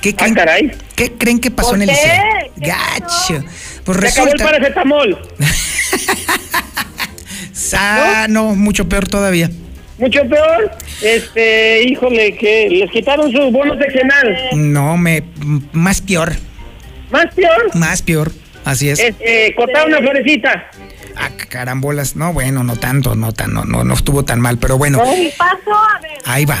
¿Qué 0.00 0.14
creen, 0.14 0.76
¿qué 0.96 1.12
creen 1.12 1.38
que 1.40 1.50
pasó 1.50 1.70
¿Por 1.70 1.76
en 1.82 1.88
el 1.88 1.88
qué? 1.90 1.94
Licea? 1.94 2.22
Gacho. 2.56 3.44
Pues 3.84 3.98
Se 3.98 4.06
acabó 4.20 4.26
el 4.26 4.32
resulta. 4.38 4.44
paracetamol. 4.44 5.18
Ah, 7.76 8.26
no, 8.28 8.54
mucho 8.54 8.88
peor 8.88 9.08
todavía. 9.08 9.50
Mucho 9.98 10.20
peor. 10.28 10.70
Este, 11.02 11.82
híjole, 11.84 12.36
que 12.36 12.68
les 12.70 12.90
quitaron 12.90 13.32
su 13.32 13.50
bono 13.50 13.76
seccional. 13.78 14.36
No, 14.54 14.96
me. 14.96 15.24
Más 15.72 16.00
peor. 16.00 16.34
¿Más 17.10 17.34
peor? 17.34 17.74
Más 17.74 18.02
peor. 18.02 18.32
Así 18.64 18.88
es. 18.88 18.98
Este, 18.98 19.54
cortar 19.54 19.86
una 19.86 19.98
florecita. 19.98 20.70
Ah, 21.16 21.30
carambolas. 21.48 22.16
No, 22.16 22.32
bueno, 22.32 22.64
no 22.64 22.76
tanto, 22.76 23.14
no 23.14 23.32
tan, 23.32 23.52
no, 23.52 23.64
no, 23.64 23.84
no 23.84 23.94
estuvo 23.94 24.24
tan 24.24 24.40
mal, 24.40 24.58
pero 24.58 24.78
bueno. 24.78 25.02
¿Qué 25.02 25.32
pasó? 25.36 25.72
A 25.72 26.00
ver. 26.00 26.18
Ahí 26.24 26.44
va. 26.44 26.58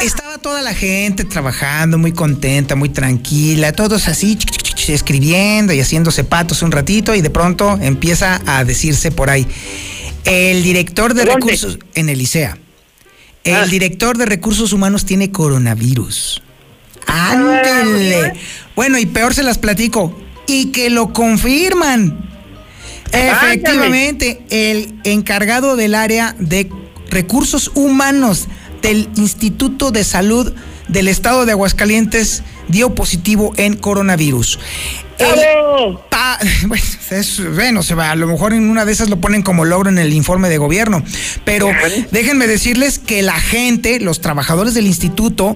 Estaba 0.00 0.38
toda 0.38 0.62
la 0.62 0.74
gente 0.74 1.24
trabajando 1.24 1.98
muy 1.98 2.12
contenta, 2.12 2.76
muy 2.76 2.88
tranquila, 2.88 3.72
todos 3.72 4.08
así 4.08 4.38
escribiendo 4.88 5.72
y 5.72 5.80
haciéndose 5.80 6.24
patos 6.24 6.62
un 6.62 6.72
ratito 6.72 7.14
y 7.14 7.20
de 7.20 7.30
pronto 7.30 7.78
empieza 7.80 8.40
a 8.46 8.64
decirse 8.64 9.12
por 9.12 9.30
ahí, 9.30 9.46
el 10.24 10.62
director 10.62 11.14
de 11.14 11.24
recursos 11.24 11.78
en 11.94 12.08
el 12.08 12.20
ICEA, 12.20 12.58
el 13.44 13.70
director 13.70 14.16
de 14.16 14.26
recursos 14.26 14.72
humanos 14.72 15.04
tiene 15.04 15.30
coronavirus. 15.30 16.42
Ándele. 17.06 18.34
Bueno, 18.74 18.98
y 18.98 19.06
peor 19.06 19.34
se 19.34 19.42
las 19.42 19.58
platico, 19.58 20.16
y 20.46 20.66
que 20.72 20.90
lo 20.90 21.12
confirman. 21.12 22.28
Efectivamente, 23.12 24.42
el 24.50 24.94
encargado 25.04 25.76
del 25.76 25.94
área 25.94 26.34
de 26.38 26.70
recursos 27.10 27.70
humanos 27.74 28.48
del 28.80 29.08
Instituto 29.16 29.90
de 29.90 30.02
Salud 30.04 30.52
del 30.88 31.08
Estado 31.08 31.44
de 31.46 31.52
Aguascalientes 31.52 32.42
dio 32.68 32.94
positivo 32.94 33.52
en 33.56 33.76
coronavirus. 33.76 34.58
El 35.18 35.28
pa- 36.10 36.38
bueno, 36.66 36.82
es- 37.10 37.42
bueno, 37.54 37.82
se 37.82 37.94
va, 37.94 38.10
a 38.10 38.16
lo 38.16 38.26
mejor 38.26 38.54
en 38.54 38.68
una 38.70 38.84
de 38.84 38.92
esas 38.92 39.08
lo 39.10 39.20
ponen 39.20 39.42
como 39.42 39.64
logro 39.64 39.90
en 39.90 39.98
el 39.98 40.12
informe 40.12 40.48
de 40.48 40.58
gobierno, 40.58 41.02
pero 41.44 41.68
déjenme 42.10 42.46
decirles 42.46 42.98
que 42.98 43.22
la 43.22 43.38
gente, 43.38 44.00
los 44.00 44.20
trabajadores 44.20 44.74
del 44.74 44.86
instituto, 44.86 45.54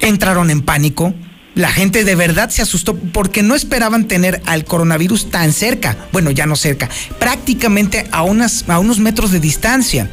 entraron 0.00 0.50
en 0.50 0.62
pánico. 0.62 1.12
La 1.54 1.70
gente 1.70 2.02
de 2.02 2.16
verdad 2.16 2.50
se 2.50 2.62
asustó 2.62 2.96
porque 2.96 3.42
no 3.42 3.54
esperaban 3.54 4.08
tener 4.08 4.42
al 4.44 4.64
coronavirus 4.64 5.30
tan 5.30 5.52
cerca. 5.52 5.96
Bueno, 6.12 6.30
ya 6.32 6.46
no 6.46 6.56
cerca, 6.56 6.88
prácticamente 7.18 8.06
a, 8.10 8.22
unas, 8.22 8.64
a 8.68 8.80
unos 8.80 8.98
metros 8.98 9.30
de 9.30 9.40
distancia. 9.40 10.10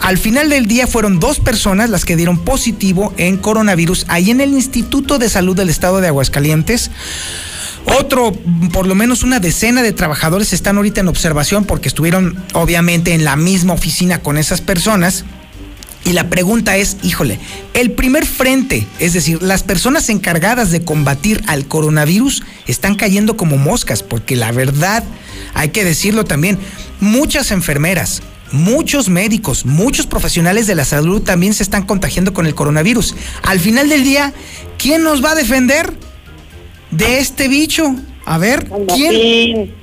Al 0.00 0.18
final 0.18 0.50
del 0.50 0.66
día 0.66 0.86
fueron 0.86 1.18
dos 1.18 1.40
personas 1.40 1.90
las 1.90 2.04
que 2.04 2.16
dieron 2.16 2.44
positivo 2.44 3.12
en 3.16 3.38
coronavirus 3.38 4.04
ahí 4.08 4.30
en 4.30 4.40
el 4.40 4.52
Instituto 4.52 5.18
de 5.18 5.28
Salud 5.28 5.56
del 5.56 5.70
Estado 5.70 6.00
de 6.00 6.08
Aguascalientes. 6.08 6.90
Otro, 7.86 8.32
por 8.72 8.86
lo 8.86 8.94
menos 8.94 9.22
una 9.22 9.40
decena 9.40 9.82
de 9.82 9.92
trabajadores 9.92 10.52
están 10.52 10.76
ahorita 10.76 11.00
en 11.00 11.08
observación 11.08 11.64
porque 11.64 11.88
estuvieron 11.88 12.42
obviamente 12.54 13.14
en 13.14 13.24
la 13.24 13.36
misma 13.36 13.74
oficina 13.74 14.20
con 14.20 14.38
esas 14.38 14.60
personas. 14.60 15.24
Y 16.04 16.12
la 16.12 16.28
pregunta 16.28 16.76
es, 16.76 16.98
híjole, 17.02 17.38
el 17.72 17.92
primer 17.92 18.26
frente, 18.26 18.86
es 18.98 19.14
decir, 19.14 19.42
las 19.42 19.62
personas 19.62 20.10
encargadas 20.10 20.70
de 20.70 20.84
combatir 20.84 21.42
al 21.46 21.66
coronavirus 21.66 22.42
están 22.66 22.94
cayendo 22.94 23.36
como 23.36 23.56
moscas, 23.56 24.02
porque 24.02 24.36
la 24.36 24.52
verdad, 24.52 25.02
hay 25.54 25.70
que 25.70 25.84
decirlo 25.84 26.24
también, 26.24 26.58
muchas 27.00 27.50
enfermeras, 27.52 28.22
muchos 28.52 29.08
médicos, 29.08 29.64
muchos 29.64 30.06
profesionales 30.06 30.66
de 30.66 30.74
la 30.74 30.84
salud 30.84 31.22
también 31.22 31.54
se 31.54 31.62
están 31.62 31.84
contagiando 31.86 32.34
con 32.34 32.46
el 32.46 32.54
coronavirus. 32.54 33.14
Al 33.42 33.58
final 33.58 33.88
del 33.88 34.04
día, 34.04 34.34
¿quién 34.78 35.02
nos 35.02 35.24
va 35.24 35.32
a 35.32 35.34
defender 35.34 35.92
de 36.90 37.18
este 37.18 37.48
bicho? 37.48 37.96
A 38.26 38.36
ver, 38.36 38.70
¿quién? 38.94 39.74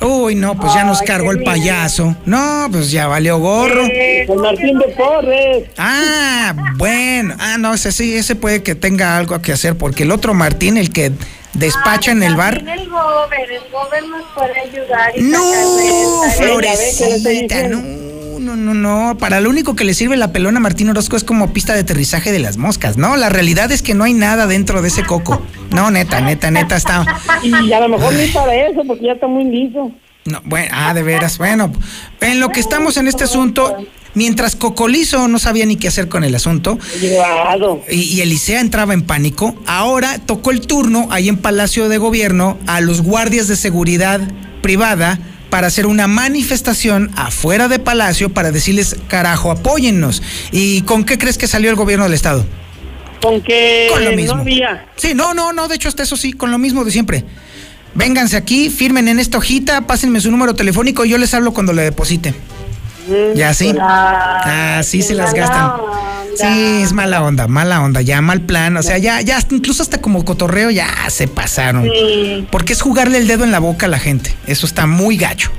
Uy, 0.00 0.34
no, 0.34 0.54
pues 0.54 0.72
ya 0.74 0.84
nos 0.84 1.02
cargó 1.02 1.30
el 1.30 1.42
payaso. 1.42 2.16
No, 2.24 2.68
pues 2.70 2.90
ya 2.90 3.06
valió 3.06 3.38
gorro. 3.38 3.82
Con 4.26 4.40
Martín 4.40 4.78
de 4.78 4.94
Torres. 4.94 5.68
Ah, 5.76 6.54
bueno. 6.76 7.34
Ah, 7.38 7.56
no, 7.58 7.74
ese 7.74 7.92
sí, 7.92 8.16
ese 8.16 8.34
puede 8.34 8.62
que 8.62 8.74
tenga 8.74 9.16
algo 9.16 9.40
que 9.42 9.52
hacer, 9.52 9.76
porque 9.76 10.04
el 10.04 10.10
otro 10.10 10.32
Martín, 10.34 10.76
el 10.78 10.90
que 10.90 11.12
despacha 11.52 12.12
en 12.12 12.22
el 12.22 12.36
bar. 12.36 12.62
El 12.66 12.88
Gober, 12.88 13.50
el 13.50 13.70
Gober 13.70 14.06
nos 14.08 14.24
puede 14.34 14.60
ayudar. 14.60 15.12
Y 15.16 15.22
No, 15.22 15.42
Florecita, 16.36 17.68
no, 17.68 18.09
no, 18.56 18.74
no, 18.74 18.74
no. 18.74 19.18
Para 19.18 19.40
lo 19.40 19.50
único 19.50 19.76
que 19.76 19.84
le 19.84 19.94
sirve 19.94 20.16
la 20.16 20.32
pelona 20.32 20.58
a 20.58 20.60
Martín 20.60 20.88
Orozco 20.88 21.16
es 21.16 21.24
como 21.24 21.52
pista 21.52 21.74
de 21.74 21.80
aterrizaje 21.80 22.32
de 22.32 22.38
las 22.38 22.56
moscas, 22.56 22.96
¿no? 22.96 23.16
La 23.16 23.28
realidad 23.28 23.70
es 23.72 23.82
que 23.82 23.94
no 23.94 24.04
hay 24.04 24.14
nada 24.14 24.46
dentro 24.46 24.82
de 24.82 24.88
ese 24.88 25.04
coco. 25.04 25.42
No, 25.70 25.90
neta, 25.90 26.20
neta, 26.20 26.50
neta, 26.50 26.76
está. 26.76 27.04
Y 27.42 27.72
a 27.72 27.80
lo 27.80 27.88
mejor 27.88 28.12
ni 28.14 28.26
para 28.28 28.54
eso, 28.54 28.82
porque 28.86 29.06
ya 29.06 29.12
está 29.12 29.26
muy 29.26 29.44
liso. 29.44 29.92
No, 30.24 30.40
bueno, 30.44 30.68
ah, 30.72 30.94
de 30.94 31.02
veras. 31.02 31.38
Bueno, 31.38 31.72
en 32.20 32.40
lo 32.40 32.50
que 32.50 32.60
estamos 32.60 32.96
en 32.96 33.08
este 33.08 33.24
asunto, 33.24 33.76
mientras 34.14 34.56
Cocolizo 34.56 35.28
no 35.28 35.38
sabía 35.38 35.64
ni 35.64 35.76
qué 35.76 35.88
hacer 35.88 36.08
con 36.08 36.24
el 36.24 36.34
asunto, 36.34 36.78
y, 37.88 37.96
y 37.96 38.20
Elisea 38.20 38.60
entraba 38.60 38.92
en 38.92 39.02
pánico, 39.02 39.54
ahora 39.66 40.18
tocó 40.18 40.50
el 40.50 40.66
turno 40.66 41.08
ahí 41.10 41.28
en 41.28 41.38
Palacio 41.38 41.88
de 41.88 41.98
Gobierno 41.98 42.58
a 42.66 42.80
los 42.80 43.02
guardias 43.02 43.48
de 43.48 43.56
seguridad 43.56 44.20
privada 44.60 45.18
para 45.50 45.66
hacer 45.66 45.86
una 45.86 46.06
manifestación 46.06 47.10
afuera 47.16 47.68
de 47.68 47.78
Palacio 47.78 48.30
para 48.32 48.52
decirles, 48.52 48.96
carajo, 49.08 49.50
apóyennos. 49.50 50.22
¿Y 50.52 50.82
con 50.82 51.04
qué 51.04 51.18
crees 51.18 51.36
que 51.36 51.46
salió 51.46 51.70
el 51.70 51.76
gobierno 51.76 52.04
del 52.04 52.14
Estado? 52.14 52.46
Con 53.20 53.42
que 53.42 53.88
Con 53.92 54.04
lo 54.04 54.12
mismo. 54.12 54.36
no 54.36 54.40
había. 54.42 54.86
Sí, 54.96 55.12
no, 55.14 55.34
no, 55.34 55.52
no, 55.52 55.68
de 55.68 55.74
hecho 55.74 55.88
hasta 55.88 56.02
eso 56.04 56.16
sí, 56.16 56.32
con 56.32 56.50
lo 56.50 56.58
mismo 56.58 56.84
de 56.84 56.90
siempre. 56.90 57.24
Vénganse 57.94 58.36
aquí, 58.36 58.70
firmen 58.70 59.08
en 59.08 59.18
esta 59.18 59.38
hojita, 59.38 59.82
pásenme 59.82 60.20
su 60.20 60.30
número 60.30 60.54
telefónico 60.54 61.04
y 61.04 61.10
yo 61.10 61.18
les 61.18 61.34
hablo 61.34 61.52
cuando 61.52 61.72
le 61.72 61.82
deposite. 61.82 62.32
Ya 63.34 63.52
sí. 63.52 63.74
Así 63.80 65.02
se 65.02 65.14
las 65.14 65.34
gastan. 65.34 65.72
Sí, 66.40 66.82
es 66.82 66.92
mala 66.92 67.22
onda, 67.22 67.46
mala 67.48 67.82
onda, 67.82 68.00
ya 68.00 68.20
mal 68.20 68.40
plan, 68.42 68.76
o 68.76 68.82
sea, 68.82 68.98
ya, 68.98 69.20
ya, 69.20 69.38
incluso 69.50 69.82
hasta 69.82 70.00
como 70.00 70.24
cotorreo 70.24 70.70
ya 70.70 70.88
se 71.08 71.28
pasaron. 71.28 71.84
Sí. 71.84 72.46
Porque 72.50 72.72
es 72.72 72.80
jugarle 72.82 73.18
el 73.18 73.26
dedo 73.26 73.44
en 73.44 73.52
la 73.52 73.58
boca 73.58 73.86
a 73.86 73.88
la 73.88 73.98
gente, 73.98 74.34
eso 74.46 74.66
está 74.66 74.86
muy 74.86 75.16
gacho. 75.16 75.50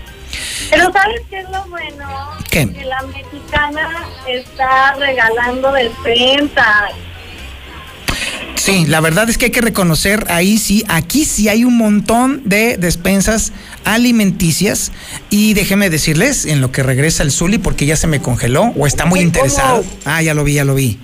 Pero 0.69 0.91
¿sabes 0.93 1.21
qué 1.29 1.39
es 1.39 1.49
lo 1.49 1.63
bueno? 1.65 2.07
¿Qué? 2.49 2.71
Que 2.71 2.85
la 2.85 3.01
mexicana 3.03 4.05
está 4.27 4.95
regalando 4.95 5.71
despensa. 5.73 6.89
Sí, 8.55 8.85
la 8.85 9.01
verdad 9.01 9.27
es 9.29 9.39
que 9.39 9.45
hay 9.45 9.51
que 9.51 9.61
reconocer 9.61 10.27
ahí 10.29 10.59
sí, 10.59 10.85
aquí 10.87 11.25
sí 11.25 11.49
hay 11.49 11.65
un 11.65 11.77
montón 11.77 12.43
de 12.45 12.77
despensas 12.77 13.53
alimenticias 13.85 14.91
y 15.29 15.53
déjeme 15.53 15.89
decirles 15.89 16.45
en 16.45 16.61
lo 16.61 16.71
que 16.71 16.83
regresa 16.83 17.23
el 17.23 17.31
Zuli 17.31 17.57
porque 17.57 17.85
ya 17.85 17.95
se 17.95 18.07
me 18.07 18.21
congeló 18.21 18.73
o 18.77 18.87
está 18.87 19.05
muy 19.05 19.19
interesado. 19.19 19.83
Ah, 20.05 20.21
ya 20.21 20.33
lo 20.33 20.43
vi, 20.43 20.53
ya 20.53 20.65
lo 20.65 20.75
vi. 20.75 20.99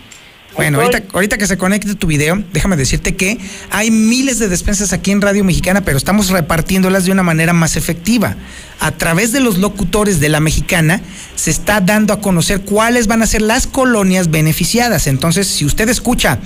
Bueno, 0.58 0.80
ahorita 1.14 1.38
que 1.38 1.46
se 1.46 1.56
conecte 1.56 1.94
tu 1.94 2.08
video, 2.08 2.44
déjame 2.52 2.76
decirte 2.78 3.16
que 3.16 3.38
hay 3.70 3.92
miles 3.92 4.40
de 4.40 4.48
despensas 4.48 4.92
aquí 4.92 5.12
en 5.12 5.22
Radio 5.22 5.44
Mexicana, 5.44 5.82
pero 5.82 5.98
estamos 5.98 6.30
repartiéndolas 6.30 7.06
de 7.06 7.12
una 7.12 7.22
manera 7.22 7.54
más 7.54 7.76
efectiva. 7.76 8.36
A 8.80 8.92
través 8.92 9.32
de 9.32 9.40
los 9.40 9.60
locutores 9.60 10.20
de 10.20 10.30
la 10.30 10.40
Mexicana 10.40 11.00
se 11.36 11.52
está 11.52 11.80
dando 11.80 12.12
a 12.12 12.22
conocer 12.22 12.62
cuáles 12.62 13.06
van 13.06 13.22
a 13.22 13.28
ser 13.28 13.44
las 13.44 13.68
colonias 13.68 14.32
beneficiadas. 14.32 15.06
Entonces, 15.06 15.48
si 15.48 15.64
usted 15.64 15.90
escucha, 15.90 16.40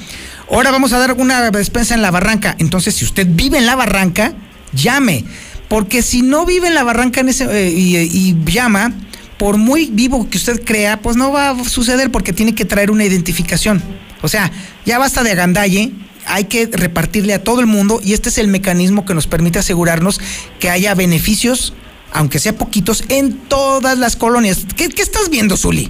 ahora 0.52 0.72
vamos 0.72 0.92
a 0.92 1.00
dar 1.00 1.14
una 1.14 1.50
despensa 1.50 1.96
en 1.96 2.02
la 2.02 2.12
barranca, 2.12 2.56
entonces 2.60 2.96
si 2.96 3.06
usted 3.06 3.28
vive 3.30 3.60
en 3.60 3.66
la 3.66 3.78
barranca, 3.78 4.34
llame. 4.74 5.24
Porque 5.72 6.02
si 6.02 6.22
no 6.22 6.46
vive 6.46 6.68
en 6.68 6.76
la 6.76 6.84
barranca 6.84 7.22
en 7.22 7.30
ese, 7.30 7.46
eh, 7.46 7.70
y, 7.70 7.96
y 7.96 8.36
llama, 8.44 8.92
por 9.38 9.56
muy 9.56 9.86
vivo 9.90 10.30
que 10.30 10.38
usted 10.38 10.66
crea, 10.66 11.00
pues 11.00 11.16
no 11.16 11.32
va 11.32 11.52
a 11.52 11.64
suceder 11.64 12.12
porque 12.12 12.34
tiene 12.34 12.54
que 12.54 12.66
traer 12.66 12.92
una 12.92 13.06
identificación. 13.06 13.82
O 14.22 14.28
sea, 14.28 14.52
ya 14.84 15.00
basta 15.00 15.24
de 15.24 15.32
agandalle, 15.32 15.94
hay 16.28 16.44
que 16.44 16.68
repartirle 16.70 17.34
a 17.34 17.42
todo 17.42 17.62
el 17.62 17.68
mundo 17.68 18.02
y 18.04 18.12
este 18.12 18.28
es 18.28 18.38
el 18.38 18.50
mecanismo 18.50 19.06
que 19.06 19.14
nos 19.14 19.28
permite 19.28 19.60
asegurarnos 19.60 20.20
que 20.60 20.70
haya 20.70 20.94
beneficios, 20.94 21.74
aunque 22.12 22.40
sea 22.40 22.52
poquitos, 22.52 23.06
en 23.08 23.38
todas 23.38 23.98
las 23.98 24.18
colonias. 24.18 24.68
¿Qué, 24.76 24.90
qué 24.90 25.02
estás 25.02 25.30
viendo, 25.30 25.56
Zuli? 25.56 25.90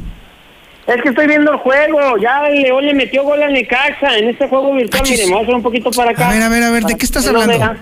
Es 0.86 1.02
que 1.02 1.10
estoy 1.10 1.26
viendo 1.26 1.54
el 1.54 1.58
juego. 1.58 2.20
Ya 2.22 2.46
el 2.50 2.62
León 2.62 2.86
le 2.86 2.94
metió 2.94 3.24
gol 3.24 3.42
a 3.42 3.48
Necaxa 3.48 4.16
en 4.16 4.30
este 4.30 4.48
juego 4.48 4.76
virtual. 4.76 5.02
Mire, 5.10 5.26
me 5.26 5.32
voy 5.32 5.40
a 5.40 5.42
hacer 5.42 5.56
un 5.56 5.64
poquito 5.64 5.90
para 5.90 6.12
acá. 6.12 6.30
A 6.30 6.34
ver, 6.34 6.44
a 6.44 6.50
ver, 6.50 6.64
a 6.66 6.70
ver, 6.70 6.84
¿de 6.84 6.96
qué 6.96 7.06
estás 7.06 7.26
hablando? 7.26 7.80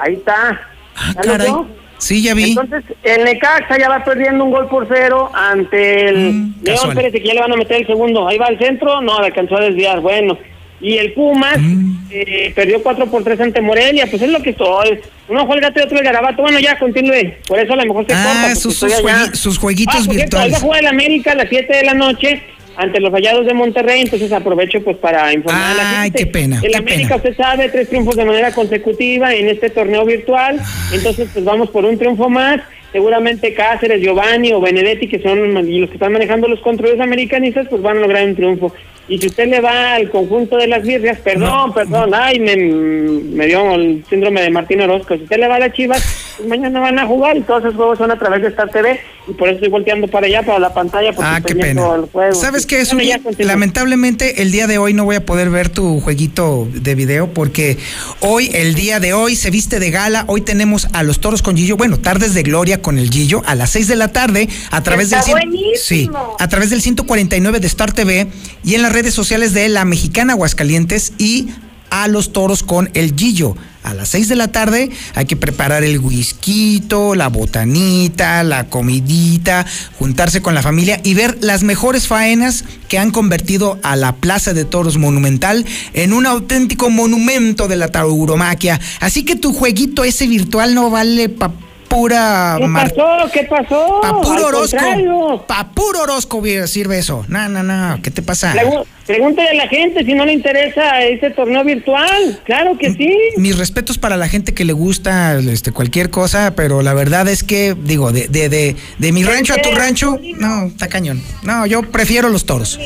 Ahí 0.00 0.14
está. 0.14 0.71
Ah, 0.96 1.12
¿Ya 1.14 1.22
lo 1.22 1.32
caray. 1.38 1.52
Sí, 1.98 2.20
ya 2.22 2.34
vi. 2.34 2.50
Entonces, 2.50 2.82
el 3.04 3.24
Necaxa 3.24 3.78
ya 3.78 3.88
va 3.88 4.02
perdiendo 4.02 4.44
un 4.44 4.50
gol 4.50 4.68
por 4.68 4.88
cero 4.92 5.30
ante 5.34 6.08
el 6.08 6.14
León. 6.14 6.54
Mm, 6.60 6.64
casual. 6.64 6.90
Espérate 6.90 7.20
que 7.22 7.28
ya 7.28 7.34
le 7.34 7.40
van 7.40 7.52
a 7.52 7.56
meter 7.56 7.76
el 7.76 7.86
segundo. 7.86 8.26
Ahí 8.26 8.38
va 8.38 8.46
al 8.46 8.58
centro. 8.58 9.00
No, 9.00 9.20
le 9.20 9.26
alcanzó 9.26 9.56
a 9.56 9.60
desviar. 9.60 10.00
Bueno. 10.00 10.36
Y 10.80 10.98
el 10.98 11.12
Pumas 11.12 11.58
Mm. 11.60 12.08
eh, 12.10 12.52
perdió 12.56 12.82
4 12.82 13.06
por 13.06 13.22
3 13.22 13.40
ante 13.40 13.60
Morelia. 13.60 14.08
Pues 14.10 14.20
es 14.20 14.28
lo 14.30 14.42
que 14.42 14.50
estoy. 14.50 14.98
Uno 15.28 15.46
juega 15.46 15.54
el 15.54 15.60
gato 15.60 15.78
y 15.78 15.82
otro 15.84 15.96
el 15.98 16.04
garabato. 16.04 16.42
Bueno, 16.42 16.58
ya 16.58 16.76
continúe. 16.76 17.34
Por 17.46 17.60
eso 17.60 17.72
a 17.72 17.76
lo 17.76 17.84
mejor 17.84 18.04
se 18.08 18.14
Ah, 18.14 18.24
corta. 18.42 18.54
sus- 18.56 18.76
sus 18.76 18.92
juegui- 19.00 19.34
sus 19.34 19.58
jueguitos 19.58 20.08
Ah, 20.08 20.12
virtuales. 20.12 20.46
Hoy 20.46 20.50
va 20.52 20.56
a 20.56 20.60
jugar 20.60 20.80
el 20.80 20.86
América 20.88 21.32
a 21.32 21.34
las 21.36 21.48
7 21.48 21.76
de 21.76 21.84
la 21.84 21.94
noche 21.94 22.42
ante 22.76 23.00
los 23.00 23.12
Rayados 23.12 23.46
de 23.46 23.54
Monterrey. 23.54 24.00
Entonces 24.02 24.32
aprovecho 24.32 24.82
pues 24.82 24.96
para 24.96 25.32
informar 25.32 25.72
a 25.72 25.74
la 25.74 25.90
Ay, 26.02 26.10
gente. 26.10 26.18
qué 26.18 26.26
pena, 26.26 26.60
El 26.62 26.70
qué 26.72 26.76
América, 26.76 27.08
pena. 27.08 27.16
usted 27.16 27.36
sabe, 27.36 27.68
tres 27.68 27.88
triunfos 27.88 28.16
de 28.16 28.24
manera 28.24 28.52
consecutiva 28.52 29.34
en 29.34 29.48
este 29.48 29.70
torneo 29.70 30.04
virtual. 30.04 30.60
Entonces, 30.92 31.28
pues 31.32 31.44
vamos 31.44 31.70
por 31.70 31.84
un 31.84 31.98
triunfo 31.98 32.28
más. 32.28 32.60
Seguramente 32.92 33.54
Cáceres, 33.54 34.02
Giovanni 34.02 34.52
o 34.52 34.60
Benedetti, 34.60 35.08
que 35.08 35.18
son 35.22 35.66
y 35.66 35.78
los 35.80 35.88
que 35.88 35.94
están 35.96 36.12
manejando 36.12 36.46
los 36.46 36.60
controles 36.60 37.00
americanistas, 37.00 37.66
pues 37.68 37.80
van 37.80 37.96
a 37.96 38.00
lograr 38.00 38.24
un 38.26 38.36
triunfo. 38.36 38.74
Y 39.08 39.18
si 39.18 39.28
usted 39.28 39.48
le 39.48 39.60
va 39.60 39.94
al 39.94 40.10
conjunto 40.10 40.58
de 40.58 40.66
las 40.68 40.82
birrias, 40.82 41.18
perdón, 41.20 41.72
perdón, 41.72 42.10
ay, 42.14 42.38
me, 42.38 42.54
me 42.54 43.46
dio 43.46 43.74
el 43.74 44.04
síndrome 44.10 44.42
de 44.42 44.50
Martín 44.50 44.82
Orozco. 44.82 45.16
Si 45.16 45.22
usted 45.22 45.38
le 45.38 45.48
va 45.48 45.56
a 45.56 45.60
las 45.60 45.72
chivas, 45.72 46.21
mañana 46.48 46.80
van 46.80 46.98
a 46.98 47.06
jugar 47.06 47.36
y 47.36 47.42
todos 47.42 47.62
esos 47.62 47.74
juegos 47.76 47.98
son 47.98 48.10
a 48.10 48.18
través 48.18 48.42
de 48.42 48.48
Star 48.48 48.70
TV. 48.70 49.00
Y 49.28 49.32
por 49.34 49.46
eso 49.48 49.54
estoy 49.56 49.68
volteando 49.68 50.08
para 50.08 50.26
allá, 50.26 50.42
para 50.42 50.58
la 50.58 50.74
pantalla, 50.74 51.12
porque 51.12 51.30
Ah, 51.32 51.40
qué 51.40 51.54
pena. 51.54 51.94
el 51.94 52.06
juego. 52.06 52.34
¿Sabes 52.34 52.66
qué? 52.66 52.84
Ya 52.84 53.18
continúe. 53.20 53.46
Lamentablemente 53.46 54.42
el 54.42 54.50
día 54.50 54.66
de 54.66 54.78
hoy 54.78 54.94
no 54.94 55.04
voy 55.04 55.14
a 55.16 55.24
poder 55.24 55.48
ver 55.50 55.68
tu 55.68 56.00
jueguito 56.00 56.66
de 56.72 56.94
video 56.96 57.28
porque 57.32 57.78
hoy, 58.20 58.50
el 58.54 58.74
día 58.74 58.98
de 58.98 59.12
hoy, 59.12 59.36
se 59.36 59.50
viste 59.50 59.78
de 59.78 59.90
gala. 59.90 60.24
Hoy 60.26 60.40
tenemos 60.40 60.88
a 60.92 61.02
los 61.04 61.20
toros 61.20 61.40
con 61.42 61.56
Gillo. 61.56 61.76
Bueno, 61.76 61.98
tardes 62.00 62.34
de 62.34 62.42
gloria 62.42 62.82
con 62.82 62.98
el 62.98 63.10
Gillo 63.10 63.42
a 63.46 63.54
las 63.54 63.70
6 63.70 63.88
de 63.88 63.96
la 63.96 64.08
tarde 64.08 64.48
a 64.70 64.82
través 64.82 65.12
Está 65.12 65.22
del 65.22 65.32
buenísimo. 65.32 65.76
sí, 65.76 66.10
a 66.38 66.48
través 66.48 66.70
del 66.70 66.82
149 66.82 67.60
de 67.60 67.66
Star 67.68 67.92
TV 67.92 68.26
y 68.64 68.74
en 68.74 68.82
las 68.82 68.92
redes 68.92 69.14
sociales 69.14 69.54
de 69.54 69.68
La 69.68 69.84
Mexicana 69.84 70.32
Aguascalientes 70.32 71.12
y 71.18 71.48
a 71.92 72.08
los 72.08 72.32
toros 72.32 72.62
con 72.62 72.90
el 72.94 73.14
Gillo. 73.14 73.54
A 73.84 73.94
las 73.94 74.08
6 74.10 74.28
de 74.28 74.36
la 74.36 74.48
tarde 74.48 74.90
hay 75.14 75.26
que 75.26 75.36
preparar 75.36 75.84
el 75.84 75.98
whisky, 75.98 76.82
la 77.16 77.28
botanita, 77.28 78.42
la 78.44 78.68
comidita, 78.68 79.66
juntarse 79.98 80.40
con 80.40 80.54
la 80.54 80.62
familia 80.62 81.00
y 81.02 81.14
ver 81.14 81.38
las 81.40 81.62
mejores 81.62 82.06
faenas 82.06 82.64
que 82.88 82.98
han 82.98 83.10
convertido 83.10 83.78
a 83.82 83.96
la 83.96 84.14
Plaza 84.16 84.54
de 84.54 84.64
Toros 84.64 84.98
Monumental 84.98 85.66
en 85.94 86.12
un 86.12 86.26
auténtico 86.26 86.90
monumento 86.90 87.68
de 87.68 87.76
la 87.76 87.88
tauromaquia. 87.88 88.80
Así 89.00 89.24
que 89.24 89.36
tu 89.36 89.52
jueguito 89.52 90.04
ese 90.04 90.26
virtual 90.26 90.74
no 90.74 90.90
vale 90.90 91.28
pa 91.28 91.52
pura 91.92 92.56
¿Qué 92.58 92.66
mar- 92.66 92.94
pasó? 92.94 93.30
¿Qué 93.32 93.44
pasó? 93.44 94.00
Pa 94.00 94.20
puro 94.20 94.46
Orozco. 94.46 95.44
Pa 95.46 95.68
puro 95.74 96.02
Orozco 96.02 96.42
sirve 96.66 96.98
eso. 96.98 97.24
No, 97.28 97.48
no, 97.48 97.62
no. 97.62 98.00
¿Qué 98.02 98.10
te 98.10 98.22
pasa? 98.22 98.54
Pregu- 98.54 98.84
Pregúntale 99.06 99.50
a 99.50 99.54
la 99.54 99.68
gente 99.68 100.04
si 100.04 100.14
no 100.14 100.24
le 100.24 100.32
interesa 100.32 101.02
ese 101.02 101.30
torneo 101.30 101.64
virtual. 101.64 102.40
Claro 102.44 102.78
que 102.78 102.92
sí. 102.92 103.12
Mis 103.36 103.58
respetos 103.58 103.98
para 103.98 104.16
la 104.16 104.28
gente 104.28 104.54
que 104.54 104.64
le 104.64 104.72
gusta 104.72 105.36
este, 105.38 105.72
cualquier 105.72 106.08
cosa, 106.10 106.54
pero 106.54 106.82
la 106.82 106.94
verdad 106.94 107.28
es 107.28 107.42
que, 107.42 107.74
digo, 107.78 108.12
de, 108.12 108.28
de, 108.28 108.48
de, 108.48 108.76
de 108.98 109.12
mi 109.12 109.24
rancho 109.24 109.54
a 109.54 109.58
tu 109.58 109.70
rancho, 109.72 110.18
no, 110.36 110.66
está 110.66 110.88
cañón. 110.88 111.20
No, 111.42 111.66
yo 111.66 111.82
prefiero 111.82 112.28
los 112.28 112.46
toros. 112.46 112.78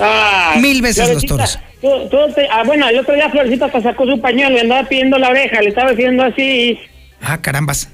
Ay, 0.00 0.60
Mil 0.60 0.82
veces 0.82 1.12
los 1.12 1.24
toros. 1.26 1.58
tú- 1.80 2.08
tú 2.10 2.16
te- 2.34 2.48
ah, 2.50 2.62
bueno, 2.64 2.88
el 2.88 2.98
otro 2.98 3.14
día 3.14 3.28
Florecita 3.30 3.70
sacó 3.82 4.06
su 4.06 4.20
pañuelo 4.20 4.56
y 4.56 4.60
andaba 4.60 4.88
pidiendo 4.88 5.18
la 5.18 5.28
oreja, 5.28 5.60
le 5.60 5.68
estaba 5.68 5.90
haciendo 5.90 6.22
así. 6.24 6.78
Ah, 7.20 7.40
carambas. 7.40 7.90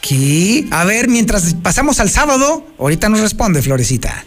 ¿Qué? 0.00 0.66
A 0.70 0.84
ver, 0.84 1.08
mientras 1.08 1.54
pasamos 1.54 2.00
al 2.00 2.10
sábado, 2.10 2.66
ahorita 2.78 3.08
nos 3.08 3.20
responde 3.20 3.62
Florecita. 3.62 4.24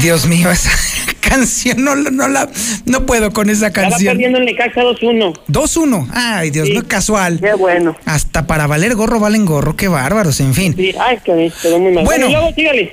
Dios 0.00 0.26
mío, 0.26 0.50
esa 0.50 0.70
canción 1.20 1.84
no, 1.84 1.94
no 1.96 2.28
la 2.28 2.48
no 2.86 3.06
puedo 3.06 3.32
con 3.32 3.50
esa 3.50 3.68
Estaba 3.68 3.90
canción. 3.90 4.12
perdiendo 4.14 4.38
el 4.38 4.46
Necaxa 4.46 4.80
2-1. 4.82 5.38
2-1. 5.48 6.08
Ay, 6.12 6.50
Dios 6.50 6.66
Sí. 6.68 6.72
mío, 6.72 6.82
casual. 6.86 7.38
Qué 7.40 7.52
bueno. 7.54 7.96
Hasta 8.04 8.46
para 8.46 8.66
valer 8.66 8.94
gorro 8.94 9.20
valen 9.20 9.44
gorro, 9.44 9.76
qué 9.76 9.88
bárbaros, 9.88 10.40
en 10.40 10.54
fin. 10.54 10.74
Sí, 10.76 10.92
ay, 10.98 11.18
que 11.24 11.52
quedó 11.62 11.78
muy 11.78 11.92
mal. 11.92 12.04
Bueno. 12.04 12.28
y 12.28 12.32
luego 12.32 12.52
sígale. 12.54 12.92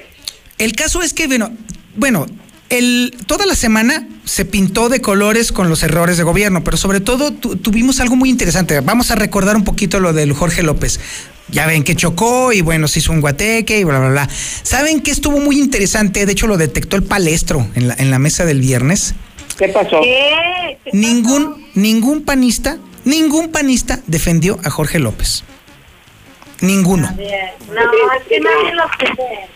El 0.58 0.74
caso 0.74 1.02
es 1.02 1.14
que, 1.14 1.28
bueno, 1.28 1.52
bueno, 1.96 2.26
el, 2.70 3.16
toda 3.28 3.46
la 3.46 3.56
semana 3.56 4.08
se 4.26 4.46
pintó 4.46 4.90
de 4.90 5.00
colores 5.02 5.52
con 5.52 5.70
los 5.70 5.84
errores 5.84 6.18
de 6.18 6.24
gobierno, 6.24 6.64
pero 6.64 6.78
sobre 6.78 7.00
todo 7.00 7.32
tu- 7.32 7.56
tuvimos 7.56 8.00
algo 8.00 8.16
muy 8.16 8.30
interesante. 8.30 8.80
Vamos 8.82 9.12
a 9.12 9.16
recordar 9.16 9.56
un 9.56 9.64
poquito 9.64 10.00
lo 10.00 10.14
del 10.14 10.34
Jorge 10.34 10.64
López. 10.64 11.00
Ya 11.50 11.66
ven 11.66 11.84
que 11.86 11.96
chocó 11.96 12.52
y 12.52 12.60
bueno, 12.62 12.90
se 12.90 13.00
hizo 13.00 13.14
un 13.14 13.22
guateque 13.22 13.80
y 13.80 13.84
bla, 13.86 14.00
bla, 14.00 14.10
bla. 14.10 14.30
¿Saben 14.64 15.00
qué 15.02 15.12
estuvo 15.12 15.40
muy 15.40 15.58
interesante? 15.60 16.26
De 16.26 16.32
hecho, 16.34 16.46
lo 16.48 16.58
detectó 16.58 16.98
el 16.98 17.04
palestro 17.04 17.66
en 17.76 17.88
la, 17.88 17.96
en 17.98 18.12
la 18.12 18.20
mesa 18.20 18.44
del 18.44 18.60
viernes. 18.60 19.16
¿Qué 19.58 19.70
pasó? 19.70 20.02
¿Qué? 20.02 20.78
¿Qué 20.84 20.92
Ningún, 20.92 21.66
ningún 21.74 22.24
panista, 22.24 22.78
ningún 23.06 23.50
panista 23.50 24.02
defendió 24.08 24.60
a 24.66 24.70
Jorge 24.70 25.00
López. 25.00 25.44
Ninguno. 26.60 27.08
No, 27.12 27.24
es 27.24 28.24
que 28.28 28.40
nadie 28.40 28.74
lo 28.76 28.84
quiere. 28.98 29.48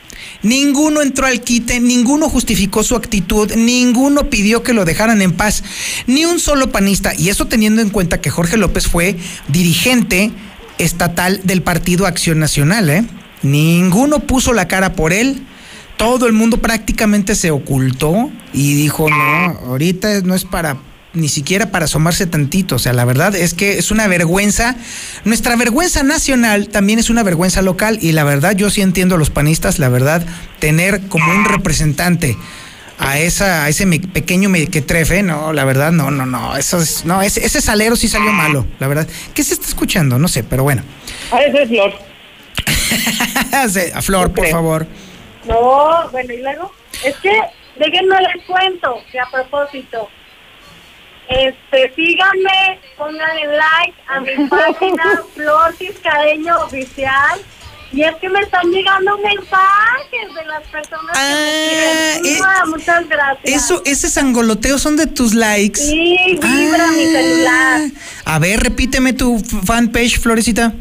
Ninguno 0.43 1.01
entró 1.01 1.26
al 1.26 1.41
quite, 1.41 1.80
ninguno 1.80 2.30
justificó 2.30 2.84
su 2.84 2.95
actitud, 2.95 3.51
ninguno 3.55 4.30
pidió 4.30 4.63
que 4.63 4.74
lo 4.74 4.86
dejaran 4.86 5.22
en 5.22 5.34
paz, 5.34 5.63
ni 6.07 6.26
un 6.26 6.39
solo 6.39 6.72
panista. 6.72 7.13
Y 7.17 7.30
eso 7.30 7.47
teniendo 7.47 7.82
en 7.82 7.89
cuenta 7.89 8.22
que 8.22 8.30
Jorge 8.30 8.57
López 8.57 8.88
fue 8.88 9.17
dirigente 9.47 10.32
estatal 10.78 11.41
del 11.43 11.61
Partido 11.61 12.07
Acción 12.07 12.39
Nacional, 12.39 12.89
¿eh? 12.89 13.05
Ninguno 13.43 14.19
puso 14.19 14.53
la 14.53 14.67
cara 14.67 14.93
por 14.93 15.13
él. 15.13 15.41
Todo 15.97 16.26
el 16.26 16.34
mundo 16.34 16.57
prácticamente 16.57 17.36
se 17.36 17.51
ocultó 17.51 18.32
y 18.53 18.74
dijo, 18.74 19.09
no, 19.09 19.59
ahorita 19.67 20.22
no 20.22 20.34
es 20.34 20.45
para 20.45 20.78
ni 21.14 21.28
siquiera 21.30 21.72
para 21.72 21.86
asomarse 21.86 22.26
tantito. 22.26 22.76
O 22.76 22.80
sea, 22.80 22.93
la 22.93 23.05
verdad 23.05 23.36
es 23.36 23.53
que 23.53 23.78
es 23.78 23.91
una 23.91 24.07
vergüenza. 24.07 24.76
Nuestra 25.26 25.55
vergüenza 25.55 26.03
nacional 26.03 26.70
también 26.70 26.99
es 26.99 27.09
una 27.09 27.24
vergüenza 27.24 27.62
local. 27.62 27.97
Y 28.01 28.12
la 28.14 28.24
verdad, 28.24 28.55
yo 28.55 28.70
sí 28.70 28.82
entiendo 28.82 29.16
a 29.16 29.18
los 29.18 29.30
panistas, 29.30 29.80
la 29.80 29.89
verdad, 29.89 30.26
tener 30.59 31.01
como 31.07 31.32
un 31.32 31.45
representante 31.45 32.38
a 32.97 33.18
esa, 33.18 33.64
a 33.66 33.70
ese 33.70 33.88
me- 33.88 33.99
pequeño 33.99 34.47
mequetrefe, 34.49 35.24
no, 35.24 35.53
la 35.53 35.66
verdad, 35.66 35.91
no, 35.91 36.12
no, 36.12 36.28
no, 36.28 36.55
eso 36.55 36.80
es, 36.80 37.03
no, 37.03 37.24
ese, 37.24 37.43
ese 37.43 37.59
salero 37.59 37.95
sí 37.95 38.07
salió 38.07 38.32
malo, 38.32 38.68
la 38.80 38.88
verdad. 38.88 39.07
¿Qué 39.34 39.43
se 39.43 39.55
está 39.55 39.66
escuchando? 39.66 40.20
No 40.20 40.28
sé, 40.28 40.43
pero 40.43 40.62
bueno. 40.62 40.84
Ah, 41.32 41.39
esa 41.41 41.64
es 41.64 41.70
Flor. 41.70 41.93
a 43.95 44.01
Flor, 44.03 44.32
por 44.32 44.47
favor. 44.49 44.88
No, 45.45 46.09
bueno, 46.12 46.32
y 46.32 46.41
luego, 46.43 46.72
es 47.03 47.16
que, 47.18 47.32
déjenme 47.80 48.16
les 48.22 48.45
cuento, 48.45 48.95
que 49.12 49.20
a 49.20 49.26
propósito, 49.32 50.07
este, 51.32 51.94
síganme, 51.96 52.80
pónganle 52.98 53.48
like 53.48 53.94
a 54.08 54.20
mi 54.20 54.48
página 54.50 55.22
Flor 55.34 55.74
Tiscareño 55.78 56.58
Oficial, 56.66 57.40
y 57.94 58.04
es 58.04 58.16
que 58.16 58.30
me 58.30 58.40
están 58.40 58.72
llegando 58.72 59.18
mensajes 59.18 60.34
de 60.34 60.46
las 60.46 60.66
personas 60.68 61.18
que 61.18 61.36
me 61.36 62.24
siguen. 62.24 62.38
Mua, 62.38 62.66
muchas 62.68 63.10
gracias. 63.10 63.44
Ah, 63.46 63.58
Eso, 63.58 63.82
ese 63.86 64.10
sangoloteo 64.10 64.78
son 64.78 64.96
de 64.96 65.08
tus 65.08 65.34
likes. 65.34 65.82
Sí, 65.82 66.16
vibra 66.42 66.88
mi 66.88 67.06
celular. 67.06 67.82
A 68.26 68.40
ver, 68.40 68.62
repíteme 68.62 69.12
tu 69.12 69.40
fanpage, 69.40 70.20
Florecita. 70.20 70.74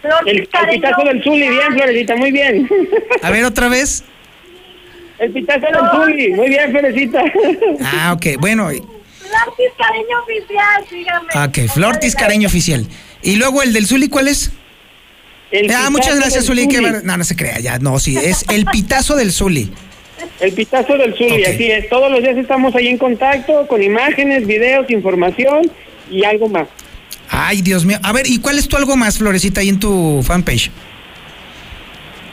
Flor 0.00 0.28
El, 0.28 0.38
el 0.38 0.68
pitazo 0.70 1.02
del 1.04 1.22
Zuli, 1.24 1.48
bien, 1.48 1.72
Florecita, 1.72 2.14
muy 2.14 2.30
bien. 2.30 2.68
A 3.22 3.30
ver, 3.30 3.44
otra 3.44 3.68
vez. 3.68 4.04
El 5.18 5.32
pitazo 5.32 5.66
del 5.66 5.90
Zuli, 5.90 6.28
muy 6.34 6.48
bien, 6.50 6.70
Florecita. 6.70 7.20
Ah, 7.84 8.12
ok, 8.12 8.38
bueno. 8.38 8.70
Flor 9.28 9.54
Tiscareño 9.56 10.22
Oficial, 10.22 10.86
síganme. 10.88 11.46
Ok, 11.66 11.70
Flor 11.72 11.96
Tiscareño 11.98 12.48
oficial. 12.48 12.86
Y 13.22 13.36
luego 13.36 13.62
el 13.62 13.72
del 13.72 13.86
Zuli, 13.86 14.08
¿cuál 14.08 14.28
es? 14.28 14.52
El 15.50 15.64
ah, 15.64 15.68
pitazo 15.68 15.90
muchas 15.90 16.16
gracias, 16.16 16.46
del 16.46 16.68
Zuli. 16.68 16.80
bar- 16.80 17.04
No, 17.04 17.16
no 17.16 17.24
se 17.24 17.36
crea, 17.36 17.58
ya, 17.60 17.78
no, 17.78 17.98
sí, 17.98 18.16
es 18.16 18.44
el 18.50 18.64
pitazo 18.66 19.16
del 19.16 19.32
Zuli. 19.32 19.72
El 20.40 20.52
pitazo 20.52 20.96
del 20.96 21.14
Zuli, 21.14 21.42
Ok. 21.42 21.48
así 21.48 21.70
es. 21.70 21.88
Todos 21.88 22.10
los 22.10 22.20
días 22.22 22.36
estamos 22.36 22.74
ahí 22.74 22.88
en 22.88 22.98
contacto 22.98 23.66
con 23.66 23.82
imágenes, 23.82 24.46
videos, 24.46 24.90
información 24.90 25.70
y 26.10 26.24
algo 26.24 26.48
más. 26.48 26.68
Ay, 27.30 27.60
Dios 27.62 27.84
mío. 27.84 27.98
A 28.02 28.12
ver, 28.12 28.26
¿y 28.26 28.38
cuál 28.40 28.58
es 28.58 28.68
tu 28.68 28.76
algo 28.76 28.96
más, 28.96 29.18
Florecita, 29.18 29.60
ahí 29.60 29.68
en 29.68 29.78
tu 29.80 30.22
fanpage? 30.24 30.70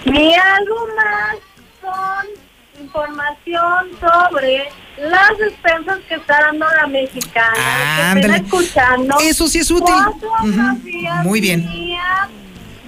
Y 0.05 0.33
algo 0.33 0.87
más 0.95 1.35
son 1.81 2.83
información 2.83 3.89
sobre 3.99 4.67
las 4.97 5.37
despensas 5.37 5.99
que 6.07 6.15
está 6.15 6.39
dando 6.41 6.65
la 6.81 6.87
mexicana. 6.87 7.53
que 7.53 8.01
ándale. 8.01 8.35
estén 8.37 8.45
escuchando. 8.45 9.17
Eso 9.21 9.47
sí 9.47 9.59
es 9.59 9.69
útil. 9.71 9.93
Fotografías 10.19 11.23
Muy 11.23 11.41
bien. 11.41 11.67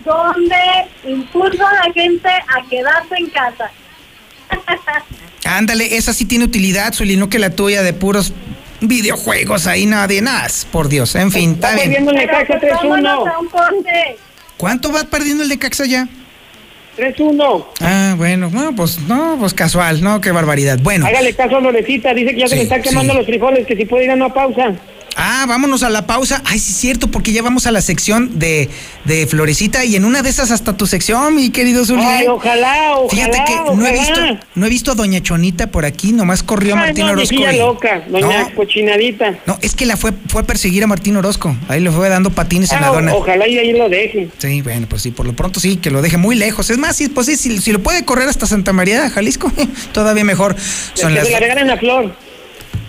Donde 0.05 0.55
impulso 1.05 1.67
a 1.67 1.73
la 1.73 1.93
gente 1.93 2.29
a 2.29 2.61
quedarse 2.69 3.15
en 3.17 3.29
casa. 3.29 3.69
Ándale, 5.45 5.95
esa 5.97 6.13
sí 6.13 6.25
tiene 6.25 6.45
utilidad, 6.45 6.93
Zuli, 6.93 7.15
no 7.17 7.29
que 7.29 7.39
la 7.39 7.49
tuya 7.51 7.81
de 7.81 7.93
puros 7.93 8.33
videojuegos 8.81 9.65
ahí, 9.67 9.85
nada 9.85 10.07
de 10.07 10.21
nada. 10.21 10.47
Por 10.71 10.87
Dios, 10.89 11.15
en 11.15 11.31
fin, 11.31 11.53
está 11.53 11.71
bien. 11.75 11.87
perdiendo 11.89 12.11
el 12.11 12.17
Necaxa 12.17 12.57
Pero 12.59 12.79
que 12.79 12.87
vámonos 12.87 13.19
3-1. 13.25 13.33
a 13.33 13.39
un 13.39 13.47
corte. 13.47 14.17
¿Cuánto 14.57 14.91
va 14.91 15.03
perdiendo 15.05 15.43
el 15.43 15.49
de 15.49 15.57
Caxa 15.59 15.85
ya? 15.85 16.07
3-1. 16.97 17.65
Ah, 17.81 18.15
bueno, 18.17 18.49
no, 18.51 18.75
pues 18.75 18.99
no, 19.07 19.37
pues 19.39 19.53
casual, 19.53 20.01
no, 20.01 20.19
qué 20.19 20.31
barbaridad. 20.31 20.79
Bueno. 20.81 21.05
Hágale 21.05 21.33
caso 21.33 21.57
a 21.57 21.61
Lorecita, 21.61 22.13
dice 22.13 22.33
que 22.33 22.39
ya 22.41 22.47
se 22.47 22.55
le 22.55 22.63
están 22.63 22.81
quemando 22.81 23.13
sí. 23.13 23.17
los 23.19 23.27
frijoles, 23.27 23.67
que 23.67 23.75
si 23.75 23.85
puede 23.85 24.05
ir 24.05 24.11
a 24.11 24.15
una 24.15 24.33
pausa. 24.33 24.73
Ah, 25.19 25.45
vámonos 25.47 25.81
a 25.81 25.89
la 25.89 26.05
pausa. 26.05 26.43
Ay, 26.45 26.59
sí 26.59 26.71
es 26.71 26.77
cierto, 26.77 27.07
porque 27.09 27.31
ya 27.31 27.41
vamos 27.41 27.65
a 27.65 27.71
la 27.71 27.81
sección 27.81 28.37
de, 28.37 28.69
de 29.05 29.25
Florecita 29.25 29.83
y 29.83 29.95
en 29.95 30.05
una 30.05 30.21
de 30.21 30.29
esas 30.29 30.51
hasta 30.51 30.77
tu 30.77 30.85
sección, 30.85 31.33
mi 31.35 31.49
querido 31.49 31.83
Zuli. 31.85 32.03
Ay, 32.03 32.27
ojalá, 32.27 32.97
ojalá, 32.97 33.09
Fíjate 33.09 33.37
que 33.47 33.55
no 33.75 33.87
he 33.87 33.91
visto, 33.93 34.21
no 34.53 34.65
he 34.67 34.69
visto 34.69 34.91
a 34.91 34.95
Doña 34.95 35.19
Chonita 35.21 35.67
por 35.71 35.85
aquí, 35.85 36.11
nomás 36.11 36.43
corrió 36.43 36.75
Ay, 36.75 36.81
Martín 36.81 37.07
no, 37.07 37.13
Orozco. 37.13 37.33
y- 37.33 37.57
loca, 37.57 38.03
doña 38.07 38.43
No. 38.49 38.55
cochinadita. 38.55 39.39
No, 39.47 39.57
es 39.63 39.73
que 39.75 39.87
la 39.87 39.97
fue, 39.97 40.13
fue 40.27 40.41
a 40.41 40.45
perseguir 40.45 40.83
a 40.83 40.87
Martín 40.87 41.17
Orozco. 41.17 41.55
Ahí 41.67 41.79
le 41.81 41.89
fue 41.89 42.09
dando 42.09 42.29
patines 42.29 42.71
en 42.71 42.81
la 42.81 42.89
Ah, 42.89 42.91
dona. 42.91 43.15
ojalá 43.15 43.47
y 43.47 43.57
ahí 43.57 43.73
lo 43.73 43.89
deje. 43.89 44.29
Sí, 44.37 44.61
bueno, 44.61 44.85
pues 44.87 45.01
sí, 45.01 45.09
por 45.09 45.25
lo 45.25 45.33
pronto 45.33 45.59
sí, 45.59 45.77
que 45.77 45.89
lo 45.89 46.03
deje 46.03 46.17
muy 46.17 46.35
lejos. 46.35 46.69
Es 46.69 46.77
más, 46.77 46.95
sí, 46.95 47.09
pues 47.09 47.25
sí, 47.25 47.37
si, 47.37 47.57
si 47.59 47.71
lo 47.71 47.79
puede 47.81 48.05
correr 48.05 48.29
hasta 48.29 48.45
Santa 48.45 48.71
María, 48.71 49.09
Jalisco, 49.09 49.51
todavía 49.93 50.23
mejor. 50.23 50.55
Son 50.93 51.09
que 51.09 51.15
las... 51.19 51.25
se 51.25 51.33
la 51.33 51.39
regalen 51.39 51.71
a 51.71 51.77
Flor. 51.77 52.15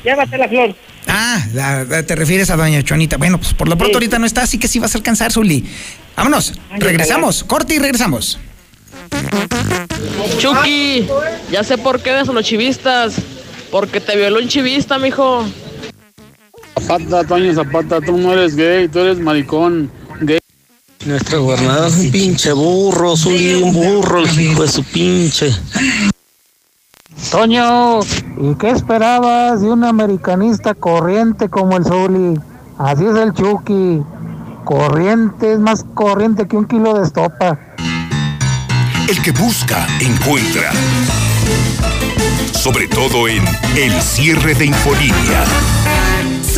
Llévate 0.04 0.36
la 0.36 0.48
Flor. 0.48 0.74
Ah, 1.08 1.42
la- 1.54 1.84
la- 1.84 2.02
te 2.02 2.14
refieres 2.14 2.50
a 2.50 2.56
Doña 2.56 2.82
Chonita. 2.82 3.16
Bueno, 3.16 3.38
pues 3.38 3.54
por 3.54 3.66
lo 3.68 3.76
pronto 3.76 3.92
Sí. 3.98 4.04
ahorita 4.04 4.18
no 4.18 4.26
está, 4.26 4.42
así 4.42 4.58
que 4.58 4.68
sí 4.68 4.78
vas 4.78 4.94
a 4.94 4.98
alcanzar, 4.98 5.32
Zuli. 5.32 5.64
Vámonos, 6.16 6.52
Ay, 6.70 6.80
regresamos, 6.80 7.44
corte 7.44 7.74
y 7.74 7.78
regresamos. 7.78 8.38
Chucky, 10.38 11.06
ya 11.50 11.64
sé 11.64 11.78
por 11.78 12.00
qué 12.00 12.10
eres 12.10 12.28
a 12.28 12.32
los 12.32 12.44
chivistas. 12.44 13.14
Porque 13.70 14.00
te 14.00 14.16
violó 14.16 14.38
un 14.40 14.48
chivista, 14.48 14.98
mijo. 14.98 15.44
Zapata, 16.80 17.22
Toño 17.24 17.54
Zapata, 17.54 18.00
tú 18.00 18.16
no 18.16 18.32
eres 18.32 18.56
gay, 18.56 18.88
tú 18.88 19.00
eres 19.00 19.18
maricón. 19.18 19.90
Gay. 20.22 20.38
Nuestro 21.04 21.42
gobernador 21.44 21.88
es 21.88 21.96
un 21.96 22.10
pinche 22.10 22.52
burro, 22.52 23.14
Zuli, 23.16 23.54
un 23.54 23.72
burro, 23.74 24.24
el 24.24 24.40
hijo 24.40 24.62
de 24.62 24.68
su 24.68 24.82
pinche. 24.84 25.50
Toño, 27.30 28.00
¿y 28.40 28.54
qué 28.58 28.70
esperabas 28.70 29.60
de 29.60 29.70
un 29.70 29.84
americanista 29.84 30.74
corriente 30.74 31.50
como 31.50 31.76
el 31.76 31.84
Zuli? 31.84 32.40
Así 32.78 33.04
es 33.04 33.16
el 33.16 33.34
Chucky. 33.34 34.02
Corriente 34.64 35.52
es 35.52 35.58
más 35.58 35.84
corriente 35.92 36.48
que 36.48 36.56
un 36.56 36.64
kilo 36.64 36.94
de 36.94 37.04
estopa. 37.04 37.58
El 39.08 39.20
que 39.20 39.32
busca, 39.32 39.86
encuentra. 40.00 40.70
Sobre 42.52 42.88
todo 42.88 43.28
en 43.28 43.44
el 43.76 43.92
cierre 44.00 44.54
de 44.54 44.66
Infolínea. 44.66 45.44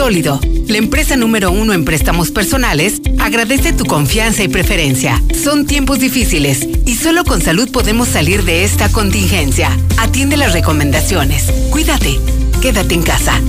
Sólido, 0.01 0.40
la 0.66 0.78
empresa 0.78 1.14
número 1.18 1.53
uno 1.53 1.74
en 1.74 1.84
préstamos 1.84 2.30
personales, 2.30 3.03
agradece 3.18 3.74
tu 3.74 3.84
confianza 3.84 4.42
y 4.42 4.48
preferencia. 4.48 5.22
Son 5.44 5.66
tiempos 5.66 5.98
difíciles 5.98 6.66
y 6.86 6.94
solo 6.94 7.22
con 7.22 7.42
salud 7.42 7.70
podemos 7.70 8.09
salir 8.09 8.44
de 8.44 8.64
esta 8.64 8.90
contingencia. 8.90 9.68
Atiende 9.98 10.38
las 10.38 10.55
recomendaciones. 10.55 11.53
Cuídate. 11.70 12.18
Quédate 12.62 12.94
en 12.94 13.03
casa. 13.03 13.42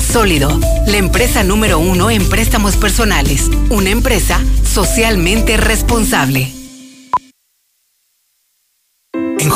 Sólido, 0.00 0.60
la 0.86 0.98
empresa 0.98 1.42
número 1.42 1.80
uno 1.80 2.12
en 2.12 2.28
préstamos 2.28 2.76
personales. 2.76 3.50
Una 3.68 3.90
empresa 3.90 4.40
socialmente 4.62 5.56
responsable. 5.56 6.57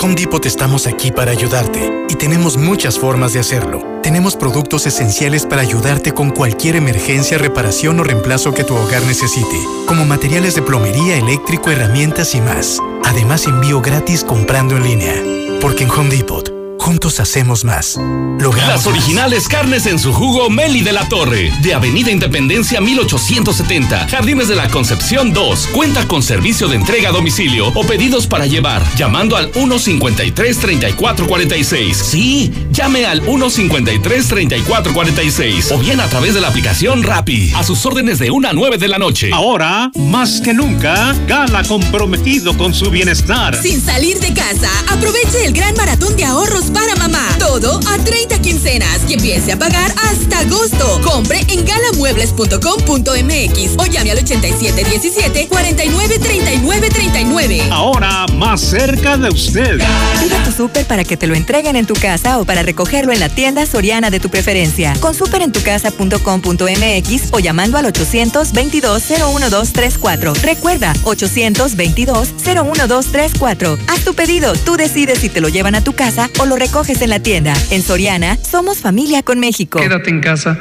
Home 0.02 0.16
Depot 0.16 0.44
estamos 0.44 0.88
aquí 0.88 1.12
para 1.12 1.30
ayudarte 1.30 2.06
y 2.08 2.16
tenemos 2.16 2.56
muchas 2.56 2.98
formas 2.98 3.34
de 3.34 3.38
hacerlo. 3.38 4.00
Tenemos 4.02 4.34
productos 4.34 4.84
esenciales 4.84 5.46
para 5.46 5.62
ayudarte 5.62 6.10
con 6.10 6.30
cualquier 6.30 6.74
emergencia, 6.74 7.38
reparación 7.38 8.00
o 8.00 8.02
reemplazo 8.02 8.52
que 8.52 8.64
tu 8.64 8.74
hogar 8.74 9.04
necesite, 9.04 9.56
como 9.86 10.04
materiales 10.04 10.56
de 10.56 10.62
plomería, 10.62 11.16
eléctrico, 11.16 11.70
herramientas 11.70 12.34
y 12.34 12.40
más. 12.40 12.80
Además, 13.04 13.46
envío 13.46 13.80
gratis 13.80 14.24
comprando 14.24 14.76
en 14.76 14.82
línea. 14.82 15.14
Porque 15.60 15.84
en 15.84 15.90
Home 15.92 16.10
Depot, 16.10 16.51
juntos 16.82 17.18
hacemos 17.20 17.64
más. 17.64 17.96
Logramos 18.40 18.68
Las 18.68 18.86
originales 18.88 19.46
carnes 19.46 19.86
en 19.86 20.00
su 20.00 20.12
jugo 20.12 20.50
Meli 20.50 20.80
de 20.80 20.92
la 20.92 21.08
Torre, 21.08 21.52
de 21.62 21.74
Avenida 21.74 22.10
Independencia 22.10 22.80
1870, 22.80 24.08
Jardines 24.08 24.48
de 24.48 24.56
la 24.56 24.68
Concepción 24.68 25.32
2. 25.32 25.68
Cuenta 25.68 26.08
con 26.08 26.24
servicio 26.24 26.66
de 26.66 26.74
entrega 26.74 27.10
a 27.10 27.12
domicilio 27.12 27.68
o 27.68 27.86
pedidos 27.86 28.26
para 28.26 28.46
llevar, 28.46 28.82
llamando 28.96 29.36
al 29.36 29.52
153-3446. 29.52 31.94
Sí, 31.94 32.52
llame 32.72 33.06
al 33.06 33.22
153-3446 33.22 35.70
o 35.72 35.78
bien 35.78 36.00
a 36.00 36.08
través 36.08 36.34
de 36.34 36.40
la 36.40 36.48
aplicación 36.48 37.04
Rappi. 37.04 37.52
A 37.54 37.62
sus 37.62 37.86
órdenes 37.86 38.18
de 38.18 38.32
1 38.32 38.48
a 38.48 38.52
9 38.52 38.78
de 38.78 38.88
la 38.88 38.98
noche. 38.98 39.30
Ahora, 39.32 39.92
más 39.94 40.40
que 40.40 40.52
nunca, 40.52 41.14
Gala 41.28 41.62
comprometido 41.62 42.58
con 42.58 42.74
su 42.74 42.90
bienestar. 42.90 43.56
Sin 43.62 43.80
salir 43.80 44.18
de 44.18 44.34
casa, 44.34 44.68
aproveche 44.90 45.44
el 45.44 45.52
gran 45.52 45.76
maratón 45.76 46.16
de 46.16 46.24
ahorros 46.24 46.71
para 46.72 46.96
mamá. 46.96 47.28
Todo 47.38 47.78
a 47.88 47.98
30 47.98 48.40
quincenas 48.40 49.00
y 49.08 49.14
empiece 49.14 49.52
a 49.52 49.58
pagar 49.58 49.92
hasta 50.10 50.40
agosto. 50.40 51.00
Compre 51.02 51.40
en 51.48 51.64
galamuebles.com.mx 51.64 53.76
o 53.78 53.86
llame 53.86 54.10
al 54.10 54.18
8717 54.18 55.48
493939. 55.48 57.62
Ahora, 57.70 58.26
más 58.34 58.60
cerca 58.60 59.16
de 59.16 59.28
usted. 59.28 59.80
Pide 60.20 60.36
tu 60.44 60.52
súper 60.52 60.84
para 60.86 61.04
que 61.04 61.16
te 61.16 61.26
lo 61.26 61.34
entreguen 61.34 61.76
en 61.76 61.86
tu 61.86 61.94
casa 61.94 62.38
o 62.38 62.44
para 62.44 62.62
recogerlo 62.62 63.12
en 63.12 63.20
la 63.20 63.28
tienda 63.28 63.66
Soriana 63.66 64.10
de 64.10 64.18
tu 64.20 64.30
preferencia. 64.30 64.94
Con 65.00 65.14
superentucasa.com.mx 65.14 67.22
o 67.32 67.38
llamando 67.38 67.78
al 67.78 67.86
822-01234. 67.92 70.34
Recuerda, 70.42 70.92
822-01234. 71.04 73.78
Haz 73.88 74.04
tu 74.04 74.14
pedido, 74.14 74.52
tú 74.54 74.76
decides 74.76 75.18
si 75.18 75.28
te 75.28 75.40
lo 75.40 75.48
llevan 75.48 75.74
a 75.74 75.82
tu 75.84 75.92
casa 75.92 76.30
o 76.38 76.46
lo 76.46 76.56
recoges 76.62 77.02
en 77.02 77.10
la 77.10 77.18
tienda. 77.18 77.52
En 77.70 77.82
Soriana, 77.82 78.38
somos 78.48 78.78
familia 78.78 79.24
con 79.24 79.40
México. 79.40 79.80
Quédate 79.80 80.10
en 80.10 80.20
casa. 80.20 80.56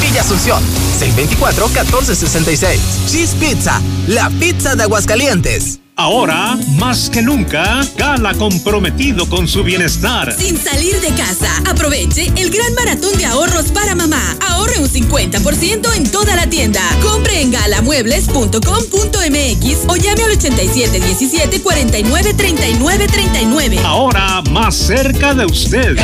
Villa 0.00 0.20
Asunción, 0.20 0.62
624-1466. 1.00 2.78
Cheese 3.10 3.34
Pizza, 3.36 3.80
la 4.06 4.28
pizza 4.38 4.76
de 4.76 4.82
Aguascalientes. 4.82 5.80
Ahora, 5.98 6.58
más 6.76 7.08
que 7.08 7.22
nunca, 7.22 7.80
Gala 7.96 8.34
comprometido 8.34 9.26
con 9.30 9.48
su 9.48 9.64
bienestar. 9.64 10.30
Sin 10.38 10.58
salir 10.58 11.00
de 11.00 11.08
casa, 11.14 11.50
aproveche 11.66 12.30
el 12.36 12.50
gran 12.50 12.74
maratón 12.74 13.16
de 13.16 13.24
ahorros 13.24 13.72
para 13.72 13.94
mamá. 13.94 14.36
Ahorre 14.46 14.78
un 14.78 14.90
50% 14.90 15.96
en 15.96 16.10
toda 16.10 16.36
la 16.36 16.50
tienda. 16.50 16.82
Compre 17.02 17.40
en 17.40 17.50
galamuebles.com.mx 17.50 19.88
o 19.88 19.96
llame 19.96 20.24
al 20.24 20.32
8717 20.32 21.62
49 21.62 22.34
39 22.34 23.06
39. 23.06 23.78
Ahora, 23.82 24.42
más 24.50 24.74
cerca 24.74 25.32
de 25.32 25.46
usted. 25.46 25.96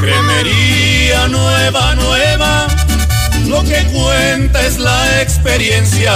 Cremería 0.00 1.28
nueva, 1.28 1.94
nueva. 1.94 2.68
Lo 3.48 3.62
que 3.64 3.84
cuenta 3.92 4.66
es 4.66 4.78
la 4.78 5.20
experiencia 5.20 6.14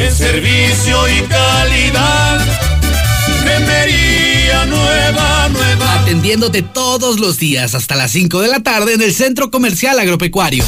en 0.00 0.14
servicio 0.14 1.08
y 1.08 1.22
calidad. 1.22 2.40
Cremería 3.42 4.64
nueva, 4.66 5.48
nueva. 5.48 5.94
Atendiéndote 6.00 6.62
todos 6.62 7.20
los 7.20 7.38
días 7.38 7.74
hasta 7.74 7.96
las 7.96 8.10
5 8.12 8.40
de 8.40 8.48
la 8.48 8.60
tarde 8.60 8.94
en 8.94 9.02
el 9.02 9.14
Centro 9.14 9.50
Comercial 9.50 9.98
Agropecuario. 9.98 10.64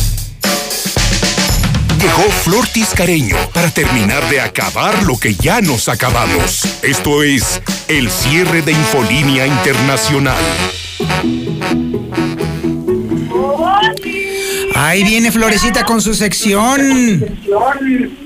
Llegó 2.00 2.30
Flor 2.42 2.66
Tiscareño 2.66 3.36
para 3.52 3.70
terminar 3.70 4.28
de 4.28 4.40
acabar 4.40 5.04
lo 5.04 5.18
que 5.18 5.34
ya 5.34 5.60
nos 5.60 5.88
acabamos. 5.88 6.62
Esto 6.82 7.22
es 7.22 7.62
el 7.88 8.10
cierre 8.10 8.62
de 8.62 8.72
Infolínea 8.72 9.46
Internacional. 9.46 10.36
Ahí 14.92 15.04
viene 15.04 15.32
Florecita 15.32 15.86
con 15.86 16.02
su 16.02 16.12
sección. 16.12 16.82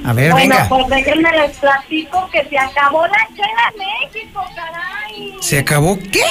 A 0.04 0.12
ver, 0.12 0.32
bueno, 0.32 0.34
venga. 0.34 0.66
pues 0.68 0.88
déjenme 0.88 1.30
les 1.30 1.56
platico 1.58 2.28
que 2.32 2.44
se 2.44 2.58
acabó 2.58 3.06
la 3.06 3.28
chela 3.36 3.72
México, 3.78 4.44
caray. 4.52 5.36
¿Se 5.40 5.60
acabó 5.60 5.96
qué? 6.10 6.24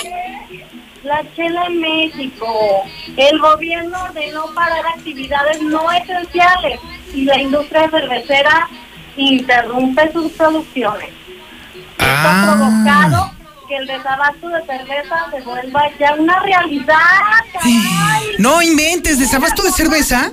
La 1.03 1.23
chela 1.37 1.67
en 1.67 1.79
México. 1.79 2.83
El 3.15 3.39
gobierno 3.39 3.97
ordenó 4.09 4.47
parar 4.53 4.85
actividades 4.97 5.61
no 5.61 5.89
esenciales 5.89 6.81
y 7.13 7.23
la 7.23 7.39
industria 7.39 7.89
cervecera 7.89 8.67
interrumpe 9.15 10.11
sus 10.11 10.33
producciones. 10.33 11.11
Esto 11.97 12.05
ha 12.11 12.57
provocado 12.57 13.31
que 13.75 13.81
el 13.81 13.87
desabasto 13.87 14.49
de 14.49 14.65
cerveza 14.65 15.27
se 15.31 15.41
vuelva 15.41 15.89
ya 15.99 16.13
una 16.15 16.39
realidad. 16.39 16.95
caray. 17.53 18.35
No 18.37 18.61
inventes, 18.61 19.19
desabasto 19.19 19.63
de 19.63 19.71
cerveza. 19.71 20.31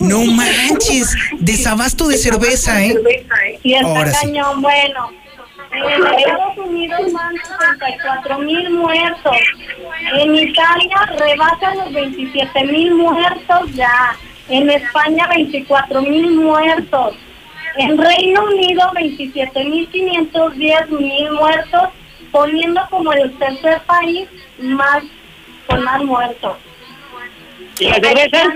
No 0.00 0.24
manches, 0.24 1.14
desabasto 1.38 2.08
de 2.08 2.16
cerveza, 2.16 2.82
¿eh? 2.84 2.94
Y 3.62 3.74
está 3.74 4.12
cañón, 4.20 4.62
bueno. 4.62 5.10
En 5.72 6.06
Estados 6.06 6.58
Unidos 6.58 7.12
van 7.12 7.34
64 7.36 8.38
mil 8.38 8.70
muertos. 8.70 9.36
En 10.14 10.34
Italia 10.34 10.96
rebasan 11.18 11.78
los 11.78 11.92
27 11.92 12.64
mil 12.64 12.94
muertos 12.94 13.74
ya. 13.74 14.16
En 14.48 14.70
España 14.70 15.26
24 15.28 16.02
mil 16.02 16.30
muertos. 16.36 17.16
En 17.78 17.98
Reino 17.98 18.44
Unido 18.44 18.90
27 18.94 19.64
mil 19.64 19.88
510 19.88 20.90
mil 20.90 21.30
muertos, 21.32 21.88
poniendo 22.32 22.80
como 22.90 23.12
el 23.12 23.36
tercer 23.38 23.82
país 23.82 24.28
más 24.58 25.02
con 25.66 25.82
más 25.82 26.02
muertos. 26.02 26.56
¿Y 27.78 27.88
la 27.88 27.94
cerveza? 27.96 28.54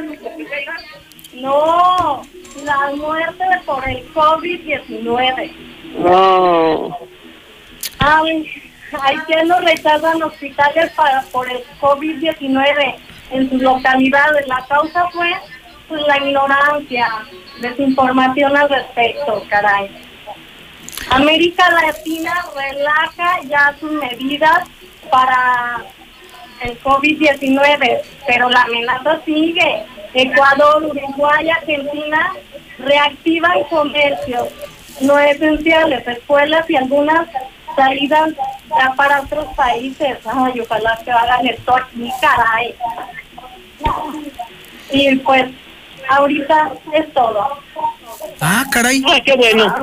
No, 1.34 2.22
la 2.64 2.96
muerte 2.96 3.44
por 3.66 3.86
el 3.88 4.12
COVID-19. 4.14 5.52
No. 5.98 6.98
Ay, 7.98 8.46
lo 9.44 9.60
rechazan 9.60 10.22
hospitales 10.22 10.90
para, 10.92 11.22
por 11.32 11.50
el 11.50 11.62
COVID-19 11.80 12.96
en 13.30 13.50
sus 13.50 13.62
localidades. 13.62 14.46
La 14.48 14.64
causa 14.66 15.08
fue 15.10 15.30
la 15.98 16.16
ignorancia, 16.18 17.08
desinformación 17.60 18.56
al 18.56 18.68
respecto, 18.68 19.44
caray. 19.48 19.90
América 21.10 21.70
Latina 21.70 22.44
relaja 22.54 23.40
ya 23.48 23.74
sus 23.80 23.92
medidas 23.92 24.68
para 25.10 25.84
el 26.62 26.80
COVID-19, 26.82 28.00
pero 28.26 28.48
la 28.50 28.62
amenaza 28.62 29.20
sigue. 29.24 29.82
Ecuador, 30.14 30.84
Uruguay, 30.84 31.48
Argentina 31.50 32.32
reactivan 32.78 33.64
comercios 33.64 34.48
no 35.00 35.18
esenciales, 35.18 36.06
escuelas 36.06 36.68
y 36.68 36.76
algunas 36.76 37.28
salidas 37.74 38.30
ya 38.68 38.92
para 38.94 39.22
otros 39.22 39.46
países. 39.54 40.18
Ay, 40.24 40.60
ojalá 40.60 40.98
que 41.04 41.10
hagan 41.10 41.46
esto 41.46 41.76
aquí, 41.76 42.10
caray. 42.20 42.74
Y 44.90 45.16
pues, 45.16 45.46
ahorita 46.10 46.72
es 46.92 47.12
todo. 47.12 47.48
Ah, 48.40 48.64
caray. 48.70 49.02
Ah, 49.06 49.18
qué 49.24 49.34
bueno. 49.36 49.74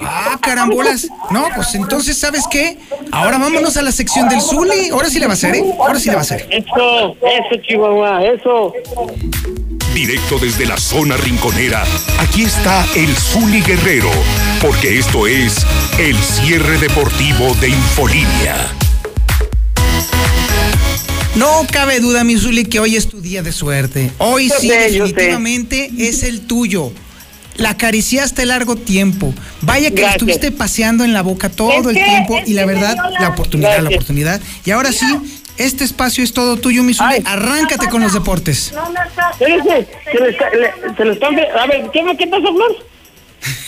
Ah, 0.00 0.38
carambolas. 0.40 1.08
No, 1.30 1.48
pues 1.54 1.74
entonces, 1.74 2.18
¿sabes 2.18 2.46
qué? 2.50 2.78
Ahora 3.12 3.38
vámonos 3.38 3.76
a 3.76 3.82
la 3.82 3.92
sección 3.92 4.28
del 4.28 4.40
Zuli. 4.40 4.90
Ahora 4.90 5.08
sí 5.08 5.18
le 5.18 5.26
va 5.26 5.32
a 5.32 5.34
hacer, 5.34 5.54
¿eh? 5.54 5.64
Ahora 5.78 5.98
sí 5.98 6.08
le 6.08 6.14
va 6.14 6.20
a 6.20 6.22
hacer. 6.22 6.46
Eso, 6.50 7.16
eso, 7.22 7.62
Chihuahua, 7.62 8.24
eso. 8.24 8.72
Directo 9.94 10.38
desde 10.38 10.66
la 10.66 10.76
zona 10.76 11.16
rinconera, 11.16 11.82
aquí 12.20 12.44
está 12.44 12.84
el 12.94 13.14
Zuli 13.16 13.62
Guerrero, 13.62 14.10
porque 14.60 14.98
esto 14.98 15.26
es 15.26 15.66
el 15.98 16.16
cierre 16.16 16.78
deportivo 16.78 17.54
de 17.60 17.70
Infolínea. 17.70 18.56
No 21.36 21.66
cabe 21.70 22.00
duda, 22.00 22.24
mi 22.24 22.36
Zuli, 22.36 22.64
que 22.64 22.80
hoy 22.80 22.96
es 22.96 23.08
tu 23.08 23.20
día 23.20 23.42
de 23.42 23.52
suerte. 23.52 24.10
Hoy 24.18 24.48
Yo 24.48 24.56
sí, 24.58 24.68
sé, 24.68 24.78
definitivamente 24.90 25.90
es 25.98 26.22
el 26.24 26.40
tuyo. 26.46 26.92
La 27.56 27.70
acariciaste 27.70 28.44
largo 28.46 28.76
tiempo. 28.76 29.32
Vaya 29.62 29.88
que 29.90 29.96
Gracias. 29.96 30.14
estuviste 30.16 30.52
paseando 30.52 31.04
en 31.04 31.12
la 31.12 31.22
boca 31.22 31.48
todo 31.48 31.70
Es 31.72 31.86
el 31.86 31.94
que- 31.94 32.04
tiempo 32.04 32.38
y 32.46 32.54
la 32.54 32.66
verdad, 32.66 32.96
la- 32.96 33.20
la 33.20 33.28
oportunidad, 33.28 33.80
la 33.80 33.88
oportunidad. 33.90 34.40
Y 34.64 34.70
ahora 34.70 34.92
sí, 34.92 35.06
este 35.58 35.84
espacio 35.84 36.22
es 36.24 36.32
todo 36.32 36.56
tuyo, 36.56 36.82
mi 36.82 36.94
Zuli. 36.94 37.16
Arráncate 37.24 37.88
con 37.88 38.00
los 38.02 38.12
deportes. 38.14 38.72
No, 38.74 38.88
no 38.90 39.02
está. 39.02 39.32
Se 39.38 39.48
le 39.48 39.56
está, 40.30 40.50
le- 40.50 40.96
se 40.96 41.04
le 41.04 41.12
están... 41.12 41.34
A 41.60 41.66
ver, 41.66 41.90
¿qué, 41.92 42.02
qué 42.18 42.26
pasó, 42.28 42.52
Flor? 42.54 42.76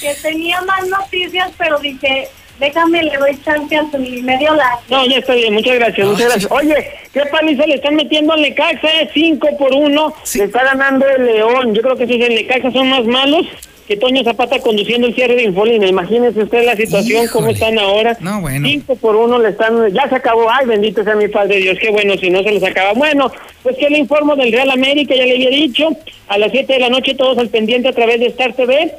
Que 0.00 0.14
tenía 0.22 0.60
más 0.62 0.86
noticias, 0.88 1.50
pero 1.58 1.78
dije, 1.78 2.28
déjame, 2.60 3.02
le 3.02 3.16
doy 3.16 3.36
chance 3.42 3.76
a 3.76 3.90
su 3.90 3.98
medio 3.98 4.54
la. 4.54 4.78
No, 4.88 5.06
ya 5.06 5.18
está 5.18 5.34
bien, 5.34 5.54
muchas 5.54 5.74
gracias, 5.74 6.06
muchas 6.06 6.28
gracias. 6.28 6.52
Oye, 6.52 6.90
¿qué 7.12 7.22
paliza 7.26 7.66
le 7.66 7.74
están 7.74 7.96
metiendo 7.96 8.32
al 8.32 8.42
Necaxa? 8.42 8.88
eh? 9.00 9.10
Cinco 9.12 9.48
por 9.58 9.72
uno, 9.72 10.14
le 10.34 10.44
está 10.44 10.62
ganando 10.62 11.06
el 11.08 11.26
León. 11.26 11.74
Yo 11.74 11.82
creo 11.82 11.96
que 11.96 12.06
si 12.06 12.22
el 12.22 12.34
Necaxa 12.34 12.70
son 12.70 12.90
más 12.90 13.04
malos 13.04 13.46
que 13.90 13.96
Toño 13.96 14.22
Zapata 14.22 14.60
conduciendo 14.60 15.08
el 15.08 15.16
cierre 15.16 15.34
de 15.34 15.42
Infolina. 15.42 15.84
Imagínense 15.84 16.44
usted 16.44 16.64
la 16.64 16.76
situación, 16.76 17.26
cómo 17.32 17.48
están 17.48 17.76
ahora. 17.76 18.16
No, 18.20 18.40
bueno. 18.40 18.68
Cinco 18.68 18.94
por 18.94 19.16
uno 19.16 19.36
le 19.40 19.48
están, 19.48 19.92
ya 19.92 20.08
se 20.08 20.14
acabó, 20.14 20.48
ay 20.48 20.64
bendito 20.64 21.02
sea 21.02 21.16
mi 21.16 21.26
Padre 21.26 21.56
Dios, 21.56 21.76
qué 21.80 21.90
bueno 21.90 22.14
si 22.16 22.30
no 22.30 22.40
se 22.44 22.52
les 22.52 22.62
acaba. 22.62 22.92
Bueno, 22.92 23.32
pues 23.64 23.76
que 23.78 23.90
le 23.90 23.98
informo 23.98 24.36
del 24.36 24.52
Real 24.52 24.70
América, 24.70 25.16
ya 25.16 25.24
le 25.24 25.32
había 25.32 25.50
dicho, 25.50 25.88
a 26.28 26.38
las 26.38 26.52
7 26.52 26.72
de 26.72 26.78
la 26.78 26.88
noche 26.88 27.16
todos 27.16 27.36
al 27.38 27.48
pendiente 27.48 27.88
a 27.88 27.92
través 27.92 28.20
de 28.20 28.26
Star 28.26 28.52
TV, 28.52 28.94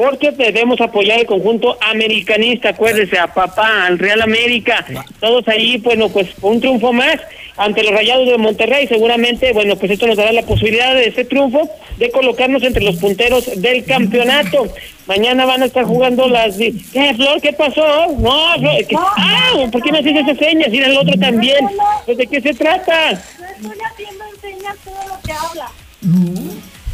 porque 0.00 0.30
debemos 0.30 0.80
apoyar 0.80 1.18
el 1.20 1.26
conjunto 1.26 1.76
americanista, 1.82 2.70
acuérdese, 2.70 3.18
a 3.18 3.26
papá, 3.26 3.84
al 3.84 3.98
Real 3.98 4.22
América, 4.22 4.82
todos 5.20 5.46
ahí, 5.46 5.76
bueno, 5.76 6.08
pues 6.08 6.28
un 6.40 6.58
triunfo 6.58 6.90
más 6.90 7.16
ante 7.58 7.82
los 7.82 7.92
Rayados 7.92 8.26
de 8.26 8.38
Monterrey, 8.38 8.86
seguramente, 8.86 9.52
bueno, 9.52 9.76
pues 9.76 9.92
esto 9.92 10.06
nos 10.06 10.16
dará 10.16 10.32
la 10.32 10.40
posibilidad 10.40 10.94
de 10.94 11.08
ese 11.08 11.26
triunfo, 11.26 11.68
de 11.98 12.10
colocarnos 12.10 12.62
entre 12.62 12.82
los 12.82 12.96
punteros 12.96 13.60
del 13.60 13.84
campeonato. 13.84 14.68
Mañana 15.06 15.44
van 15.44 15.62
a 15.64 15.66
estar 15.66 15.84
jugando 15.84 16.26
las... 16.28 16.56
¿Qué, 16.56 17.12
Flor? 17.16 17.38
¿Qué 17.42 17.52
pasó? 17.52 17.84
No, 18.18 18.54
Flor, 18.58 18.86
¿qué- 18.88 18.96
Ah, 18.96 19.52
¿por 19.70 19.82
qué 19.82 19.92
me 19.92 19.98
haces 19.98 20.16
esas 20.16 20.38
señas? 20.38 20.68
Y 20.72 20.78
el 20.78 20.96
otro 20.96 21.12
también. 21.20 21.58
Pues, 22.06 22.16
¿De 22.16 22.26
qué 22.26 22.40
se 22.40 22.54
trata? 22.54 23.10
Estoy 23.10 23.76
haciendo 23.84 24.24
enseñas 24.34 24.76
todo 24.82 24.94
lo 25.08 25.20
que 25.22 25.32
habla. 25.32 25.68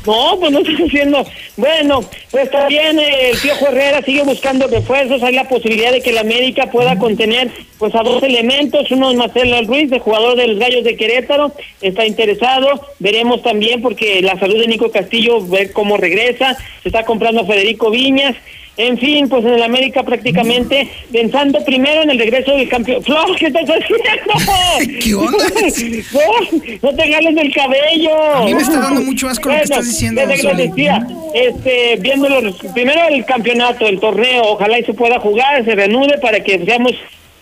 No, 0.07 0.39
pues 0.39 0.53
no 0.53 0.61
estoy 0.61 0.87
haciendo. 0.87 1.27
Bueno, 1.57 2.01
pues 2.31 2.51
también 2.51 2.99
eh, 2.99 3.31
el 3.31 3.39
Piojo 3.39 3.67
Herrera 3.67 4.03
sigue 4.03 4.23
buscando 4.23 4.67
refuerzos. 4.69 5.23
Hay 5.23 5.35
la 5.35 5.49
posibilidad 5.49 5.93
de 5.93 6.01
que 6.01 6.11
el 6.11 6.19
América 6.19 6.71
pueda 6.71 6.99
contener 6.99 7.51
pues 7.79 7.95
a 7.95 8.03
dos 8.03 8.23
elementos. 8.23 8.91
Uno 8.91 9.11
es 9.11 9.17
Marcelo 9.17 9.61
Ruiz, 9.63 9.91
de 9.91 9.99
jugador 9.99 10.37
de 10.37 10.47
los 10.47 10.59
Gallos 10.59 10.85
de 10.85 10.97
Querétaro. 10.97 11.53
Está 11.83 12.07
interesado. 12.07 12.87
Veremos 13.01 13.43
también 13.43 13.83
porque 13.83 14.23
la 14.23 14.39
salud 14.39 14.61
de 14.61 14.69
Nico 14.69 14.91
Castillo, 14.91 15.45
ver 15.47 15.73
cómo 15.73 15.97
regresa. 15.97 16.57
Se 16.83 16.89
está 16.89 17.05
comprando 17.05 17.43
a 17.43 17.47
Federico 17.47 17.91
Viñas. 17.91 18.37
En 18.79 18.99
fin, 18.99 19.27
pues 19.29 19.43
en 19.45 19.55
el 19.55 19.63
América 19.63 20.03
prácticamente 20.03 20.91
pensando 21.11 21.65
primero 21.65 22.03
en 22.03 22.11
el 22.11 22.19
regreso 22.19 22.53
del 22.53 22.69
campeón. 22.69 23.03
Flor, 23.03 23.35
¿qué 23.37 23.47
estás 23.47 23.65
haciendo? 23.65 24.99
¿Qué 25.03 25.15
onda? 25.15 25.45
No, 26.13 26.91
no 26.91 26.97
te 26.97 27.13
jales 27.13 27.35
del 27.35 27.53
cabello. 27.53 28.35
A 28.35 28.45
mí 28.45 28.55
me 28.55 28.61
está 28.61 28.81
dando 28.81 29.01
mucho 29.03 29.29
asco 29.29 29.49
lo 29.49 29.57
que 29.57 29.63
estás 29.63 29.87
diciendo, 29.87 30.27
desde 30.27 30.49
que 30.49 30.55
decía, 30.55 31.07
este, 31.35 31.97
viendo 32.01 32.29
los, 32.29 32.57
primero 32.75 33.01
el 33.09 33.25
campeonato, 33.25 33.87
el 33.87 33.99
torneo, 33.99 34.43
ojalá 34.45 34.79
y 34.79 34.85
se 34.85 34.95
pueda 34.95 35.19
jugar, 35.21 35.65
se 35.65 35.75
reanude 35.75 36.19
para 36.19 36.41
que 36.41 36.65
seamos 36.65 36.93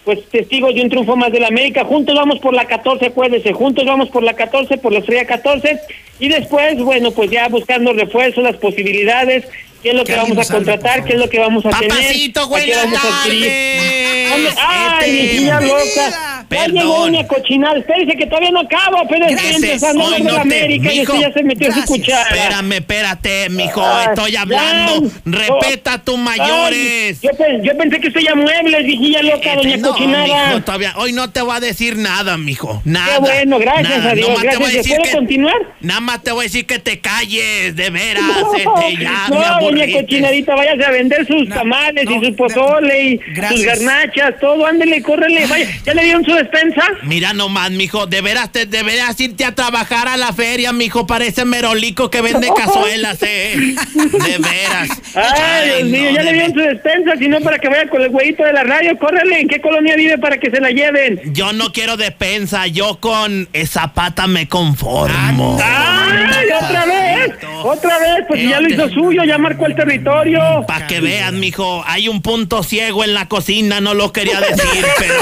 pues 0.05 0.23
testigos 0.29 0.75
de 0.75 0.83
un 0.83 0.91
triunfo 0.91 1.17
más 1.17 1.33
del 1.33 1.45
América. 1.45 1.85
Juntos 1.85 2.15
vamos 2.15 2.39
por 2.39 2.55
la 2.55 2.67
14, 2.67 3.07
acuérdense, 3.07 3.53
juntos 3.53 3.85
vamos 3.85 4.11
por 4.11 4.23
la 4.23 4.35
14, 4.35 4.79
por 4.79 4.93
la 4.93 4.99
estrella 5.01 5.27
14. 5.27 5.81
Y 6.21 6.29
después, 6.29 6.79
bueno, 6.79 7.11
pues 7.11 7.31
ya 7.31 7.49
buscando 7.49 7.93
refuerzos, 7.93 8.45
las 8.45 8.57
posibilidades, 8.57 9.45
qué 9.85 9.91
es 9.91 9.95
lo 9.97 10.05
que 10.05 10.17
vamos 10.17 10.39
a 10.51 10.53
contratar, 10.53 11.05
qué 11.05 11.13
es 11.13 11.19
lo 11.19 11.29
que 11.29 11.39
vamos 11.39 11.65
a 11.67 11.71
tener. 11.71 11.89
Papacito, 11.89 12.41
vamos 12.49 12.63
a 13.05 13.21
adquirir. 13.23 14.31
¿Dónde? 14.31 14.49
¡Ay, 14.67 15.13
viejilla 15.13 15.61
loca! 15.61 16.45
Ya 16.51 16.67
llegó 16.69 16.95
Perdón. 16.95 17.15
una 17.15 17.27
cochinada. 17.27 17.79
Espérese 17.79 18.17
que 18.17 18.27
todavía 18.27 18.51
no 18.53 18.61
acabo, 18.61 18.99
pero 19.09 19.27
empezando 19.29 20.11
de 20.11 20.19
la 20.21 20.41
América 20.41 20.93
y 20.93 21.01
mijo, 21.01 21.13
usted 21.15 21.27
ya 21.29 21.33
se 21.35 21.43
metió 21.43 21.67
su 21.67 21.73
gracias. 21.79 21.87
cuchara. 21.99 22.29
Espérame, 22.37 22.73
espérate, 22.73 23.49
mijo, 23.51 23.85
Ay, 23.85 24.07
estoy 24.09 24.37
hablando. 24.37 25.03
ya. 25.03 25.11
Respeta 25.25 25.93
a 25.95 25.99
tus 26.03 26.17
mayores. 26.19 27.19
Ay, 27.23 27.29
yo, 27.31 27.31
pe- 27.37 27.61
yo 27.63 27.77
pensé 27.77 28.01
que 28.01 28.09
usted 28.09 28.21
ya 28.21 28.35
muebles, 28.37 28.87
viejilla 28.87 29.23
loca, 29.23 29.37
Este, 29.55 29.57
doña 29.57 29.77
no, 29.79 29.89
cochinada. 29.91 30.47
mijo, 30.49 30.61
todavía, 30.63 30.95
hoy 30.97 31.13
no 31.13 31.31
te 31.31 31.43
voy 31.43 31.57
a 31.57 31.61
decir 31.61 31.97
nada, 31.97 32.37
mijo. 32.39 32.81
Nada. 32.85 33.15
Qué 33.15 33.21
bueno, 33.21 33.59
gracias 33.59 33.99
nada. 33.99 34.11
a 34.11 34.15
Dios, 34.15 34.29
Nomás 34.29 34.43
te 34.43 34.47
voy 34.47 34.55
a 34.55 34.59
gracias. 34.59 34.85
decir 34.85 34.97
¿Puedo 34.97 35.11
que- 35.11 35.17
continuar? 35.19 35.57
Nada 35.81 36.01
más 36.01 36.23
te 36.23 36.33
voy 36.33 36.41
a 36.41 36.45
decir 36.45 36.67
que 36.67 36.79
te 36.79 37.01
calles, 37.01 37.75
de 37.75 37.91
veras. 37.91 38.23
No, 38.25 38.55
este, 38.55 39.03
ya 39.03 39.27
me 39.29 39.37
no, 39.37 39.43
doña 39.75 39.93
cochinadita, 40.01 40.55
váyase 40.55 40.85
a 40.85 40.91
vender 40.91 41.27
sus 41.27 41.49
No, 41.49 41.55
tamales 41.55 42.05
no, 42.05 42.17
y 42.23 42.27
sus 42.27 42.37
pozole 42.37 43.03
y 43.05 43.17
gracias. 43.35 43.53
sus 43.55 43.67
garnachas, 43.67 44.35
todo, 44.41 44.67
ándele, 44.67 45.03
córrele, 45.03 45.47
vaya. 45.47 45.69
¿Ya 45.85 45.95
le 45.95 46.05
dieron 46.05 46.25
su 46.25 46.33
despensa? 46.35 46.83
Mira 47.03 47.33
nomás, 47.33 47.71
mijo, 47.71 48.07
deberás, 48.07 48.51
te, 48.53 48.67
deberás 48.67 49.19
irte 49.21 49.45
a 49.45 49.55
trabajar 49.55 50.09
a 50.09 50.17
la 50.17 50.33
feria, 50.33 50.73
mijo. 50.73 51.07
Parece 51.07 51.45
merolico 51.45 52.11
que 52.11 52.21
vende 52.21 52.49
cazuelas, 52.57 53.19
eh. 53.23 53.75
De 53.95 54.39
veras. 54.39 54.89
Ay, 55.15 55.69
Dios 55.69 55.85
mío, 55.91 56.11
no, 56.11 56.17
ya 56.17 56.23
le 56.23 56.29
de 56.31 56.33
dieron 56.35 56.53
su 56.55 56.61
despensa, 56.61 57.17
si 57.19 57.29
no 57.29 57.41
para 57.41 57.59
que 57.59 57.69
vaya 57.69 57.89
con 57.89 58.03
el 58.03 58.11
güeyito 58.11 58.45
de 58.45 58.53
la 58.53 58.65
radio, 58.65 58.97
córrele, 58.99 59.41
¿en 59.41 59.49
qué 59.49 59.61
colonia 59.61 59.97
vive 59.97 60.19
para 60.19 60.39
que 60.39 60.51
se 60.51 60.61
la 60.61 60.71
lleven? 60.71 61.21
Yo 61.33 61.53
no 61.53 61.73
quiero 61.73 61.97
despensa, 61.97 62.67
yo 62.67 62.99
con 63.01 63.49
esa 63.53 63.93
pata 63.93 64.27
me 64.27 64.49
conformo. 64.49 65.59
¡Ay, 65.63 66.47
otra 66.63 66.85
vez! 66.87 67.04
¡Otra 67.65 67.99
vez! 67.99 68.25
Pues 68.29 68.41
si 68.41 68.49
ya 68.49 68.61
lo 68.61 68.69
hizo 68.69 68.89
suyo, 68.91 69.25
ya 69.25 69.39
marcó 69.39 69.67
el 69.67 69.75
territorio. 69.75 70.41
Para 70.67 70.87
que 70.87 71.01
vean, 71.01 71.41
mijo, 71.41 71.83
hay 71.87 72.09
un 72.09 72.23
punto 72.23 72.63
ciego 72.63 73.05
en 73.05 73.15
la 73.15 73.29
cocina, 73.29 73.81
no 73.81 73.95
lo 73.95 74.13
quería 74.13 74.41
decir, 74.41 74.85
pero 74.99 75.21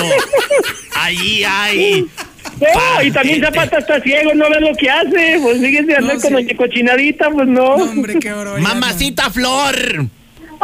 allí 0.97 1.45
hay. 1.45 2.07
No, 2.61 3.03
y 3.03 3.11
también 3.11 3.43
Zapata 3.43 3.79
está 3.79 4.01
ciego, 4.01 4.35
no 4.35 4.49
ve 4.51 4.61
lo 4.61 4.75
que 4.77 4.89
hace. 4.91 5.39
Pues 5.43 5.61
fíjese 5.61 5.97
andar 5.97 6.21
con 6.21 6.33
doña 6.33 6.57
cochinadita, 6.57 7.31
pues 7.31 7.49
no. 7.49 7.75
Hombre, 7.75 8.19
qué 8.21 8.33
oro. 8.33 8.59
Mamacita 8.59 9.31
Flor. 9.31 10.07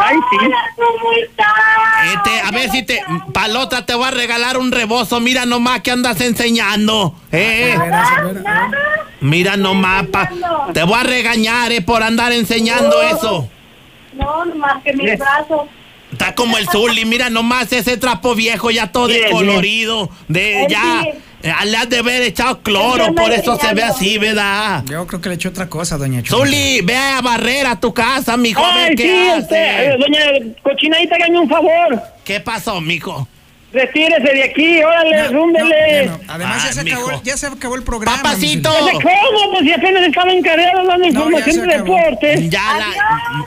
Ay, 0.01 0.17
sí. 0.31 0.37
¿Cómo 0.77 1.13
está? 1.23 1.45
Este, 2.15 2.41
a 2.41 2.51
ver 2.53 2.71
si 2.71 2.83
te. 2.85 3.01
Palota 3.33 3.85
te 3.85 3.95
voy 3.95 4.07
a 4.07 4.11
regalar 4.11 4.57
un 4.59 4.71
rebozo. 4.71 5.19
Mira 5.21 5.45
nomás 5.45 5.81
que 5.81 5.91
andas 5.91 6.21
enseñando. 6.21 7.15
Eh. 7.33 7.77
Mira 9.21 9.57
nomás, 9.57 10.07
pa- 10.07 10.31
te 10.73 10.83
voy 10.85 10.99
a 10.99 11.03
regañar, 11.03 11.73
eh, 11.73 11.83
por 11.83 12.03
andar 12.03 12.33
enseñando 12.33 13.03
eso. 13.03 13.49
No, 14.13 14.45
más 14.57 14.83
que 14.85 14.93
mis 14.93 15.19
brazos. 15.19 15.63
Está 16.13 16.35
como 16.35 16.57
el 16.57 16.67
Zully, 16.69 17.05
mira 17.05 17.29
nomás 17.29 17.71
ese 17.73 17.97
trapo 17.99 18.35
viejo 18.35 18.71
ya 18.71 18.91
todo 18.93 19.09
Bien, 19.09 19.23
descolorido. 19.23 20.09
De 20.29 20.67
ya. 20.71 21.05
Eh, 21.43 21.53
Le 21.67 21.77
has 21.77 21.89
de 21.89 21.99
haber 21.99 22.23
echado 22.23 22.61
cloro, 22.63 23.15
por 23.15 23.31
eso 23.33 23.57
se 23.59 23.75
ve 23.75 23.83
así, 23.83 24.19
¿verdad? 24.19 24.85
Yo 24.91 25.07
creo 25.07 25.21
que 25.21 25.29
le 25.29 25.35
echó 25.37 25.49
otra 25.51 25.69
cosa, 25.69 25.97
doña 25.97 26.23
Chula. 26.23 26.39
Zully, 26.45 26.81
ve 26.83 26.97
a 26.97 27.21
barrer 27.21 27.67
a 27.67 27.79
tu 27.79 27.93
casa, 27.95 28.37
mijo. 28.37 28.63
Ay, 28.65 28.95
qué 28.97 29.03
sí, 29.03 29.29
hace. 29.29 29.41
usted, 29.43 29.93
eh, 29.93 29.97
doña 29.99 30.55
cochinadita, 30.63 31.15
hágame 31.17 31.39
un 31.41 31.49
favor. 31.49 32.03
¿Qué 32.25 32.41
pasó, 32.41 32.81
mijo? 32.81 33.27
Retírese 33.71 34.33
de 34.33 34.45
aquí, 34.45 34.83
órale, 34.83 35.25
No, 35.25 35.29
rúmbele. 35.41 36.07
no, 36.07 36.13
no. 36.17 36.21
Además, 36.29 36.63
ya, 36.63 36.69
Ay, 36.69 36.75
se 36.75 36.81
acabó, 36.93 37.23
ya 37.23 37.37
se 37.37 37.47
acabó 37.49 37.75
el 37.75 37.83
programa. 37.83 38.17
Papacito. 38.23 38.73
Zuli. 38.73 38.93
¿Desde 38.93 39.03
¿Cómo? 39.03 39.51
Pues 39.53 39.63
si 39.65 39.73
apenas 39.75 40.03
estaba 40.09 40.33
encargado 40.33 40.87
dando 40.87 41.07
información 41.07 41.57
ya 41.57 41.63
de 41.63 41.79
deportes. 41.79 42.51
Ya 42.51 42.79
la. 42.79 42.87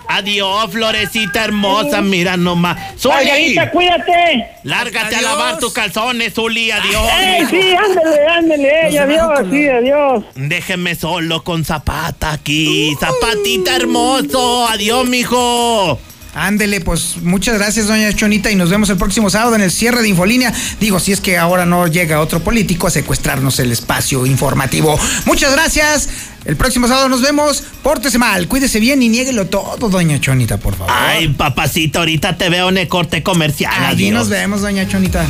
Adiós, 0.09 0.71
florecita 0.71 1.43
hermosa, 1.43 2.01
mira 2.01 2.37
nomás. 2.37 2.77
Zully, 2.99 3.15
Margarita, 3.15 3.71
cuídate. 3.71 4.47
lárgate 4.63 5.15
a 5.15 5.19
Adiós. 5.19 5.23
lavar 5.23 5.57
tus 5.57 5.73
calzones, 5.73 6.33
Zully. 6.35 6.69
Adiós. 6.69 7.03
Ey, 7.19 7.39
mijo. 7.41 7.49
sí, 7.49 7.75
ándale, 7.75 8.27
ándale, 8.27 8.87
ey, 8.89 8.97
adiós, 8.97 9.39
sí, 9.49 9.67
adiós. 9.69 10.23
Déjeme 10.35 10.93
solo 10.93 11.43
con 11.43 11.65
Zapata 11.65 12.31
aquí. 12.33 12.95
Zapatita 12.99 13.75
hermoso. 13.75 14.67
Adiós, 14.67 15.03
mijo. 15.07 15.99
Ándele, 16.33 16.79
pues 16.79 17.17
muchas 17.21 17.57
gracias, 17.57 17.87
doña 17.87 18.13
Chonita, 18.13 18.49
y 18.51 18.55
nos 18.55 18.69
vemos 18.69 18.89
el 18.89 18.97
próximo 18.97 19.29
sábado 19.29 19.55
en 19.55 19.61
el 19.61 19.71
cierre 19.71 20.01
de 20.01 20.07
Infolínea. 20.07 20.53
Digo, 20.79 20.99
si 20.99 21.11
es 21.11 21.19
que 21.19 21.37
ahora 21.37 21.65
no 21.65 21.87
llega 21.87 22.21
otro 22.21 22.39
político 22.39 22.87
a 22.87 22.91
secuestrarnos 22.91 23.59
el 23.59 23.71
espacio 23.71 24.25
informativo. 24.25 24.97
Muchas 25.25 25.51
gracias. 25.51 26.09
El 26.45 26.55
próximo 26.55 26.87
sábado 26.87 27.09
nos 27.09 27.21
vemos. 27.21 27.63
Pórtese 27.83 28.17
mal, 28.17 28.47
cuídese 28.47 28.79
bien 28.79 29.03
y 29.03 29.09
niéguelo 29.09 29.47
todo, 29.47 29.89
doña 29.89 30.19
Chonita, 30.19 30.57
por 30.57 30.75
favor. 30.75 30.93
Ay, 30.95 31.27
papacito, 31.29 31.99
ahorita 31.99 32.37
te 32.37 32.49
veo 32.49 32.69
en 32.69 32.77
el 32.77 32.87
corte 32.87 33.23
comercial. 33.23 33.73
Allí 33.77 34.07
adiós. 34.07 34.19
nos 34.19 34.29
vemos, 34.29 34.61
doña 34.61 34.87
Chonita. 34.87 35.25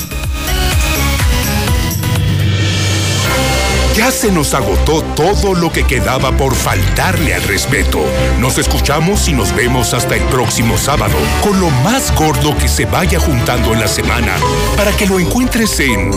Ya 3.96 4.10
se 4.10 4.32
nos 4.32 4.54
agotó 4.54 5.02
todo 5.16 5.54
lo 5.54 5.70
que 5.70 5.86
quedaba 5.86 6.32
por 6.38 6.56
faltarle 6.56 7.34
al 7.34 7.44
respeto. 7.44 8.00
Nos 8.40 8.58
escuchamos 8.58 9.28
y 9.28 9.34
nos 9.34 9.54
vemos 9.54 9.94
hasta 9.94 10.16
el 10.16 10.24
próximo 10.24 10.78
sábado 10.78 11.18
con 11.44 11.60
lo 11.60 11.70
más 11.84 12.16
gordo 12.16 12.58
que 12.58 12.70
se 12.70 12.86
vaya 12.86 13.20
juntando 13.20 13.74
en 13.74 13.82
la 13.82 13.90
semana 13.90 14.34
para 14.78 14.94
que 14.94 15.08
lo 15.08 15.20
encuentres 15.20 15.78
en 15.82 16.12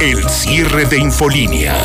El 0.00 0.26
cierre 0.30 0.86
de 0.86 0.98
Infolínea. 0.98 1.76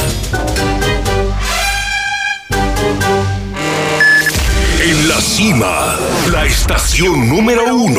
En 4.82 5.10
la 5.10 5.20
cima, 5.20 5.98
la 6.32 6.46
estación 6.46 7.28
número 7.28 7.76
uno. 7.76 7.92